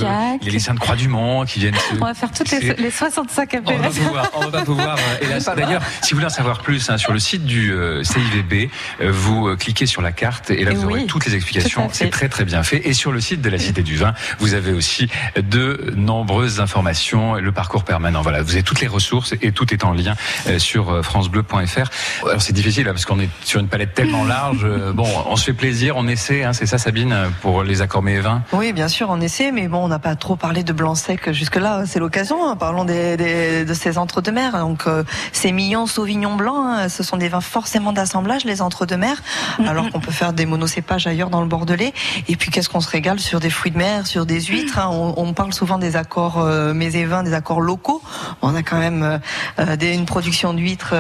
Il 0.41 0.45
y 0.47 0.49
a 0.49 0.51
les 0.51 0.59
Saintes-Croix 0.59 0.95
du 0.95 1.07
Mont 1.07 1.45
qui 1.45 1.59
viennent 1.59 1.75
se 1.75 1.95
On 2.01 2.05
va 2.05 2.13
faire 2.13 2.31
toutes 2.31 2.49
les, 2.51 2.59
glisser. 2.59 2.75
les 2.77 2.91
65 2.91 3.49
On 3.53 3.57
va 3.69 3.73
appellations. 3.73 4.03
pouvoir, 4.03 4.29
on 4.35 4.47
va 4.49 4.61
pouvoir. 4.63 4.95
euh. 5.23 5.39
D'ailleurs, 5.55 5.81
si 6.01 6.11
vous 6.11 6.17
voulez 6.17 6.27
en 6.27 6.29
savoir 6.29 6.59
plus 6.61 6.89
hein, 6.89 6.97
sur 6.97 7.13
le 7.13 7.19
site 7.19 7.45
du 7.45 7.71
euh, 7.71 8.03
CIVB, 8.03 8.69
euh, 9.01 9.11
vous 9.11 9.42
vous 9.43 9.49
euh, 9.49 9.55
cliquez 9.55 9.85
sur 9.85 10.01
la 10.01 10.11
carte 10.11 10.51
et 10.51 10.63
là 10.63 10.71
Et 10.71 10.75
vous 10.75 10.85
aurez 10.85 11.05
toutes 11.05 11.25
les 11.25 11.35
explications. 11.35 11.89
C'est 11.91 12.09
très 12.09 12.29
très 12.29 12.45
bien 12.45 12.63
fait. 12.63 12.87
Et 12.87 12.93
sur 12.93 13.11
le 13.11 13.19
site 13.21 13.41
de 13.41 13.49
la 13.49 13.57
Cité 13.59 13.81
du 13.83 13.95
Vin, 13.97 14.13
vous 14.39 14.53
avez 14.53 14.71
aussi 14.73 15.09
de 15.35 15.93
nombreuses 15.95 16.59
informations, 16.59 17.35
le 17.35 17.51
parcours 17.51 17.83
permanent. 17.83 18.21
Voilà, 18.21 18.41
vous 18.41 18.51
avez 18.53 18.63
toutes 18.63 18.81
les 18.81 18.87
ressources 18.87 19.33
et 19.41 19.51
tout 19.51 19.73
est 19.73 19.83
en 19.83 19.93
lien 19.93 20.15
euh, 20.47 20.59
sur 20.59 20.89
euh, 20.91 21.01
francebleu.fr. 21.01 21.89
Alors 22.27 22.41
c'est 22.41 22.53
difficile 22.53 22.87
hein, 22.87 22.91
parce 22.93 23.05
qu'on 23.05 23.19
est 23.19 23.29
sur 23.43 23.59
une 23.59 23.67
palette 23.67 23.93
tellement 23.93 24.23
large. 24.25 24.65
Bon, 24.93 25.07
on 25.27 25.35
se 25.35 25.45
fait 25.45 25.53
plaisir, 25.53 25.95
on 25.97 26.07
essaie. 26.07 26.43
Hein, 26.43 26.53
c'est 26.53 26.65
ça, 26.65 26.77
Sabine, 26.77 27.15
pour 27.41 27.63
les 27.63 27.81
accords 27.81 28.01
mets 28.03 28.13
et 28.15 28.19
vins? 28.19 28.43
Oui, 28.53 28.73
bien 28.73 28.87
sûr, 28.87 29.07
on 29.09 29.19
essaie, 29.21 29.51
mais 29.51 29.67
bon, 29.67 29.83
on 29.83 29.87
n'a 29.87 29.99
pas 29.99 30.15
trop 30.15 30.35
parlé 30.35 30.63
de 30.63 30.73
blanc 30.73 30.95
sec 30.95 31.31
jusque-là. 31.31 31.83
C'est 31.85 31.99
l'occasion. 31.99 32.47
hein. 32.49 32.55
Parlons 32.55 32.85
des, 32.85 33.17
des- 33.17 33.65
de 33.65 33.73
ces 33.73 33.97
entre-deux-mer. 33.97 34.53
Donc, 34.59 34.83
euh, 34.87 35.03
ces 35.31 35.51
millions 35.51 35.85
Sauvignon 35.87 36.35
blanc, 36.35 36.65
hein, 36.67 36.89
ce 36.89 37.03
sont 37.03 37.17
des 37.17 37.29
vins 37.29 37.41
forcément 37.41 37.93
d'assemblage, 37.93 38.45
les 38.45 38.61
entre-deux-mer, 38.61 39.17
alors 39.67 39.89
qu'on 39.89 39.99
peut 39.99 40.11
faire 40.11 40.33
des 40.33 40.45
monocépages 40.45 41.07
ailleurs 41.07 41.29
dans 41.29 41.41
le 41.41 41.47
Bordelais. 41.47 41.93
Et 42.27 42.35
puis, 42.35 42.51
qu'est-ce 42.51 42.69
qu'on 42.69 42.81
se 42.81 42.89
régale 42.89 43.19
sur 43.19 43.39
des 43.39 43.49
fruits 43.49 43.71
de 43.71 43.77
mer, 43.77 44.07
sur 44.07 44.25
des 44.25 44.41
huîtres. 44.41 44.79
hein. 44.79 44.89
On, 44.91 45.33
parle 45.33 45.53
souvent 45.53 45.79
des 45.79 45.95
accords 45.95 46.39
euh, 46.39 46.73
mets 46.73 46.93
et 46.93 47.05
vins, 47.05 47.23
des 47.23 47.33
accords 47.33 47.61
locaux. 47.61 48.01
On 48.41 48.53
a 48.55 48.61
quand 48.61 48.77
même 48.77 49.03
euh, 49.03 49.17
euh, 49.59 49.93
une 49.93 50.05
production 50.05 50.53
d'huîtres 50.53 50.93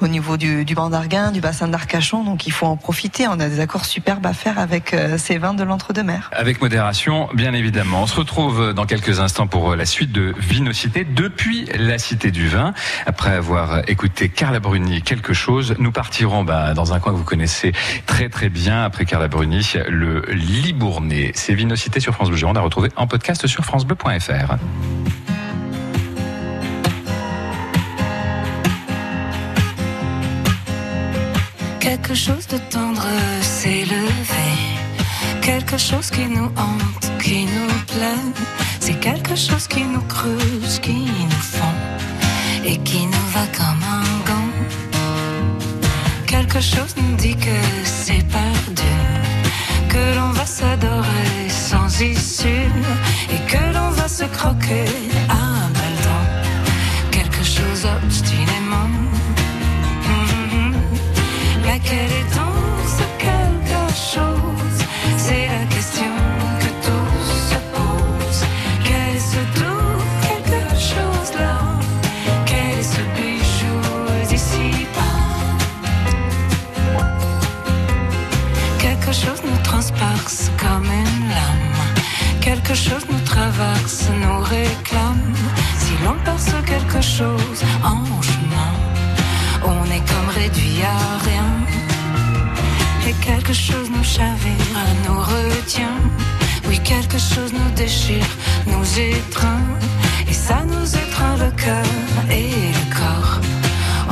au 0.00 0.08
niveau 0.08 0.36
du, 0.36 0.64
du 0.64 0.74
banc 0.74 0.90
d'Arguin, 0.90 1.30
du 1.30 1.40
bassin 1.40 1.68
d'Arcachon, 1.68 2.24
donc 2.24 2.46
il 2.46 2.52
faut 2.52 2.66
en 2.66 2.76
profiter. 2.76 3.28
On 3.28 3.38
a 3.38 3.48
des 3.48 3.60
accords 3.60 3.84
superbes 3.84 4.26
à 4.26 4.32
faire 4.32 4.58
avec 4.58 4.94
ces 5.18 5.38
vins 5.38 5.54
de 5.54 5.62
l'entre-deux-mer. 5.62 6.30
Avec 6.32 6.60
modération, 6.60 7.28
bien 7.34 7.52
évidemment. 7.52 8.02
On 8.02 8.06
se 8.06 8.16
retrouve 8.16 8.72
dans 8.72 8.86
quelques 8.86 9.20
instants 9.20 9.46
pour 9.46 9.76
la 9.76 9.86
suite 9.86 10.12
de 10.12 10.34
Vinocité 10.38 11.04
depuis 11.04 11.66
la 11.78 11.98
Cité 11.98 12.30
du 12.30 12.48
Vin. 12.48 12.74
Après 13.06 13.30
avoir 13.30 13.88
écouté 13.88 14.28
Carla 14.28 14.60
Bruni, 14.60 15.02
quelque 15.02 15.32
chose, 15.32 15.74
nous 15.78 15.92
partirons 15.92 16.44
bah, 16.44 16.74
dans 16.74 16.92
un 16.92 17.00
coin 17.00 17.12
que 17.12 17.18
vous 17.18 17.24
connaissez 17.24 17.65
très 18.06 18.28
très 18.28 18.48
bien. 18.48 18.84
Après 18.84 19.04
Carla 19.04 19.28
Bruni, 19.28 19.62
le 19.88 20.22
Libournais. 20.30 21.32
C'est 21.34 21.54
Vinocité 21.54 22.00
sur 22.00 22.14
France 22.14 22.28
Bleu 22.28 22.36
Gironde 22.36 22.58
à 22.58 22.60
retrouver 22.60 22.90
en 22.96 23.06
podcast 23.06 23.46
sur 23.46 23.64
francebleu.fr. 23.64 24.56
Quelque 31.80 32.14
chose 32.14 32.46
de 32.46 32.58
tendre 32.70 33.06
s'est 33.40 33.84
levé. 33.84 34.46
Quelque 35.42 35.78
chose 35.78 36.10
qui 36.10 36.26
nous 36.26 36.50
hante, 36.56 37.10
qui 37.22 37.44
nous 37.44 37.72
plaît. 37.86 38.42
C'est 38.80 39.00
quelque 39.00 39.34
chose 39.34 39.66
qui 39.66 39.82
nous 39.84 40.02
creuse, 40.02 40.78
qui 40.80 40.92
nous 40.92 41.30
fond 41.30 41.74
et 42.64 42.78
qui 42.78 43.06
nous 43.06 43.26
va 43.32 43.46
comme 43.56 43.82
un. 43.82 44.15
Quelque 46.58 46.74
chose 46.74 46.94
nous 46.96 47.16
dit 47.16 47.36
que 47.36 47.58
c'est 47.84 48.26
perdu, 48.28 48.94
que 49.90 50.16
l'on 50.16 50.30
va 50.30 50.46
s'adorer 50.46 51.50
sans 51.50 52.00
issue 52.00 52.72
et 53.30 53.40
que 53.46 53.74
l'on 53.74 53.90
va 53.90 54.08
se 54.08 54.24
croquer 54.24 54.86
à 55.28 55.68
belle 55.74 56.00
dent. 56.06 57.10
Quelque 57.10 57.44
chose 57.44 57.86
obstinément. 58.02 58.88
Mais 61.66 61.78
quel 61.84 62.10
est 62.20 62.34
donc 62.34 62.78
ce 62.96 63.04
quelque 63.18 63.84
chose 64.14 64.35
chose 82.76 83.06
nous 83.08 83.20
traverse, 83.20 84.04
nous 84.22 84.40
réclame. 84.40 85.32
Si 85.78 85.92
l'on 86.04 86.16
perce 86.24 86.52
quelque 86.66 87.00
chose 87.00 87.60
en 87.82 88.04
chemin, 88.28 88.72
on 89.64 89.84
est 89.96 90.04
comme 90.10 90.28
réduit 90.34 90.82
à 90.82 90.98
rien. 91.28 91.50
Et 93.08 93.14
quelque 93.24 93.54
chose 93.54 93.88
nous 93.90 94.04
chavire, 94.04 94.76
nous 95.06 95.20
retient. 95.20 95.98
Oui, 96.68 96.78
quelque 96.80 97.18
chose 97.18 97.52
nous 97.52 97.70
déchire, 97.74 98.30
nous 98.66 98.86
étreint. 98.98 99.64
Et 100.28 100.34
ça 100.34 100.58
nous 100.72 100.88
étreint 101.02 101.36
le 101.44 101.50
cœur 101.64 101.92
et 102.30 102.50
le 102.78 102.84
corps. 103.00 103.40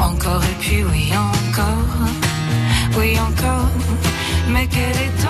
Encore 0.09 0.43
et 0.43 0.57
puis 0.61 0.85
oui, 0.91 1.13
encore. 1.31 1.93
Oui, 2.99 3.19
encore. 3.29 3.71
Mais 4.53 4.67
quel 4.67 4.97
est 5.07 5.24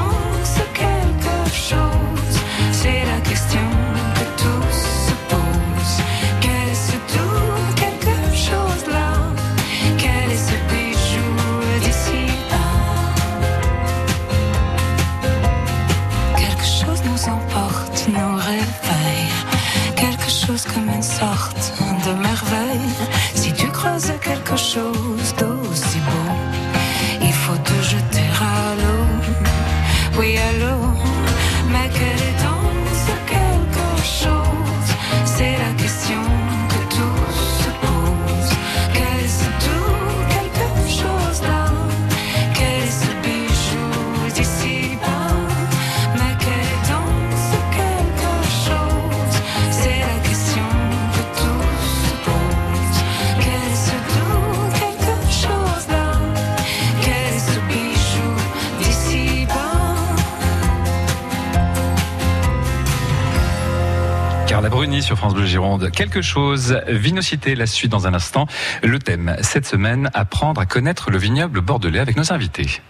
Gironde. 65.54 65.92
Quelque 65.92 66.20
chose, 66.20 66.80
Vinocité, 66.88 67.54
la 67.54 67.66
suite 67.66 67.92
dans 67.92 68.08
un 68.08 68.14
instant. 68.14 68.48
Le 68.82 68.98
thème, 68.98 69.36
cette 69.40 69.66
semaine, 69.66 70.10
apprendre 70.12 70.60
à 70.60 70.66
connaître 70.66 71.12
le 71.12 71.18
vignoble 71.18 71.60
bordelais 71.60 72.00
avec 72.00 72.16
nos 72.16 72.32
invités. 72.32 72.82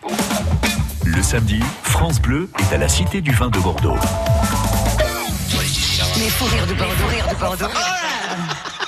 Le 1.05 1.23
samedi, 1.23 1.61
France 1.83 2.23
Bleu 2.23 2.49
est 2.59 2.75
à 2.75 2.79
la 2.79 2.89
Cité 2.89 3.21
du 3.21 3.33
Vin 3.33 3.51
de 3.51 3.59
Bordeaux. 3.59 3.99
Les 6.17 6.31
fous 6.31 6.47
rires 6.47 6.67
de 6.67 6.73
Bordeaux, 6.73 7.07
rires 7.11 7.29
de 7.29 7.39
Bordeaux. 7.39 7.75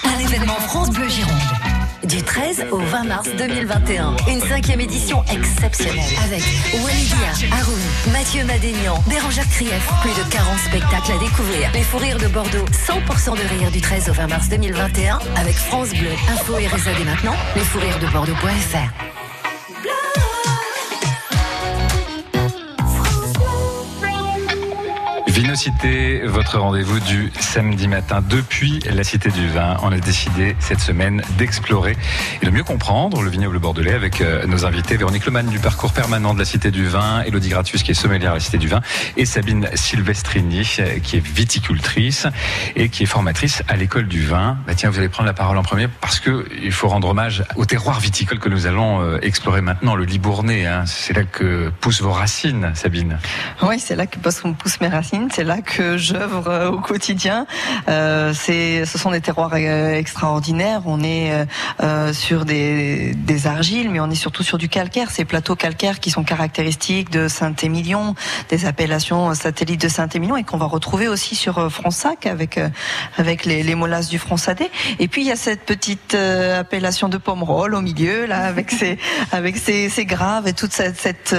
Un 0.04 0.18
événement 0.20 0.54
France 0.54 0.88
Bleu 0.88 1.06
Gironde. 1.10 1.65
Du 2.08 2.22
13 2.22 2.66
au 2.70 2.78
20 2.78 3.04
mars 3.04 3.28
2021. 3.36 4.14
Une 4.28 4.40
cinquième 4.40 4.80
édition 4.80 5.24
exceptionnelle. 5.32 6.04
Avec 6.24 6.42
Walidia, 6.84 7.48
Haroun, 7.52 7.80
Mathieu 8.12 8.44
Madénian, 8.44 9.02
Bérangère 9.08 9.48
Krief. 9.48 9.88
Plus 10.02 10.10
de 10.10 10.30
40 10.30 10.58
spectacles 10.58 11.12
à 11.12 11.18
découvrir. 11.18 11.70
Les 11.72 11.82
fous 11.82 11.98
rires 11.98 12.18
de 12.18 12.28
Bordeaux. 12.28 12.64
100% 12.86 13.32
de 13.32 13.58
rire 13.58 13.70
du 13.72 13.80
13 13.80 14.08
au 14.10 14.12
20 14.12 14.26
mars 14.28 14.48
2021. 14.48 15.18
Avec 15.36 15.56
France 15.56 15.90
Bleu. 15.90 16.10
Info 16.32 16.58
et 16.58 16.68
réseau 16.68 16.90
dès 16.96 17.04
maintenant. 17.04 17.34
Les 17.56 17.62
Vinocité, 25.36 26.22
votre 26.24 26.58
rendez-vous 26.58 26.98
du 26.98 27.30
samedi 27.38 27.88
matin 27.88 28.24
depuis 28.26 28.78
la 28.90 29.04
Cité 29.04 29.28
du 29.28 29.46
Vin. 29.48 29.76
On 29.82 29.92
a 29.92 29.98
décidé 29.98 30.56
cette 30.60 30.80
semaine 30.80 31.20
d'explorer 31.36 31.94
et 32.40 32.46
de 32.46 32.50
mieux 32.50 32.64
comprendre 32.64 33.20
le 33.20 33.28
vignoble 33.28 33.58
bordelais 33.58 33.92
avec 33.92 34.22
euh, 34.22 34.46
nos 34.46 34.64
invités 34.64 34.96
Véronique 34.96 35.26
Lemann 35.26 35.46
du 35.48 35.58
parcours 35.58 35.92
permanent 35.92 36.32
de 36.32 36.38
la 36.38 36.46
Cité 36.46 36.70
du 36.70 36.86
Vin, 36.86 37.20
Elodie 37.20 37.50
Gratus 37.50 37.82
qui 37.82 37.90
est 37.90 37.94
sommelière 37.94 38.30
à 38.30 38.34
la 38.36 38.40
Cité 38.40 38.56
du 38.56 38.68
Vin 38.68 38.80
et 39.18 39.26
Sabine 39.26 39.68
Silvestrini 39.74 40.66
euh, 40.78 41.00
qui 41.00 41.18
est 41.18 41.26
viticultrice 41.26 42.26
et 42.74 42.88
qui 42.88 43.02
est 43.02 43.06
formatrice 43.06 43.62
à 43.68 43.76
l'école 43.76 44.08
du 44.08 44.24
vin. 44.24 44.56
Bah 44.66 44.72
tiens, 44.74 44.88
vous 44.88 44.98
allez 44.98 45.10
prendre 45.10 45.26
la 45.26 45.34
parole 45.34 45.58
en 45.58 45.62
premier 45.62 45.86
parce 46.00 46.18
que 46.18 46.46
il 46.62 46.72
faut 46.72 46.88
rendre 46.88 47.08
hommage 47.08 47.44
au 47.56 47.66
terroir 47.66 48.00
viticole 48.00 48.38
que 48.38 48.48
nous 48.48 48.66
allons 48.66 49.02
euh, 49.02 49.18
explorer 49.20 49.60
maintenant, 49.60 49.96
le 49.96 50.04
Libournais. 50.04 50.64
Hein. 50.64 50.84
C'est 50.86 51.12
là 51.12 51.24
que 51.24 51.70
poussent 51.82 52.00
vos 52.00 52.12
racines, 52.12 52.70
Sabine. 52.72 53.18
Oui, 53.60 53.78
c'est 53.78 53.96
là 53.96 54.06
que 54.06 54.18
poussent 54.18 54.80
mes 54.80 54.88
racines. 54.88 55.25
C'est 55.32 55.44
là 55.44 55.60
que 55.60 55.96
j'œuvre 55.96 56.48
euh, 56.48 56.70
au 56.70 56.80
quotidien. 56.80 57.46
Euh, 57.88 58.32
ce 58.34 58.98
sont 58.98 59.10
des 59.10 59.20
terroirs 59.20 59.52
euh, 59.54 59.94
extraordinaires. 59.94 60.82
On 60.86 61.02
est 61.02 61.32
sur 62.12 62.44
des, 62.44 63.14
argiles, 63.46 63.90
mais 63.90 64.00
on 64.00 64.10
est 64.10 64.14
surtout 64.14 64.42
sur 64.42 64.58
du 64.58 64.68
calcaire. 64.68 65.10
Ces 65.10 65.24
plateaux 65.24 65.56
calcaires 65.56 66.00
qui 66.00 66.10
sont 66.10 66.24
caractéristiques 66.24 67.10
de 67.10 67.28
Saint-Émilion, 67.28 68.14
des 68.48 68.66
appellations 68.66 69.34
satellites 69.34 69.80
de 69.80 69.88
Saint-Émilion 69.88 70.36
et 70.36 70.44
qu'on 70.44 70.56
va 70.56 70.66
retrouver 70.66 71.08
aussi 71.08 71.34
sur 71.34 71.70
Fronsac 71.70 72.26
avec 72.26 72.58
avec 73.18 73.44
les, 73.44 73.62
les 73.62 73.74
molasses 73.74 74.08
du 74.08 74.18
Fronsadé. 74.18 74.70
Et 74.98 75.08
puis 75.08 75.22
il 75.22 75.28
y 75.28 75.32
a 75.32 75.36
cette 75.36 75.64
petite 75.64 76.14
appellation 76.14 77.08
de 77.08 77.18
Pomerol 77.18 77.74
au 77.74 77.80
milieu 77.80 78.26
là 78.26 78.40
avec 78.40 78.70
ses 78.70 78.98
avec 79.32 79.56
ses, 79.56 80.04
graves 80.06 80.48
et 80.48 80.52
toute 80.52 80.72
cette, 80.72 81.34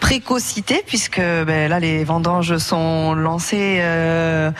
précocité 0.00 0.82
puisque 0.86 1.20
ben, 1.20 1.68
là 1.68 1.78
les 1.80 2.04
vendanges 2.04 2.56
sont 2.58 3.14
lancées 3.32 3.78
euh, 3.80 4.50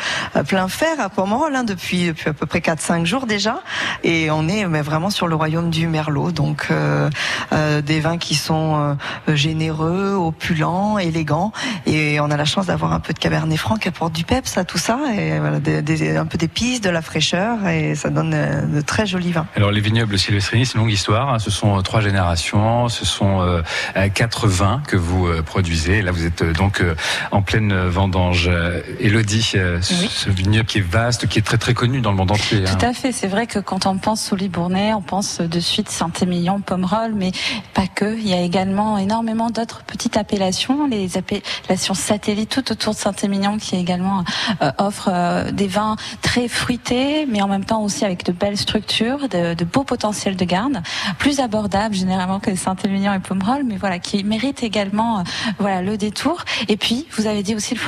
plein 0.48 0.66
fer 0.66 0.98
à 0.98 1.10
Pomerol 1.10 1.54
hein, 1.54 1.62
depuis 1.62 2.06
depuis 2.06 2.30
à 2.30 2.32
peu 2.32 2.46
près 2.46 2.60
4-5 2.60 3.04
jours 3.04 3.26
déjà 3.26 3.60
et 4.02 4.30
on 4.30 4.48
est 4.48 4.64
vraiment 4.64 5.10
sur 5.10 5.26
le 5.28 5.34
royaume 5.34 5.68
du 5.68 5.88
merlot 5.88 6.32
donc 6.32 6.68
euh, 6.70 7.10
euh, 7.52 7.82
des 7.82 8.00
vins 8.00 8.16
qui 8.16 8.34
sont 8.34 8.96
généreux, 9.28 10.14
opulents, 10.14 10.98
élégants 10.98 11.52
et 11.84 12.18
on 12.20 12.30
a 12.30 12.36
la 12.38 12.46
chance 12.46 12.66
d'avoir 12.66 12.94
un 12.94 13.00
peu 13.00 13.12
de 13.12 13.18
cabernet 13.18 13.58
franc 13.58 13.76
qui 13.76 13.88
apporte 13.88 14.14
du 14.14 14.24
peps 14.24 14.56
à 14.56 14.64
tout 14.64 14.78
ça 14.78 14.98
et 15.14 15.32
un 15.32 16.26
peu 16.26 16.38
d'épices, 16.38 16.80
de 16.80 16.88
la 16.88 17.02
fraîcheur 17.02 17.66
et 17.66 17.94
ça 17.94 18.08
donne 18.08 18.30
de 18.30 18.80
très 18.80 19.04
jolis 19.04 19.32
vins. 19.32 19.46
Alors 19.54 19.70
les 19.70 19.80
vignobles 19.82 20.18
Silvestrini, 20.18 20.64
c'est 20.64 20.74
une 20.74 20.80
longue 20.80 20.92
histoire. 20.92 21.34
hein. 21.34 21.38
Ce 21.38 21.50
sont 21.50 21.82
trois 21.82 22.00
générations, 22.00 22.88
ce 22.88 23.04
sont 23.04 23.62
quatre 24.14 24.48
vins 24.48 24.80
que 24.88 24.96
vous 24.96 25.28
produisez. 25.44 26.00
Là, 26.00 26.10
vous 26.10 26.24
êtes 26.24 26.42
donc 26.42 26.82
en 27.32 27.42
pleine 27.42 27.74
vendange. 27.88 28.48
Euh, 28.62 28.80
Élodie, 29.00 29.52
euh, 29.56 29.80
ce- 29.82 29.94
Oui. 29.94 30.08
ce 30.08 30.30
vignoble 30.30 30.66
qui 30.66 30.78
est 30.78 30.82
vaste, 30.86 31.26
qui 31.26 31.38
est 31.38 31.42
très 31.42 31.58
très 31.58 31.74
connu 31.74 32.00
dans 32.00 32.10
le 32.12 32.16
monde 32.16 32.30
entier. 32.30 32.62
hein. 32.66 32.76
Tout 32.78 32.86
à 32.86 32.92
fait. 32.92 33.10
C'est 33.12 33.26
vrai 33.26 33.46
que 33.46 33.58
quand 33.58 33.86
on 33.86 33.98
pense 33.98 34.32
au 34.32 34.36
Libournais, 34.36 34.94
on 34.94 35.02
pense 35.02 35.40
de 35.40 35.60
suite 35.60 35.88
Saint-Émilion, 35.88 36.60
Pomerol, 36.60 37.12
mais 37.14 37.32
pas 37.74 37.86
que. 37.92 38.16
Il 38.16 38.28
y 38.28 38.32
a 38.34 38.40
également 38.40 38.98
énormément 38.98 39.50
d'autres 39.50 39.82
petites 39.84 40.16
appellations, 40.16 40.86
les 40.86 41.16
appellations 41.16 41.94
satellites 41.94 42.50
tout 42.50 42.70
autour 42.72 42.94
de 42.94 42.98
Saint-Émilion 42.98 43.58
qui 43.58 43.76
également 43.76 44.22
euh, 44.62 44.70
offrent 44.78 45.10
euh, 45.12 45.50
des 45.50 45.66
vins 45.66 45.96
très 46.20 46.46
fruités, 46.48 47.26
mais 47.26 47.42
en 47.42 47.48
même 47.48 47.64
temps 47.64 47.82
aussi 47.82 48.04
avec 48.04 48.24
de 48.24 48.32
belles 48.32 48.56
structures, 48.58 49.28
de, 49.28 49.54
de 49.54 49.64
beaux 49.64 49.84
potentiels 49.84 50.36
de 50.36 50.44
garde, 50.44 50.82
plus 51.18 51.40
abordables 51.40 51.94
généralement 51.94 52.38
que 52.40 52.54
Saint-Émilion 52.54 53.12
et 53.14 53.18
Pomerol, 53.18 53.62
mais 53.64 53.76
voilà, 53.76 53.98
qui 53.98 54.22
méritent 54.24 54.62
également 54.62 55.24
voilà 55.58 55.82
le 55.82 55.96
détour. 55.96 56.44
Et 56.68 56.76
puis, 56.76 57.06
vous 57.16 57.26
avez 57.26 57.42
dit 57.42 57.54
aussi 57.54 57.74
le 57.74 57.80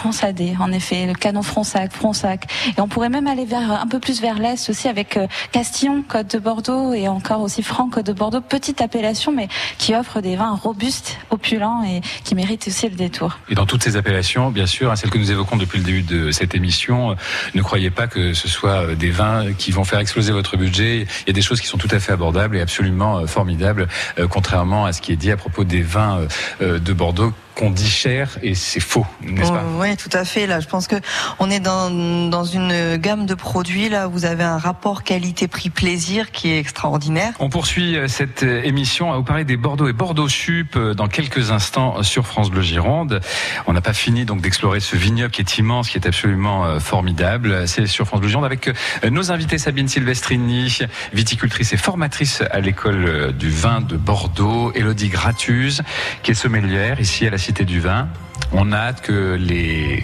En 0.60 0.72
effet, 0.72 1.06
le 1.06 1.14
canon 1.14 1.42
Fronsac, 1.42 1.92
Fronsac. 1.92 2.46
Et 2.76 2.80
on 2.80 2.88
pourrait 2.88 3.08
même 3.08 3.26
aller 3.26 3.44
vers 3.44 3.70
un 3.70 3.86
peu 3.86 3.98
plus 3.98 4.20
vers 4.20 4.38
l'est 4.38 4.68
aussi 4.68 4.88
avec 4.88 5.16
euh, 5.16 5.26
Castillon, 5.52 6.02
Côte 6.06 6.34
de 6.34 6.38
Bordeaux, 6.38 6.92
et 6.92 7.08
encore 7.08 7.40
aussi 7.40 7.62
Franc, 7.62 7.88
Côte 7.88 8.06
de 8.06 8.12
Bordeaux, 8.12 8.40
petite 8.40 8.80
appellation, 8.80 9.32
mais 9.32 9.48
qui 9.78 9.94
offre 9.94 10.20
des 10.20 10.36
vins 10.36 10.54
robustes, 10.54 11.18
opulents 11.30 11.82
et 11.84 12.00
qui 12.24 12.34
méritent 12.34 12.66
aussi 12.68 12.88
le 12.88 12.96
détour. 12.96 13.38
Et 13.48 13.54
dans 13.54 13.66
toutes 13.66 13.82
ces 13.82 13.96
appellations, 13.96 14.50
bien 14.50 14.66
sûr, 14.66 14.90
hein, 14.90 14.96
celles 14.96 15.10
que 15.10 15.18
nous 15.18 15.30
évoquons 15.30 15.56
depuis 15.56 15.78
le 15.78 15.84
début 15.84 16.02
de 16.02 16.30
cette 16.30 16.54
émission, 16.54 17.12
euh, 17.12 17.14
ne 17.54 17.62
croyez 17.62 17.90
pas 17.90 18.06
que 18.06 18.34
ce 18.34 18.48
soit 18.48 18.82
euh, 18.82 18.94
des 18.94 19.10
vins 19.10 19.52
qui 19.56 19.70
vont 19.70 19.84
faire 19.84 19.98
exploser 19.98 20.32
votre 20.32 20.56
budget. 20.56 21.06
Il 21.22 21.28
y 21.28 21.30
a 21.30 21.34
des 21.34 21.42
choses 21.42 21.60
qui 21.60 21.66
sont 21.66 21.78
tout 21.78 21.88
à 21.90 21.98
fait 21.98 22.12
abordables 22.12 22.56
et 22.56 22.60
absolument 22.60 23.26
formidables, 23.26 23.88
contrairement 24.30 24.86
à 24.86 24.92
ce 24.92 25.00
qui 25.00 25.12
est 25.12 25.16
dit 25.16 25.30
à 25.30 25.36
propos 25.36 25.64
des 25.64 25.82
vins 25.82 26.20
de 26.60 26.92
Bordeaux 26.92 27.32
qu'on 27.54 27.70
dit 27.70 27.88
cher 27.88 28.38
et 28.42 28.54
c'est 28.54 28.80
faux, 28.80 29.06
n'est-ce 29.22 29.50
pas 29.50 29.64
Oui, 29.78 29.96
tout 29.96 30.10
à 30.12 30.24
fait. 30.24 30.46
Là, 30.46 30.60
je 30.60 30.66
pense 30.66 30.86
que 30.86 30.96
on 31.38 31.50
est 31.50 31.60
dans, 31.60 31.90
dans 32.28 32.44
une 32.44 32.96
gamme 32.96 33.26
de 33.26 33.34
produits 33.34 33.88
là 33.88 34.08
où 34.08 34.12
vous 34.12 34.24
avez 34.24 34.44
un 34.44 34.58
rapport 34.58 35.02
qualité-prix-plaisir 35.02 36.30
qui 36.30 36.50
est 36.50 36.58
extraordinaire. 36.58 37.32
On 37.38 37.48
poursuit 37.48 37.96
euh, 37.96 38.08
cette 38.08 38.42
euh, 38.42 38.62
émission 38.62 39.12
à 39.12 39.16
vous 39.16 39.22
parler 39.22 39.44
des 39.44 39.56
Bordeaux 39.56 39.88
et 39.88 39.92
Bordeaux 39.92 40.28
Sup 40.28 40.76
euh, 40.76 40.94
dans 40.94 41.08
quelques 41.08 41.50
instants 41.50 42.02
sur 42.02 42.26
France 42.26 42.50
Bleu 42.50 42.62
Gironde. 42.62 43.20
On 43.66 43.72
n'a 43.72 43.80
pas 43.80 43.92
fini 43.92 44.24
donc 44.24 44.40
d'explorer 44.40 44.80
ce 44.80 44.96
vignoble 44.96 45.30
qui 45.30 45.40
est 45.40 45.58
immense, 45.58 45.88
qui 45.88 45.98
est 45.98 46.06
absolument 46.06 46.78
formidable. 46.80 47.66
C'est 47.68 47.86
sur 47.86 48.06
France 48.06 48.20
Bleu 48.20 48.28
Gironde 48.28 48.44
avec 48.44 48.70
nos 49.08 49.30
invités 49.30 49.58
Sabine 49.58 49.88
Silvestrini, 49.88 50.78
viticultrice 51.12 51.72
et 51.72 51.76
formatrice 51.76 52.42
à 52.50 52.60
l'école 52.60 53.32
du 53.32 53.50
vin 53.50 53.80
de 53.80 53.96
Bordeaux, 53.96 54.72
Elodie 54.74 55.08
Gratuse, 55.08 55.82
qui 56.22 56.32
est 56.32 56.34
sommelière 56.34 57.00
ici 57.00 57.26
à 57.26 57.30
la 57.30 57.38
Cité 57.44 57.66
du 57.66 57.78
Vin. 57.78 58.08
On 58.52 58.72
a 58.72 58.78
hâte 58.78 59.02
que 59.02 59.36
les 59.38 60.02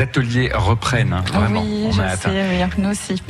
ateliers 0.00 0.50
reprennent, 0.54 1.12
hein, 1.12 1.22
vraiment. 1.34 1.60
oui, 1.60 1.86
On 1.92 1.98
a 1.98 2.04
hâte, 2.04 2.20
hein. 2.24 2.30
sais, 2.30 2.44
oui, 2.50 2.64
nous 2.78 2.88
aussi. 2.88 3.22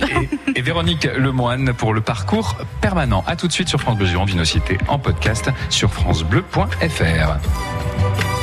et 0.55 0.63
Véronique 0.63 1.09
Lemoine 1.17 1.75
pour 1.75 1.93
le 1.93 2.01
parcours 2.01 2.57
permanent. 2.81 3.25
À 3.27 3.35
tout 3.35 3.49
de 3.49 3.53
suite 3.53 3.69
sur 3.69 3.81
France 3.81 3.99
Bleu 3.99 4.07
Gironde, 4.07 4.29
Vinocité 4.29 4.79
en 4.87 5.01
podcast 5.01 5.51
sur 5.71 5.93
francebleu.fr. 5.93 8.38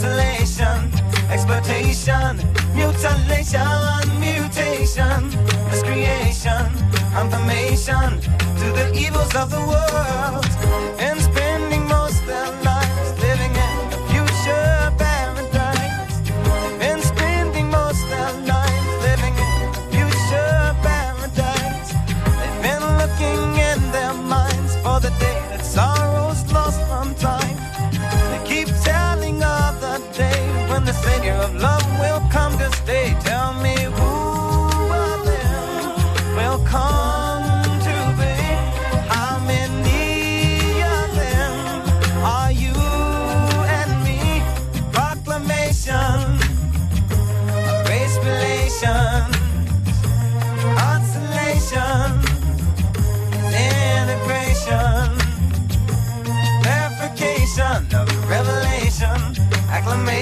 isolation, 0.00 0.90
exploitation, 1.30 2.36
mutilation, 2.74 4.00
mutation, 4.18 5.28
miscreation, 5.68 6.64
confirmation 7.12 8.18
to 8.60 8.66
the 8.72 8.90
evils 8.94 9.34
of 9.36 9.50
the 9.50 9.60
world, 9.60 10.46
and 10.98 11.19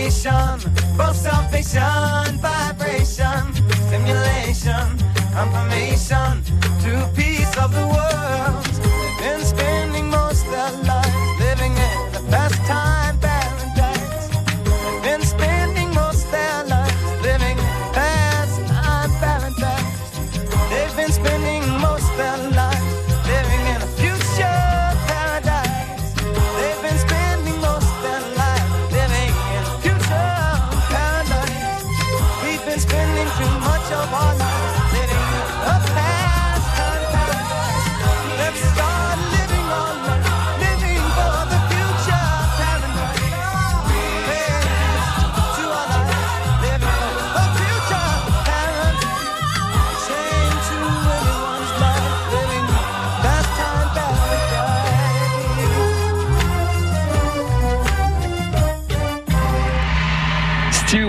acclamation, 0.09 0.73
both 0.97 1.17
salvation, 1.17 2.39
vibration, 2.39 3.55
stimulation, 3.87 4.99
confirmation 5.33 6.43
to 6.83 7.11
peace 7.15 7.57
of 7.59 7.73
the 7.75 7.87
world. 7.87 8.78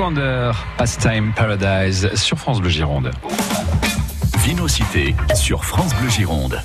Wonder, 0.09 0.53
Pastime 0.75 1.33
Paradise 1.35 2.15
sur 2.15 2.39
France 2.39 2.59
Bleu 2.61 2.69
Gironde. 2.71 3.11
Vinocité 4.39 5.15
sur 5.35 5.63
France 5.63 5.93
Bleu 5.93 6.09
Gironde. 6.09 6.59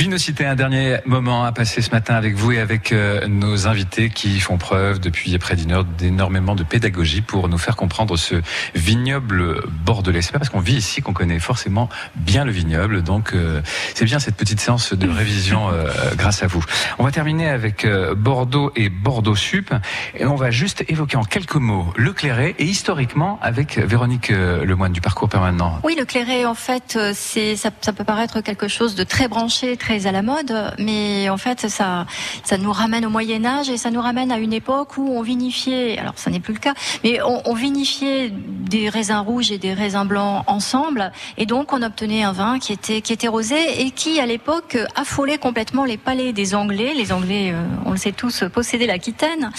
Vinocité, 0.00 0.46
un 0.46 0.54
dernier 0.54 0.96
moment 1.04 1.44
à 1.44 1.52
passer 1.52 1.82
ce 1.82 1.90
matin 1.90 2.14
avec 2.14 2.34
vous 2.34 2.52
et 2.52 2.58
avec 2.58 2.90
euh, 2.90 3.28
nos 3.28 3.66
invités 3.66 4.08
qui 4.08 4.40
font 4.40 4.56
preuve 4.56 4.98
depuis 4.98 5.36
près 5.36 5.56
d'une 5.56 5.72
heure 5.72 5.84
d'énormément 5.84 6.54
de 6.54 6.62
pédagogie 6.62 7.20
pour 7.20 7.50
nous 7.50 7.58
faire 7.58 7.76
comprendre 7.76 8.16
ce 8.16 8.36
vignoble 8.74 9.60
bordelais. 9.84 10.22
C'est 10.22 10.32
pas 10.32 10.38
parce 10.38 10.48
qu'on 10.48 10.60
vit 10.60 10.76
ici 10.76 11.02
qu'on 11.02 11.12
connaît 11.12 11.38
forcément 11.38 11.90
bien 12.16 12.46
le 12.46 12.50
vignoble, 12.50 13.02
donc 13.02 13.34
euh, 13.34 13.60
c'est 13.94 14.06
bien 14.06 14.20
cette 14.20 14.36
petite 14.36 14.58
séance 14.58 14.94
de 14.94 15.06
révision 15.06 15.68
euh, 15.68 15.92
grâce 16.16 16.42
à 16.42 16.46
vous. 16.46 16.64
On 16.98 17.04
va 17.04 17.10
terminer 17.10 17.50
avec 17.50 17.86
Bordeaux 18.16 18.72
et 18.76 18.88
Bordeaux 18.88 19.36
Sup 19.36 19.74
et 20.14 20.24
on 20.24 20.34
va 20.34 20.50
juste 20.50 20.82
évoquer 20.88 21.18
en 21.18 21.24
quelques 21.24 21.56
mots 21.56 21.92
le 21.96 22.14
clairet 22.14 22.54
et 22.58 22.64
historiquement 22.64 23.38
avec 23.42 23.76
Véronique 23.76 24.30
Lemoine 24.30 24.92
du 24.92 25.02
parcours 25.02 25.28
permanent. 25.28 25.78
Oui, 25.84 25.94
le 25.98 26.06
clairet, 26.06 26.46
en 26.46 26.54
fait, 26.54 26.98
c'est 27.12 27.54
ça, 27.56 27.68
ça 27.82 27.92
peut 27.92 28.04
paraître 28.04 28.40
quelque 28.40 28.66
chose 28.66 28.94
de 28.94 29.04
très 29.04 29.28
branché, 29.28 29.76
très 29.76 29.89
à 29.90 30.12
la 30.12 30.22
mode, 30.22 30.72
mais 30.78 31.28
en 31.28 31.36
fait, 31.36 31.68
ça, 31.68 32.06
ça 32.44 32.58
nous 32.58 32.70
ramène 32.70 33.04
au 33.04 33.10
Moyen 33.10 33.44
Âge 33.44 33.70
et 33.70 33.76
ça 33.76 33.90
nous 33.90 34.00
ramène 34.00 34.30
à 34.30 34.38
une 34.38 34.52
époque 34.52 34.96
où 34.96 35.08
on 35.10 35.20
vinifiait. 35.20 35.98
Alors, 35.98 36.12
ça 36.14 36.30
n'est 36.30 36.38
plus 36.38 36.54
le 36.54 36.60
cas, 36.60 36.74
mais 37.02 37.20
on, 37.22 37.54
vinifiait 37.54 38.30
des 38.30 38.88
raisins 38.88 39.18
rouges 39.18 39.50
et 39.50 39.58
des 39.58 39.74
raisins 39.74 40.04
blancs 40.04 40.44
ensemble, 40.46 41.10
et 41.36 41.44
donc 41.44 41.72
on 41.72 41.82
obtenait 41.82 42.22
un 42.22 42.32
vin 42.32 42.58
qui 42.58 42.72
était 42.72 43.00
qui 43.00 43.12
était 43.12 43.28
rosé 43.28 43.82
et 43.82 43.90
qui, 43.90 44.20
à 44.20 44.26
l'époque, 44.26 44.78
affolait 44.94 45.38
complètement 45.38 45.84
les 45.84 45.96
palais 45.96 46.32
des 46.32 46.54
Anglais. 46.54 46.92
Les 46.94 47.12
Anglais, 47.12 47.50
euh, 47.52 47.62
on 47.84 47.90
le 47.90 47.96
sait 47.96 48.12
tous, 48.12 48.44
possédaient 48.52 48.86
l'Aquitaine, 48.86 49.50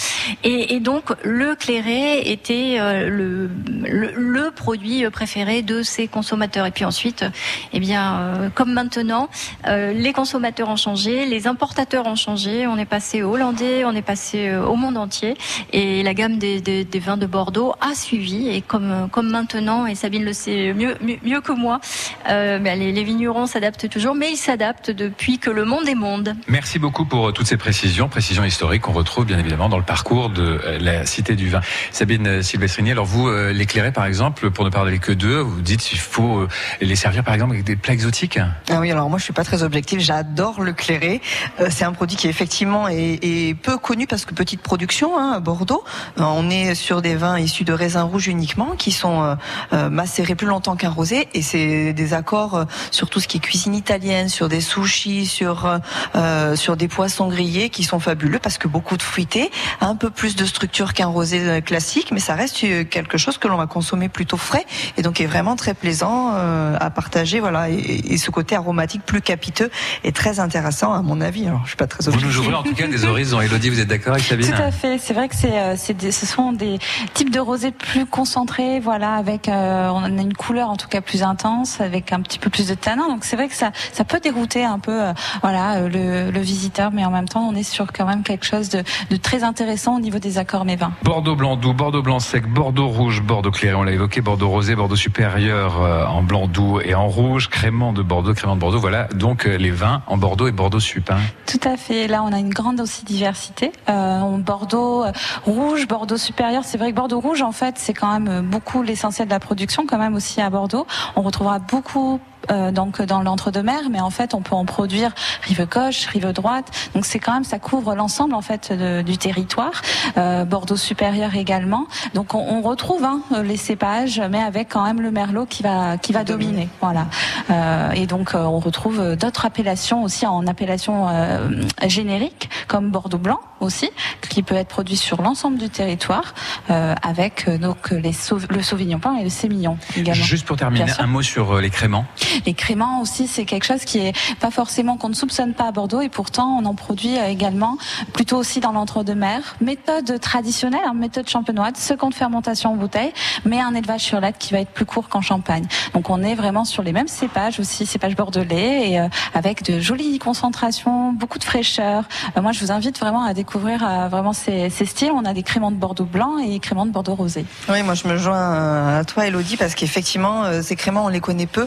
et, 0.44 0.80
donc 0.80 1.12
le 1.22 1.54
clairet 1.54 2.30
était 2.30 2.76
euh, 2.80 3.08
le, 3.08 4.50
produit 4.50 5.08
préféré 5.10 5.62
de 5.62 5.82
ces 5.82 6.08
consommateurs. 6.08 6.66
Et 6.66 6.70
puis 6.70 6.84
ensuite, 6.84 7.24
eh 7.72 7.80
bien, 7.80 8.14
euh, 8.14 8.48
comme 8.54 8.72
maintenant, 8.72 9.28
les 9.66 10.12
consommateurs 10.12 10.21
ont 10.24 10.76
changé, 10.76 11.26
les 11.26 11.46
importateurs 11.46 12.06
ont 12.06 12.14
changé. 12.16 12.66
On 12.66 12.76
est 12.78 12.84
passé 12.84 13.22
aux 13.22 13.32
Hollandais, 13.34 13.84
on 13.84 13.94
est 13.94 14.02
passé 14.02 14.48
euh, 14.48 14.64
au 14.64 14.76
monde 14.76 14.96
entier, 14.96 15.34
et 15.72 16.02
la 16.02 16.14
gamme 16.14 16.38
des, 16.38 16.60
des- 16.60 16.84
des 16.84 16.98
vins 16.98 17.16
de 17.16 17.26
Bordeaux 17.26 17.74
a 17.80 17.94
suivi. 17.94 18.48
Et 18.48 18.60
comme 18.62 19.08
comme 19.10 19.30
maintenant, 19.30 19.86
et 19.86 19.94
Sabine 19.94 20.24
le 20.24 20.32
sait 20.32 20.72
mieux 20.74 20.96
mieux, 21.02 21.18
mieux 21.24 21.40
que 21.40 21.52
moi, 21.52 21.80
euh, 22.28 22.58
ben, 22.58 22.78
les, 22.78 22.92
les 22.92 23.04
vignerons 23.04 23.46
s'adaptent 23.46 23.88
toujours, 23.88 24.14
mais 24.14 24.30
ils 24.32 24.36
s'adaptent 24.36 24.90
depuis 24.90 25.38
que 25.38 25.50
le 25.50 25.64
monde 25.64 25.88
est 25.88 25.94
monde. 25.94 26.34
Merci 26.48 26.78
beaucoup 26.78 27.04
pour 27.04 27.28
euh, 27.28 27.32
toutes 27.32 27.46
ces 27.46 27.56
précisions, 27.56 28.08
précisions 28.08 28.44
historiques 28.44 28.82
qu'on 28.82 28.92
retrouve 28.92 29.26
bien 29.26 29.38
évidemment 29.38 29.68
dans 29.68 29.78
le 29.78 29.84
parcours 29.84 30.30
de 30.30 30.42
euh, 30.64 30.78
la 30.80 31.04
Cité 31.06 31.34
du 31.36 31.48
Vin. 31.48 31.60
Sabine 31.90 32.42
Silvestrini, 32.42 32.92
alors 32.92 33.06
vous, 33.06 33.28
euh, 33.28 33.52
l'éclairez 33.52 33.92
par 33.92 34.06
exemple, 34.06 34.50
pour 34.50 34.64
ne 34.64 34.70
parler 34.70 34.98
que 34.98 35.12
d'eux, 35.12 35.38
vous 35.40 35.60
dites 35.60 35.80
qu'il 35.80 35.98
faut 35.98 36.46
les 36.80 36.96
servir 36.96 37.24
par 37.24 37.34
exemple 37.34 37.52
avec 37.52 37.64
des 37.64 37.76
plats 37.76 37.94
exotiques 37.94 38.38
Ah 38.70 38.78
oui, 38.80 38.90
alors 38.90 39.08
moi 39.10 39.18
je 39.18 39.24
suis 39.24 39.32
pas 39.32 39.44
très 39.44 39.62
objective, 39.62 40.00
j'adore 40.12 40.60
le 40.60 40.72
clairet. 40.72 41.20
Euh, 41.60 41.68
c'est 41.70 41.84
un 41.84 41.92
produit 41.92 42.16
qui 42.16 42.28
effectivement 42.28 42.88
est, 42.88 43.18
est 43.22 43.54
peu 43.54 43.78
connu 43.78 44.06
parce 44.06 44.24
que 44.24 44.34
petite 44.34 44.60
production 44.60 45.18
hein, 45.18 45.32
à 45.34 45.40
Bordeaux. 45.40 45.84
Euh, 46.18 46.22
on 46.24 46.50
est 46.50 46.74
sur 46.74 47.02
des 47.02 47.14
vins 47.14 47.38
issus 47.38 47.64
de 47.64 47.72
raisins 47.72 48.02
rouges 48.02 48.28
uniquement 48.28 48.74
qui 48.76 48.92
sont 48.92 49.22
euh, 49.22 49.34
euh, 49.72 49.88
macérés 49.90 50.34
plus 50.34 50.46
longtemps 50.46 50.76
qu'un 50.76 50.90
rosé 50.90 51.28
et 51.34 51.42
c'est 51.42 51.92
des 51.92 52.14
accords 52.14 52.66
sur 52.90 53.08
tout 53.08 53.20
ce 53.20 53.28
qui 53.28 53.38
est 53.38 53.40
cuisine 53.40 53.74
italienne, 53.74 54.28
sur 54.28 54.48
des 54.48 54.60
sushis, 54.60 55.26
sur 55.26 55.80
euh, 56.14 56.56
sur 56.56 56.76
des 56.76 56.88
poissons 56.88 57.28
grillés 57.28 57.70
qui 57.70 57.84
sont 57.84 58.00
fabuleux 58.00 58.38
parce 58.38 58.58
que 58.58 58.68
beaucoup 58.68 58.96
de 58.96 59.02
fruité, 59.02 59.50
un 59.80 59.96
peu 59.96 60.10
plus 60.10 60.36
de 60.36 60.44
structure 60.44 60.92
qu'un 60.92 61.06
rosé 61.06 61.62
classique, 61.62 62.10
mais 62.12 62.20
ça 62.20 62.34
reste 62.34 62.60
quelque 62.90 63.18
chose 63.18 63.38
que 63.38 63.48
l'on 63.48 63.56
va 63.56 63.66
consommer 63.66 64.08
plutôt 64.08 64.36
frais 64.36 64.66
et 64.96 65.02
donc 65.02 65.20
est 65.20 65.26
vraiment 65.26 65.56
très 65.56 65.74
plaisant 65.74 66.32
euh, 66.34 66.76
à 66.78 66.90
partager. 66.90 67.40
Voilà, 67.40 67.68
et 67.70 68.18
ce 68.18 68.30
côté 68.30 68.56
aromatique 68.56 69.02
plus 69.04 69.22
capiteux 69.22 69.70
est 70.04 70.14
très 70.14 70.40
intéressant 70.40 70.92
à 70.92 71.02
mon 71.02 71.20
avis. 71.20 71.46
Alors 71.46 71.60
je 71.64 71.68
suis 71.68 71.76
pas 71.76 71.86
très 71.86 72.04
Vous 72.10 72.20
nous 72.20 72.38
ouvrez 72.38 72.54
en 72.54 72.62
tout 72.62 72.74
cas 72.74 72.86
des 72.86 73.04
horizons. 73.04 73.40
Elodie, 73.40 73.70
vous 73.70 73.80
êtes 73.80 73.88
d'accord 73.88 74.14
avec 74.14 74.24
Sabine 74.24 74.46
Tout 74.46 74.62
à 74.62 74.70
fait. 74.70 74.98
C'est 74.98 75.14
vrai 75.14 75.28
que 75.28 75.34
c'est, 75.36 75.58
euh, 75.58 75.74
c'est 75.76 75.94
des- 75.96 76.12
ce 76.12 76.26
sont 76.26 76.52
des 76.52 76.78
types 77.14 77.30
de 77.30 77.40
rosés 77.40 77.70
plus 77.72 78.06
concentrés, 78.06 78.80
voilà, 78.80 79.14
avec 79.14 79.48
euh, 79.48 79.88
on 79.92 80.02
a 80.04 80.08
une 80.22 80.34
couleur 80.34 80.68
en 80.70 80.76
tout 80.76 80.88
cas 80.88 81.00
plus 81.00 81.22
intense, 81.22 81.80
avec 81.80 82.12
un 82.12 82.20
petit 82.20 82.38
peu 82.38 82.50
plus 82.50 82.68
de 82.68 82.74
tanin. 82.74 83.08
Donc 83.08 83.24
c'est 83.24 83.36
vrai 83.36 83.48
que 83.48 83.54
ça, 83.54 83.70
ça 83.92 84.04
peut 84.04 84.20
dérouter 84.20 84.64
un 84.64 84.78
peu, 84.78 85.02
euh, 85.02 85.12
voilà, 85.42 85.74
euh, 85.76 85.88
le, 85.88 86.30
le 86.30 86.40
visiteur, 86.40 86.90
mais 86.92 87.04
en 87.04 87.10
même 87.10 87.28
temps, 87.28 87.46
on 87.48 87.54
est 87.54 87.62
sur 87.62 87.92
quand 87.92 88.06
même 88.06 88.22
quelque 88.22 88.44
chose 88.46 88.68
de, 88.68 88.82
de 89.10 89.16
très 89.16 89.42
intéressant 89.44 89.96
au 89.96 90.00
niveau 90.00 90.18
des 90.18 90.38
accords 90.38 90.64
mévins. 90.64 90.92
Bordeaux 91.02 91.36
blanc 91.36 91.56
doux, 91.56 91.72
Bordeaux 91.74 92.02
blanc 92.02 92.18
sec, 92.20 92.46
Bordeaux 92.46 92.88
rouge, 92.88 93.22
Bordeaux 93.22 93.50
clair, 93.50 93.78
on 93.78 93.82
l'a 93.82 93.92
évoqué, 93.92 94.20
Bordeaux 94.20 94.48
rosé, 94.48 94.74
Bordeaux 94.74 94.96
supérieur 94.96 95.80
euh, 95.82 96.04
en 96.06 96.22
blanc 96.22 96.46
doux 96.48 96.80
et 96.80 96.94
en 96.94 97.08
rouge, 97.08 97.48
crément 97.48 97.92
de 97.92 98.02
Bordeaux, 98.02 98.34
crément 98.34 98.54
de 98.56 98.60
Bordeaux. 98.60 98.78
Voilà 98.78 99.04
donc 99.14 99.46
euh, 99.46 99.56
les 99.56 99.70
en 100.06 100.16
Bordeaux 100.16 100.48
et 100.48 100.52
Bordeaux 100.52 100.80
sup. 100.80 101.10
hein. 101.10 101.18
Tout 101.46 101.60
à 101.64 101.76
fait. 101.76 102.06
Là, 102.06 102.22
on 102.22 102.32
a 102.32 102.38
une 102.38 102.52
grande 102.52 102.80
aussi 102.80 103.04
diversité. 103.04 103.72
Euh, 103.88 104.20
Bordeaux 104.38 105.04
euh, 105.04 105.12
rouge, 105.44 105.86
Bordeaux 105.86 106.16
supérieur. 106.16 106.62
C'est 106.64 106.78
vrai 106.78 106.90
que 106.90 106.96
Bordeaux 106.96 107.20
rouge, 107.20 107.42
en 107.42 107.52
fait, 107.52 107.76
c'est 107.78 107.94
quand 107.94 108.12
même 108.12 108.28
euh, 108.28 108.42
beaucoup 108.42 108.82
l'essentiel 108.82 109.28
de 109.28 109.32
la 109.32 109.40
production, 109.40 109.86
quand 109.86 109.98
même 109.98 110.14
aussi 110.14 110.40
à 110.40 110.50
Bordeaux. 110.50 110.86
On 111.16 111.22
retrouvera 111.22 111.58
beaucoup. 111.58 112.20
Euh, 112.50 112.70
donc 112.72 113.00
dans 113.02 113.22
l'entre-deux-mer, 113.22 113.82
mais 113.90 114.00
en 114.00 114.10
fait 114.10 114.34
on 114.34 114.40
peut 114.42 114.54
en 114.54 114.64
produire 114.64 115.12
rive 115.42 115.66
gauche, 115.68 116.06
rive 116.06 116.32
droite. 116.32 116.66
Donc 116.94 117.04
c'est 117.06 117.18
quand 117.18 117.32
même 117.34 117.44
ça 117.44 117.58
couvre 117.58 117.94
l'ensemble 117.94 118.34
en 118.34 118.42
fait 118.42 118.72
de- 118.72 119.02
du 119.02 119.18
territoire. 119.18 119.72
Euh, 120.16 120.44
Bordeaux 120.44 120.76
supérieur 120.76 121.34
également. 121.36 121.86
Donc 122.14 122.34
on, 122.34 122.38
on 122.40 122.62
retrouve 122.62 123.04
hein, 123.04 123.20
les 123.44 123.56
cépages, 123.56 124.20
mais 124.30 124.40
avec 124.40 124.68
quand 124.70 124.84
même 124.84 125.00
le 125.00 125.10
merlot 125.10 125.46
qui 125.46 125.62
va 125.62 125.96
qui 125.98 126.12
va 126.12 126.24
dominer. 126.24 126.68
Voilà. 126.80 127.06
Euh, 127.50 127.90
et 127.92 128.06
donc 128.06 128.34
euh, 128.34 128.42
on 128.42 128.58
retrouve 128.58 129.16
d'autres 129.16 129.44
appellations 129.46 130.02
aussi 130.02 130.26
en 130.26 130.46
appellation 130.46 131.08
euh, 131.08 131.48
générique, 131.86 132.50
comme 132.68 132.90
Bordeaux 132.90 133.18
blanc 133.18 133.40
aussi, 133.60 133.90
qui 134.28 134.42
peut 134.42 134.54
être 134.56 134.68
produit 134.68 134.96
sur 134.96 135.22
l'ensemble 135.22 135.58
du 135.58 135.68
territoire, 135.70 136.34
euh, 136.70 136.94
avec 137.02 137.48
donc 137.60 137.90
les 137.90 138.12
le 138.50 138.62
Sauvignon 138.62 138.98
blanc 138.98 139.16
et 139.16 139.24
le 139.24 139.30
Sémillon 139.30 139.78
également. 139.96 140.24
Juste 140.24 140.46
pour 140.46 140.56
terminer, 140.56 140.86
un 140.98 141.06
mot 141.06 141.22
sur 141.22 141.58
les 141.60 141.70
créments. 141.70 142.04
Les 142.46 142.54
créments 142.54 143.00
aussi, 143.00 143.26
c'est 143.26 143.44
quelque 143.44 143.64
chose 143.64 143.84
qui 143.84 143.98
est 143.98 144.12
pas 144.40 144.50
forcément 144.50 144.96
qu'on 144.96 145.08
ne 145.08 145.14
soupçonne 145.14 145.54
pas 145.54 145.64
à 145.64 145.72
Bordeaux 145.72 146.00
et 146.00 146.08
pourtant 146.08 146.58
on 146.60 146.64
en 146.64 146.74
produit 146.74 147.18
euh, 147.18 147.26
également 147.26 147.76
plutôt 148.12 148.36
aussi 148.36 148.60
dans 148.60 148.72
l'entre-deux-mer. 148.72 149.56
Méthode 149.60 150.20
traditionnelle, 150.20 150.80
hein, 150.86 150.94
méthode 150.94 151.28
champenoise, 151.28 151.74
seconde 151.76 152.14
fermentation 152.14 152.72
en 152.72 152.76
bouteille, 152.76 153.12
mais 153.44 153.60
un 153.60 153.74
élevage 153.74 154.00
sur 154.00 154.20
lettre 154.20 154.38
qui 154.38 154.52
va 154.52 154.60
être 154.60 154.70
plus 154.70 154.86
court 154.86 155.08
qu'en 155.08 155.20
Champagne. 155.20 155.66
Donc 155.94 156.10
on 156.10 156.22
est 156.22 156.34
vraiment 156.34 156.64
sur 156.64 156.82
les 156.82 156.92
mêmes 156.92 157.08
cépages 157.08 157.60
aussi, 157.60 157.86
cépages 157.86 158.16
bordelais 158.16 158.90
et 158.90 159.00
euh, 159.00 159.08
avec 159.34 159.62
de 159.62 159.80
jolies 159.80 160.18
concentrations, 160.18 161.12
beaucoup 161.12 161.38
de 161.38 161.44
fraîcheur. 161.44 162.04
Euh, 162.36 162.42
moi, 162.42 162.52
je 162.52 162.60
vous 162.60 162.72
invite 162.72 162.98
vraiment 162.98 163.24
à 163.24 163.34
découvrir 163.34 163.80
vraiment 164.08 164.32
ces, 164.32 164.68
styles. 164.70 165.12
On 165.12 165.24
a 165.24 165.32
des 165.32 165.42
créments 165.42 165.70
de 165.70 165.76
Bordeaux 165.76 166.04
blanc 166.04 166.38
et 166.38 166.58
créments 166.58 166.86
de 166.86 166.90
Bordeaux 166.90 167.14
rosé. 167.14 167.44
Oui, 167.68 167.82
moi 167.82 167.94
je 167.94 168.08
me 168.08 168.16
joins 168.16 168.98
à 168.98 169.04
toi, 169.04 169.26
Elodie, 169.26 169.56
parce 169.56 169.74
qu'effectivement, 169.74 170.62
ces 170.62 170.76
créments, 170.76 171.04
on 171.04 171.08
les 171.08 171.20
connaît 171.20 171.46
peu, 171.46 171.66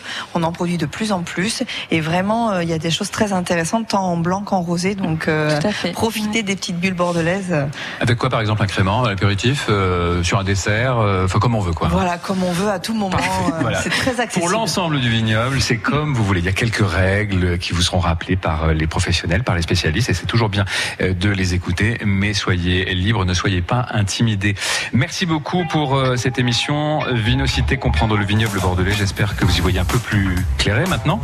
produit 0.55 0.77
de 0.77 0.85
plus 0.85 1.11
en 1.11 1.21
plus, 1.21 1.63
et 1.91 2.01
vraiment, 2.01 2.51
euh, 2.51 2.63
il 2.63 2.69
y 2.69 2.73
a 2.73 2.79
des 2.79 2.91
choses 2.91 3.11
très 3.11 3.33
intéressantes, 3.33 3.89
tant 3.89 4.03
en 4.03 4.17
blanc 4.17 4.41
qu'en 4.41 4.61
rosé, 4.61 4.95
donc 4.95 5.27
euh, 5.27 5.59
profitez 5.93 6.41
des 6.43 6.55
petites 6.55 6.79
bulles 6.79 6.93
bordelaises. 6.95 7.53
Avec 7.99 8.17
quoi 8.17 8.29
par 8.29 8.39
exemple 8.39 8.63
un 8.63 8.67
crément, 8.67 9.05
un 9.05 9.11
apéritif, 9.11 9.67
euh, 9.69 10.23
sur 10.23 10.39
un 10.39 10.43
dessert, 10.43 10.97
euh, 10.97 11.25
enfin 11.25 11.39
comme 11.39 11.55
on 11.55 11.59
veut 11.59 11.73
quoi. 11.73 11.89
Voilà, 11.89 12.17
comme 12.17 12.41
on 12.43 12.51
veut, 12.51 12.69
à 12.69 12.79
tout 12.79 12.93
moment, 12.93 13.17
euh, 13.17 13.51
Voilà. 13.61 13.81
c'est 13.81 13.89
très 13.89 14.19
accessible. 14.19 14.45
Pour 14.45 14.49
l'ensemble 14.49 14.99
du 14.99 15.09
vignoble, 15.09 15.61
c'est 15.61 15.77
comme 15.77 16.13
vous 16.13 16.23
voulez. 16.23 16.39
Il 16.39 16.45
y 16.45 16.49
a 16.49 16.53
quelques 16.53 16.85
règles 16.85 17.57
qui 17.57 17.73
vous 17.73 17.81
seront 17.81 17.99
rappelées 17.99 18.37
par 18.37 18.73
les 18.73 18.87
professionnels, 18.87 19.43
par 19.43 19.55
les 19.55 19.61
spécialistes, 19.61 20.09
et 20.09 20.13
c'est 20.13 20.25
toujours 20.25 20.49
bien 20.49 20.65
de 20.99 21.29
les 21.29 21.53
écouter. 21.53 21.97
Mais 22.05 22.33
soyez 22.33 22.85
libres, 22.93 23.25
ne 23.25 23.33
soyez 23.33 23.61
pas 23.61 23.85
intimidés. 23.91 24.55
Merci 24.93 25.25
beaucoup 25.25 25.65
pour 25.65 26.01
cette 26.15 26.39
émission 26.39 26.99
Vinocité, 27.11 27.77
comprendre 27.77 28.17
le 28.17 28.25
vignoble 28.25 28.59
bordelais. 28.59 28.91
J'espère 28.91 29.35
que 29.35 29.45
vous 29.45 29.57
y 29.57 29.61
voyez 29.61 29.79
un 29.79 29.85
peu 29.85 29.99
plus 29.99 30.44
clairé 30.57 30.85
maintenant. 30.87 31.21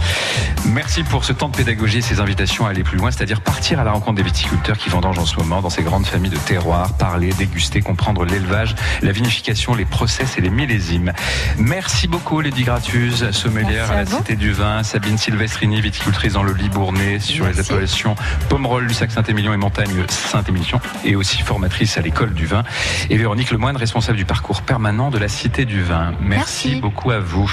Merci 0.65 1.03
pour 1.03 1.26
ce 1.26 1.34
temps 1.34 1.49
de 1.49 1.55
pédagogie 1.57 1.97
et 1.99 2.01
ces 2.01 2.19
invitations 2.19 2.65
à 2.65 2.69
aller 2.69 2.84
plus 2.84 2.97
loin, 2.97 3.11
c'est-à-dire 3.11 3.41
partir 3.41 3.80
à 3.80 3.84
la 3.84 3.91
rencontre 3.91 4.17
des 4.17 4.24
viticulteurs 4.24 4.78
qui 4.78 4.89
vendangent 4.89 5.17
en 5.19 5.26
ce 5.26 5.36
moment 5.38 5.61
dans 5.61 5.69
ces 5.69 5.82
grandes 5.82 6.05
familles 6.05 6.32
de 6.32 6.38
terroirs, 6.38 6.93
parler, 6.93 7.32
déguster, 7.34 7.82
comprendre 7.82 8.26
l'élevage, 8.26 8.76
la 9.01 9.11
vinification, 9.11 9.74
les 9.74 9.86
process 9.86 10.38
et 10.38 10.41
les 10.41 10.49
millésimes. 10.49 11.13
Merci 11.57 12.07
beaucoup, 12.07 12.41
Lady 12.41 12.63
Gratuse, 12.63 13.32
sommelière 13.32 13.89
à 13.89 13.93
à 13.93 13.97
la 13.97 14.03
vous. 14.03 14.17
Cité 14.17 14.36
du 14.36 14.51
Vin, 14.51 14.84
Sabine 14.84 15.17
Silvestrini, 15.17 15.82
viticultrice 15.82 16.34
dans 16.34 16.43
le 16.43 16.53
Libournais, 16.53 17.19
sur 17.19 17.47
les 17.47 17.59
appellations 17.59 18.15
Pomerol, 18.49 18.86
Lussac, 18.86 19.11
Saint-Émilion 19.11 19.53
et 19.53 19.57
Montagne 19.57 20.05
Saint-Émilion, 20.09 20.80
et 21.03 21.15
aussi 21.15 21.41
formatrice 21.41 21.97
à 21.97 22.01
l'école 22.01 22.34
du 22.34 22.45
vin. 22.45 22.63
Et 23.09 23.17
Véronique 23.17 23.51
Lemoine, 23.51 23.76
responsable 23.78 24.17
du 24.17 24.26
parcours 24.26 24.61
permanent 24.61 25.09
de 25.09 25.17
la 25.17 25.28
Cité 25.28 25.65
du 25.65 25.82
Vin. 25.82 26.13
Merci, 26.22 26.69
Merci. 26.69 26.82
beaucoup 26.82 27.11
à 27.11 27.19
vous. 27.19 27.51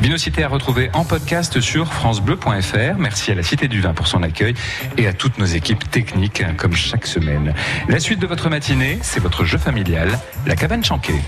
Vinocité 0.00 0.44
à 0.44 0.48
retrouver 0.48 0.90
en 0.92 1.03
podcast 1.04 1.60
sur 1.60 1.92
francebleu.fr. 1.92 2.98
Merci 2.98 3.32
à 3.32 3.34
la 3.34 3.42
Cité 3.42 3.68
du 3.68 3.80
Vin 3.80 3.94
pour 3.94 4.06
son 4.06 4.22
accueil 4.22 4.54
et 4.96 5.06
à 5.06 5.12
toutes 5.12 5.38
nos 5.38 5.44
équipes 5.44 5.90
techniques, 5.90 6.40
hein, 6.40 6.54
comme 6.56 6.74
chaque 6.74 7.06
semaine. 7.06 7.54
La 7.88 8.00
suite 8.00 8.20
de 8.20 8.26
votre 8.26 8.50
matinée, 8.50 8.98
c'est 9.02 9.20
votre 9.20 9.44
jeu 9.44 9.58
familial, 9.58 10.18
la 10.46 10.56
cabane 10.56 10.84
chanquée. 10.84 11.20